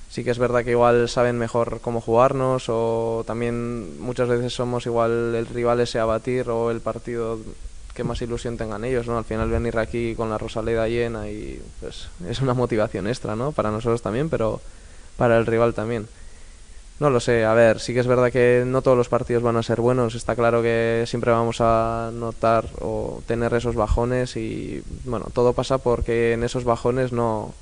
Sí 0.09 0.25
que 0.25 0.31
es 0.31 0.39
verdad 0.39 0.63
que 0.63 0.71
igual 0.71 1.07
saben 1.07 1.37
mejor 1.37 1.79
cómo 1.81 2.01
jugarnos 2.01 2.65
o 2.67 3.23
también 3.25 4.01
muchas 4.01 4.27
veces 4.27 4.53
somos 4.53 4.85
igual 4.85 5.35
el 5.35 5.45
rival 5.45 5.79
ese 5.79 5.99
a 5.99 6.05
batir 6.05 6.49
o 6.49 6.71
el 6.71 6.81
partido 6.81 7.39
que 7.95 8.03
más 8.03 8.21
ilusión 8.21 8.57
tengan 8.57 8.83
ellos, 8.83 9.07
¿no? 9.07 9.17
Al 9.17 9.25
final 9.25 9.49
venir 9.49 9.79
aquí 9.79 10.13
con 10.15 10.29
la 10.29 10.37
Rosaleda 10.37 10.87
llena 10.87 11.29
y 11.29 11.61
pues 11.79 12.09
es 12.27 12.41
una 12.41 12.53
motivación 12.53 13.07
extra, 13.07 13.35
¿no? 13.35 13.53
Para 13.53 13.71
nosotros 13.71 14.01
también, 14.01 14.29
pero 14.29 14.61
para 15.17 15.37
el 15.37 15.45
rival 15.45 15.73
también. 15.73 16.07
No 16.99 17.09
lo 17.09 17.19
sé, 17.19 17.43
a 17.43 17.53
ver, 17.53 17.79
sí 17.79 17.93
que 17.93 17.99
es 17.99 18.07
verdad 18.07 18.31
que 18.31 18.63
no 18.65 18.81
todos 18.81 18.97
los 18.97 19.09
partidos 19.09 19.43
van 19.43 19.57
a 19.57 19.63
ser 19.63 19.81
buenos, 19.81 20.15
está 20.15 20.35
claro 20.35 20.61
que 20.61 21.03
siempre 21.07 21.31
vamos 21.31 21.57
a 21.59 22.11
notar 22.13 22.67
o 22.79 23.21
tener 23.27 23.53
esos 23.53 23.75
bajones 23.75 24.37
y 24.37 24.81
bueno, 25.03 25.27
todo 25.33 25.51
pasa 25.51 25.77
porque 25.77 26.33
en 26.33 26.43
esos 26.43 26.63
bajones 26.63 27.11
no, 27.11 27.53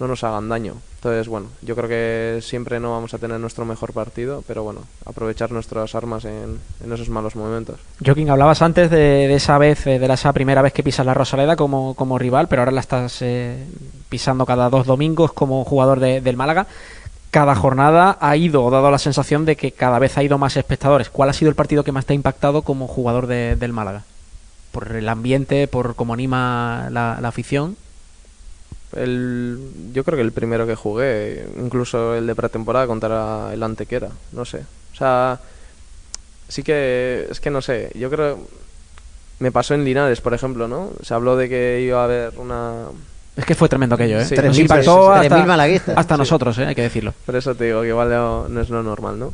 no 0.00 0.08
nos 0.08 0.24
hagan 0.24 0.48
daño. 0.48 0.74
Entonces, 0.96 1.28
bueno, 1.28 1.46
yo 1.62 1.76
creo 1.76 1.88
que 1.88 2.40
siempre 2.42 2.80
no 2.80 2.90
vamos 2.92 3.14
a 3.14 3.18
tener 3.18 3.38
nuestro 3.38 3.64
mejor 3.64 3.92
partido, 3.92 4.42
pero 4.46 4.64
bueno, 4.64 4.80
aprovechar 5.06 5.50
nuestras 5.52 5.94
armas 5.94 6.24
en, 6.24 6.58
esos 6.92 7.08
malos 7.08 7.36
momentos. 7.36 7.78
Joaquín, 8.04 8.28
hablabas 8.30 8.60
antes 8.62 8.90
de, 8.90 9.32
esa 9.34 9.56
vez, 9.58 9.86
eh, 9.86 9.98
de 9.98 10.12
esa 10.12 10.32
primera 10.32 10.60
vez 10.62 10.72
que 10.72 10.82
pisas 10.82 11.06
la 11.06 11.14
Rosaleda 11.14 11.54
como, 11.56 11.94
como 11.94 12.18
rival, 12.18 12.48
pero 12.48 12.62
ahora 12.62 12.72
la 12.72 12.80
estás 12.80 13.22
eh, 13.22 13.64
pisando 14.08 14.44
cada 14.44 14.68
dos 14.68 14.86
domingos 14.86 15.32
como 15.32 15.64
jugador 15.64 16.00
de- 16.00 16.20
del 16.20 16.36
Málaga. 16.36 16.66
Cada 17.30 17.54
jornada 17.54 18.18
ha 18.20 18.36
ido, 18.36 18.64
o 18.64 18.70
dado 18.70 18.90
la 18.90 18.98
sensación 18.98 19.44
de 19.44 19.54
que 19.56 19.70
cada 19.72 19.98
vez 20.00 20.18
ha 20.18 20.22
ido 20.22 20.36
más 20.36 20.56
espectadores. 20.56 21.10
¿Cuál 21.10 21.30
ha 21.30 21.32
sido 21.32 21.48
el 21.48 21.54
partido 21.54 21.84
que 21.84 21.92
más 21.92 22.04
te 22.04 22.12
ha 22.12 22.16
impactado 22.16 22.62
como 22.62 22.88
jugador 22.88 23.26
de- 23.26 23.54
del 23.56 23.72
Málaga? 23.72 24.02
Por 24.72 24.96
el 24.96 25.08
ambiente, 25.08 25.66
por 25.68 25.94
cómo 25.94 26.12
anima 26.14 26.88
la 26.90 27.14
afición. 27.28 27.76
El, 28.96 29.58
yo 29.92 30.02
creo 30.04 30.16
que 30.16 30.22
el 30.22 30.32
primero 30.32 30.66
que 30.66 30.74
jugué, 30.74 31.46
incluso 31.58 32.14
el 32.14 32.26
de 32.26 32.34
pretemporada 32.34 32.86
contra 32.86 33.50
el 33.52 33.62
Antequera, 33.62 34.08
no 34.32 34.44
sé. 34.44 34.64
O 34.92 34.96
sea, 34.96 35.38
sí 36.48 36.62
que, 36.62 37.26
es 37.30 37.40
que 37.40 37.50
no 37.50 37.62
sé, 37.62 37.90
yo 37.94 38.10
creo, 38.10 38.38
me 39.38 39.52
pasó 39.52 39.74
en 39.74 39.84
Linares, 39.84 40.20
por 40.20 40.34
ejemplo, 40.34 40.66
¿no? 40.66 40.90
Se 41.02 41.14
habló 41.14 41.36
de 41.36 41.48
que 41.48 41.80
iba 41.82 42.00
a 42.00 42.04
haber 42.04 42.32
una... 42.38 42.86
Es 43.36 43.44
que 43.46 43.54
fue 43.54 43.68
tremendo 43.68 43.94
aquello, 43.94 44.18
¿eh? 44.18 44.24
Sí, 44.24 44.34
Nos 44.34 44.56
3.000 44.56 44.60
impactó 44.62 45.06
personas, 45.12 45.46
3.000 45.46 45.92
hasta, 45.96 46.14
Sí. 46.16 46.18
nosotros, 46.18 46.58
¿eh? 46.58 46.66
hay 46.66 46.74
que 46.74 46.82
decirlo. 46.82 47.14
Por 47.24 47.36
eso 47.36 47.54
te 47.54 47.64
digo 47.66 47.82
que 47.82 47.88
igual 47.88 48.10
no, 48.10 48.48
no 48.48 48.60
es 48.60 48.68
lo 48.70 48.82
normal, 48.82 49.18
¿no? 49.18 49.32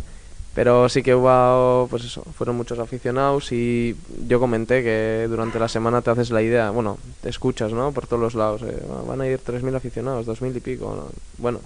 Pero 0.57 0.88
sí 0.88 1.03
que 1.03 1.14
hubo, 1.14 1.87
pues 1.90 2.03
eso, 2.05 2.23
fueron 2.35 2.57
muchos 2.57 2.79
aficionados 2.79 3.53
y 3.53 3.95
yo 4.27 4.40
comenté 4.40 4.83
que 4.83 5.27
durante 5.29 5.59
la 5.59 5.69
semana 5.69 6.01
te 6.01 6.09
haces 6.11 6.31
la 6.31 6.40
idea, 6.40 6.71
bueno, 6.71 6.97
te 7.23 7.29
escuchas, 7.29 7.73
¿no? 7.73 7.92
Por 7.92 8.07
todos 8.07 8.23
los 8.23 8.35
lados, 8.35 8.62
eh, 8.62 8.83
"Ah, 8.90 9.03
van 9.07 9.21
a 9.21 9.27
ir 9.29 9.38
3.000 9.38 9.75
aficionados, 9.77 10.25
2.000 10.25 10.57
y 10.57 10.61
pico, 10.61 10.97
¿no? 10.97 11.09
bueno. 11.37 11.61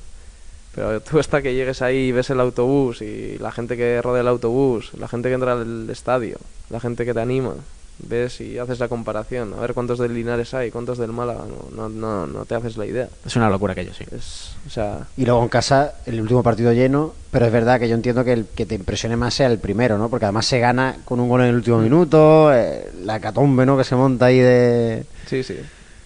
Pero 0.74 1.00
tú 1.00 1.18
hasta 1.20 1.40
que 1.40 1.54
llegues 1.54 1.82
ahí 1.82 2.08
y 2.08 2.12
ves 2.12 2.30
el 2.30 2.40
autobús 2.40 3.00
y 3.02 3.38
la 3.38 3.50
gente 3.52 3.76
que 3.76 4.02
rodea 4.02 4.22
el 4.22 4.28
autobús, 4.28 4.90
la 4.98 5.06
gente 5.08 5.28
que 5.28 5.34
entra 5.34 5.52
al 5.52 5.88
estadio, 5.90 6.38
la 6.68 6.80
gente 6.80 7.04
que 7.04 7.14
te 7.14 7.20
anima, 7.20 7.54
ves 8.02 8.40
y 8.40 8.58
haces 8.58 8.78
la 8.78 8.88
comparación, 8.88 9.54
a 9.54 9.60
ver 9.60 9.74
cuántos 9.74 9.98
del 9.98 10.14
Linares 10.14 10.54
hay, 10.54 10.70
cuántos 10.70 10.98
del 10.98 11.12
Málaga, 11.12 11.44
no, 11.46 11.88
no, 11.88 11.88
no, 11.88 12.26
no 12.26 12.44
te 12.44 12.54
haces 12.54 12.76
la 12.76 12.86
idea. 12.86 13.08
Es 13.24 13.36
una 13.36 13.50
locura 13.50 13.72
aquello, 13.72 13.92
sí. 13.94 14.04
Es, 14.14 14.52
o 14.66 14.70
sea, 14.70 15.06
Y 15.16 15.24
luego 15.24 15.42
en 15.42 15.48
casa, 15.48 15.94
el 16.06 16.20
último 16.20 16.42
partido 16.42 16.72
lleno, 16.72 17.14
pero 17.30 17.46
es 17.46 17.52
verdad 17.52 17.78
que 17.78 17.88
yo 17.88 17.94
entiendo 17.94 18.24
que 18.24 18.32
el 18.32 18.46
que 18.46 18.66
te 18.66 18.74
impresione 18.74 19.16
más 19.16 19.34
sea 19.34 19.46
el 19.46 19.58
primero, 19.58 19.98
¿no? 19.98 20.08
Porque 20.08 20.24
además 20.26 20.46
se 20.46 20.58
gana 20.58 20.96
con 21.04 21.20
un 21.20 21.28
gol 21.28 21.42
en 21.42 21.48
el 21.48 21.54
último 21.56 21.78
minuto, 21.78 22.52
eh, 22.52 22.90
la 23.04 23.20
catombe, 23.20 23.66
¿no? 23.66 23.76
Que 23.76 23.84
se 23.84 23.96
monta 23.96 24.26
ahí 24.26 24.38
de... 24.38 25.04
Sí, 25.26 25.42
sí. 25.42 25.58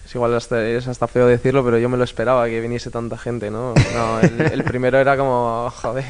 Es 0.05 0.13
igual 0.13 0.35
hasta, 0.35 0.63
es 0.63 0.87
hasta 0.87 1.07
feo 1.07 1.25
decirlo, 1.25 1.65
pero 1.65 1.79
yo 1.79 1.89
me 1.89 1.97
lo 1.97 2.03
esperaba 2.03 2.45
que 2.45 2.61
viniese 2.61 2.91
tanta 2.91 3.17
gente, 3.17 3.49
¿no? 3.49 3.73
No, 3.95 4.19
el, 4.21 4.39
el 4.53 4.63
primero 4.63 4.99
era 4.99 5.17
como, 5.17 5.71
joder, 5.71 6.05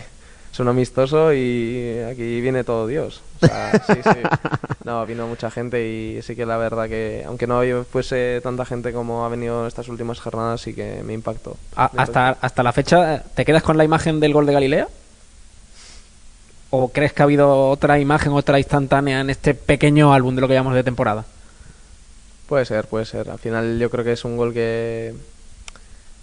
es 0.56 0.60
un 0.62 0.70
amistoso 0.70 1.34
y 1.34 2.00
aquí 2.10 2.40
viene 2.40 2.64
todo 2.64 2.88
Dios. 2.88 3.20
O 3.42 3.46
sea, 3.46 3.74
sí, 3.86 4.00
sí. 4.02 4.20
No, 4.86 5.06
vino 5.06 5.28
mucha 5.28 5.52
gente 5.52 5.86
y 5.86 6.22
sí 6.22 6.34
que 6.34 6.46
la 6.46 6.56
verdad 6.56 6.88
que, 6.88 7.24
aunque 7.28 7.46
no 7.46 7.62
fuese 7.84 8.40
tanta 8.42 8.64
gente 8.66 8.94
como 8.94 9.26
ha 9.26 9.30
venido 9.30 9.68
estas 9.68 9.90
últimas 9.90 10.22
jornadas, 10.22 10.62
sí 10.62 10.74
que 10.74 11.04
me 11.04 11.12
impactó. 11.12 11.58
Hasta, 11.76 12.38
hasta 12.40 12.64
la 12.64 12.72
fecha, 12.72 13.22
¿te 13.34 13.44
quedas 13.44 13.64
con 13.64 13.78
la 13.78 13.84
imagen 13.84 14.22
del 14.22 14.32
gol 14.32 14.46
de 14.46 14.54
Galilea? 14.54 14.88
¿O 16.70 16.88
crees 16.88 17.12
que 17.12 17.22
ha 17.24 17.26
habido 17.26 17.70
otra 17.70 18.00
imagen, 18.00 18.32
otra 18.32 18.58
instantánea 18.58 19.20
en 19.20 19.32
este 19.32 19.56
pequeño 19.56 20.14
álbum 20.14 20.36
de 20.36 20.42
lo 20.42 20.48
que 20.48 20.54
llamamos 20.54 20.76
de 20.76 20.84
temporada? 20.84 21.26
Puede 22.48 22.64
ser, 22.64 22.88
puede 22.88 23.04
ser. 23.04 23.30
Al 23.30 23.40
final 23.40 23.78
yo 23.78 23.90
creo 23.90 24.06
que 24.06 24.14
es 24.14 24.24
un 24.24 24.38
gol 24.38 24.54
que, 24.54 25.16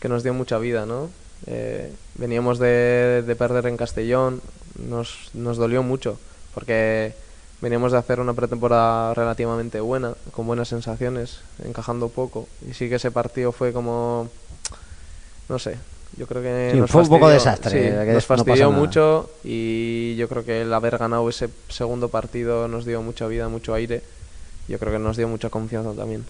que 0.00 0.08
nos 0.08 0.22
dio 0.22 0.32
mucha 0.32 0.56
vida, 0.56 0.86
¿no? 0.86 1.10
Eh, 1.46 1.92
veníamos 2.14 2.58
de, 2.58 3.22
de 3.26 3.36
perder 3.36 3.66
en 3.66 3.76
Castellón, 3.76 4.40
nos, 4.88 5.30
nos 5.34 5.56
dolió 5.56 5.82
mucho, 5.82 6.18
porque 6.54 7.14
veníamos 7.60 7.92
de 7.92 7.98
hacer 7.98 8.20
una 8.20 8.34
pretemporada 8.34 9.14
relativamente 9.14 9.80
buena, 9.80 10.14
con 10.32 10.46
buenas 10.46 10.68
sensaciones, 10.68 11.40
encajando 11.64 12.08
poco. 12.08 12.48
Y 12.68 12.74
sí 12.74 12.88
que 12.88 12.96
ese 12.96 13.10
partido 13.10 13.52
fue 13.52 13.72
como, 13.72 14.28
no 15.48 15.58
sé, 15.58 15.78
yo 16.16 16.26
creo 16.26 16.42
que 16.42 16.70
Sí, 16.72 16.80
nos 16.80 16.90
fue 16.90 17.02
un 17.02 17.08
poco 17.08 17.28
desastre, 17.28 17.70
sí, 17.70 18.06
que 18.06 18.12
nos 18.12 18.26
fastidió 18.26 18.70
mucho 18.70 19.30
y 19.44 20.14
yo 20.16 20.28
creo 20.28 20.44
que 20.44 20.62
el 20.62 20.74
haber 20.74 20.98
ganado 20.98 21.28
ese 21.28 21.48
segundo 21.68 22.08
partido 22.08 22.68
nos 22.68 22.84
dio 22.84 23.00
mucha 23.00 23.26
vida, 23.26 23.48
mucho 23.48 23.72
aire. 23.74 24.02
Yo 24.68 24.78
creo 24.78 24.92
que 24.92 24.98
nos 24.98 25.16
dio 25.16 25.26
mucha 25.26 25.48
confianza 25.48 25.92
también. 25.92 26.24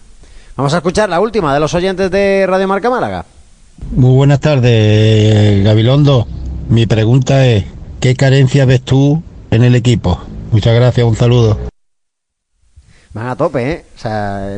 Vamos 0.55 0.73
a 0.73 0.77
escuchar 0.77 1.09
la 1.09 1.19
última 1.19 1.53
de 1.53 1.59
los 1.59 1.73
oyentes 1.73 2.09
de 2.09 2.45
Radio 2.47 2.67
Marca 2.67 2.89
Málaga. 2.89 3.25
Muy 3.77 4.15
buenas 4.15 4.39
tardes, 4.39 5.63
Gabilondo. 5.63 6.27
Mi 6.69 6.85
pregunta 6.85 7.45
es, 7.47 7.65
¿qué 7.99 8.15
carencia 8.15 8.65
ves 8.65 8.81
tú 8.81 9.21
en 9.51 9.63
el 9.63 9.75
equipo? 9.75 10.19
Muchas 10.51 10.75
gracias, 10.75 11.05
un 11.05 11.15
saludo. 11.15 11.59
Van 13.13 13.27
a 13.27 13.35
tope, 13.35 13.71
¿eh? 13.71 13.85
O 13.95 13.99
sea, 13.99 14.57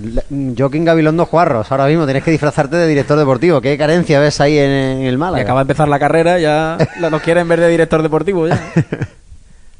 Joaquín 0.57 0.85
Gabilondo 0.85 1.25
Juarros, 1.25 1.69
ahora 1.71 1.87
mismo 1.87 2.05
tienes 2.05 2.23
que 2.23 2.31
disfrazarte 2.31 2.77
de 2.77 2.87
director 2.87 3.17
deportivo. 3.19 3.59
¿Qué 3.59 3.77
carencia 3.77 4.19
ves 4.21 4.39
ahí 4.39 4.57
en, 4.57 4.71
en 4.71 5.01
el 5.01 5.15
Y 5.15 5.17
Málaga? 5.17 5.43
acaba 5.43 5.59
de 5.59 5.63
empezar 5.63 5.89
la 5.89 5.99
carrera, 5.99 6.39
ya 6.39 6.77
nos 7.11 7.21
quieren 7.21 7.47
ver 7.49 7.59
de 7.59 7.67
director 7.69 8.01
deportivo 8.01 8.47
ya. 8.47 8.61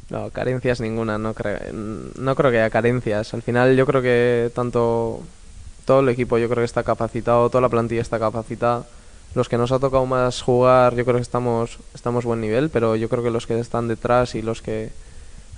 No, 0.09 0.29
carencias 0.29 0.81
ninguna, 0.81 1.17
no 1.17 1.33
creo, 1.33 1.57
no 1.73 2.35
creo 2.35 2.51
que 2.51 2.59
haya 2.59 2.69
carencias. 2.69 3.33
Al 3.33 3.41
final 3.41 3.75
yo 3.75 3.87
creo 3.87 4.03
que 4.03 4.51
tanto 4.53 5.21
todo 5.83 6.01
el 6.01 6.09
equipo 6.09 6.37
yo 6.37 6.47
creo 6.47 6.61
que 6.61 6.65
está 6.65 6.83
capacitado, 6.83 7.49
toda 7.49 7.61
la 7.61 7.69
plantilla 7.69 8.01
está 8.01 8.19
capacitada. 8.19 8.83
Los 9.35 9.49
que 9.49 9.57
nos 9.57 9.73
ha 9.73 9.79
tocado 9.79 10.05
más 10.05 10.41
jugar, 10.41 10.95
yo 10.95 11.03
creo 11.03 11.17
que 11.17 11.21
estamos 11.21 11.77
estamos 11.93 12.23
buen 12.23 12.39
nivel, 12.39 12.69
pero 12.69 12.95
yo 12.95 13.09
creo 13.09 13.21
que 13.21 13.29
los 13.29 13.45
que 13.45 13.59
están 13.59 13.89
detrás 13.89 14.33
y 14.33 14.41
los 14.41 14.61
que 14.61 14.91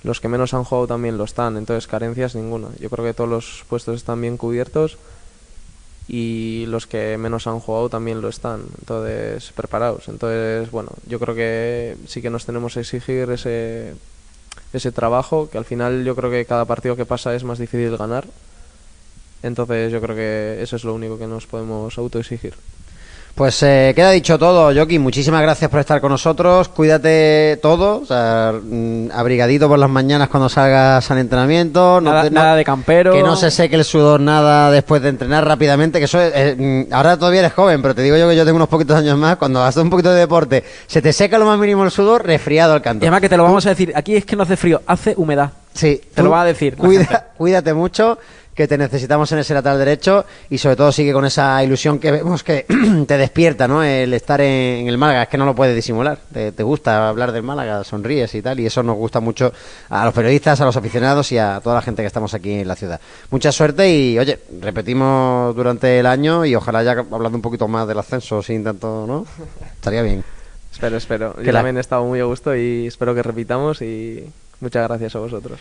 los 0.02 0.20
que 0.20 0.28
menos 0.28 0.52
han 0.52 0.64
jugado 0.64 0.88
también 0.88 1.16
lo 1.16 1.24
están, 1.24 1.56
entonces 1.56 1.86
carencias 1.86 2.34
ninguna. 2.34 2.68
Yo 2.80 2.90
creo 2.90 3.04
que 3.04 3.14
todos 3.14 3.30
los 3.30 3.64
puestos 3.68 3.96
están 3.96 4.20
bien 4.20 4.36
cubiertos 4.36 4.98
y 6.08 6.64
los 6.66 6.86
que 6.86 7.16
menos 7.18 7.46
han 7.46 7.60
jugado 7.60 7.88
también 7.88 8.20
lo 8.20 8.28
están, 8.28 8.62
entonces 8.80 9.52
preparados. 9.52 10.08
Entonces, 10.08 10.70
bueno, 10.70 10.90
yo 11.06 11.20
creo 11.20 11.34
que 11.34 11.96
sí 12.06 12.22
que 12.22 12.30
nos 12.30 12.46
tenemos 12.46 12.74
que 12.74 12.80
exigir 12.80 13.30
ese, 13.30 13.94
ese 14.72 14.92
trabajo, 14.92 15.50
que 15.50 15.58
al 15.58 15.64
final 15.64 16.04
yo 16.04 16.16
creo 16.16 16.30
que 16.30 16.44
cada 16.46 16.64
partido 16.64 16.96
que 16.96 17.06
pasa 17.06 17.34
es 17.34 17.44
más 17.44 17.58
difícil 17.58 17.96
ganar. 17.96 18.26
Entonces 19.42 19.92
yo 19.92 20.00
creo 20.00 20.16
que 20.16 20.62
eso 20.62 20.76
es 20.76 20.84
lo 20.84 20.94
único 20.94 21.18
que 21.18 21.26
nos 21.26 21.46
podemos 21.46 21.96
autoexigir. 21.98 22.54
Pues 23.38 23.62
eh, 23.62 23.92
queda 23.94 24.10
dicho 24.10 24.36
todo, 24.36 24.74
Joaquín. 24.74 25.00
Muchísimas 25.00 25.40
gracias 25.42 25.70
por 25.70 25.78
estar 25.78 26.00
con 26.00 26.10
nosotros. 26.10 26.66
Cuídate 26.70 27.56
todo, 27.62 28.00
o 28.02 28.04
sea, 28.04 28.52
mm, 28.60 29.12
abrigadito 29.14 29.68
por 29.68 29.78
las 29.78 29.88
mañanas 29.88 30.28
cuando 30.28 30.48
salgas 30.48 31.08
al 31.08 31.18
entrenamiento. 31.18 32.00
No 32.00 32.10
Nada, 32.10 32.22
te- 32.24 32.30
no- 32.30 32.40
nada 32.40 32.56
de 32.56 32.64
campero. 32.64 33.12
Que 33.12 33.22
no 33.22 33.36
se 33.36 33.52
seque 33.52 33.76
el 33.76 33.84
sudor 33.84 34.18
nada 34.20 34.72
después 34.72 35.00
de 35.02 35.10
entrenar 35.10 35.46
rápidamente, 35.46 36.00
que 36.00 36.06
eso 36.06 36.20
es, 36.20 36.32
eh, 36.34 36.56
mm, 36.90 36.92
ahora 36.92 37.16
todavía 37.16 37.38
eres 37.38 37.52
joven, 37.52 37.80
pero 37.80 37.94
te 37.94 38.02
digo 38.02 38.16
yo 38.16 38.28
que 38.28 38.34
yo 38.34 38.44
tengo 38.44 38.56
unos 38.56 38.68
poquitos 38.68 38.96
años 38.96 39.16
más, 39.16 39.36
cuando 39.36 39.62
haces 39.62 39.84
un 39.84 39.90
poquito 39.90 40.10
de 40.12 40.18
deporte, 40.18 40.64
se 40.88 41.00
te 41.00 41.12
seca 41.12 41.38
lo 41.38 41.44
más 41.46 41.60
mínimo 41.60 41.84
el 41.84 41.92
sudor, 41.92 42.26
resfriado 42.26 42.72
al 42.72 42.80
Y 42.80 42.82
canto. 42.82 43.04
además 43.04 43.20
que 43.20 43.28
te 43.28 43.36
lo 43.36 43.44
vamos 43.44 43.64
a 43.66 43.68
decir, 43.68 43.92
aquí 43.94 44.16
es 44.16 44.24
que 44.24 44.34
no 44.34 44.42
hace 44.42 44.56
frío, 44.56 44.82
hace 44.84 45.14
humedad. 45.16 45.52
Sí, 45.74 46.00
Te 46.12 46.24
lo 46.24 46.30
va 46.30 46.42
a 46.42 46.44
decir 46.44 46.74
cuida- 46.76 47.28
cuídate 47.38 47.72
mucho, 47.72 48.18
que 48.58 48.66
te 48.66 48.76
necesitamos 48.76 49.30
en 49.30 49.38
ese 49.38 49.54
lateral 49.54 49.78
derecho 49.78 50.26
y 50.50 50.58
sobre 50.58 50.74
todo 50.74 50.90
sigue 50.90 51.12
con 51.12 51.24
esa 51.24 51.62
ilusión 51.62 52.00
que 52.00 52.10
vemos 52.10 52.42
que 52.42 52.66
te 53.06 53.16
despierta, 53.16 53.68
¿no? 53.68 53.84
El 53.84 54.12
estar 54.14 54.40
en, 54.40 54.88
el 54.88 54.98
Málaga, 54.98 55.22
es 55.22 55.28
que 55.28 55.38
no 55.38 55.44
lo 55.46 55.54
puedes 55.54 55.76
disimular. 55.76 56.18
Te, 56.32 56.50
te 56.50 56.64
gusta 56.64 57.08
hablar 57.08 57.30
del 57.30 57.44
Málaga, 57.44 57.84
sonríes 57.84 58.34
y 58.34 58.42
tal, 58.42 58.58
y 58.58 58.66
eso 58.66 58.82
nos 58.82 58.96
gusta 58.96 59.20
mucho 59.20 59.52
a 59.90 60.04
los 60.04 60.12
periodistas, 60.12 60.60
a 60.60 60.64
los 60.64 60.76
aficionados 60.76 61.30
y 61.30 61.38
a 61.38 61.60
toda 61.62 61.76
la 61.76 61.82
gente 61.82 62.02
que 62.02 62.08
estamos 62.08 62.34
aquí 62.34 62.50
en 62.54 62.66
la 62.66 62.74
ciudad. 62.74 63.00
Mucha 63.30 63.52
suerte 63.52 63.88
y, 63.94 64.18
oye, 64.18 64.40
repetimos 64.60 65.54
durante 65.54 66.00
el 66.00 66.06
año 66.06 66.44
y 66.44 66.56
ojalá 66.56 66.82
ya 66.82 66.90
hablando 67.12 67.36
un 67.38 67.42
poquito 67.42 67.68
más 67.68 67.86
del 67.86 68.00
ascenso 68.00 68.42
sin 68.42 68.64
tanto, 68.64 69.04
¿no? 69.06 69.24
Estaría 69.74 70.02
bien. 70.02 70.24
Espero, 70.72 70.96
espero. 70.96 71.34
Yo 71.40 71.52
la- 71.52 71.60
también 71.60 71.76
he 71.76 71.80
estado 71.80 72.04
muy 72.04 72.18
a 72.18 72.24
gusto 72.24 72.56
y 72.56 72.88
espero 72.88 73.14
que 73.14 73.22
repitamos 73.22 73.82
y 73.82 74.24
muchas 74.60 74.88
gracias 74.88 75.14
a 75.14 75.20
vosotros. 75.20 75.60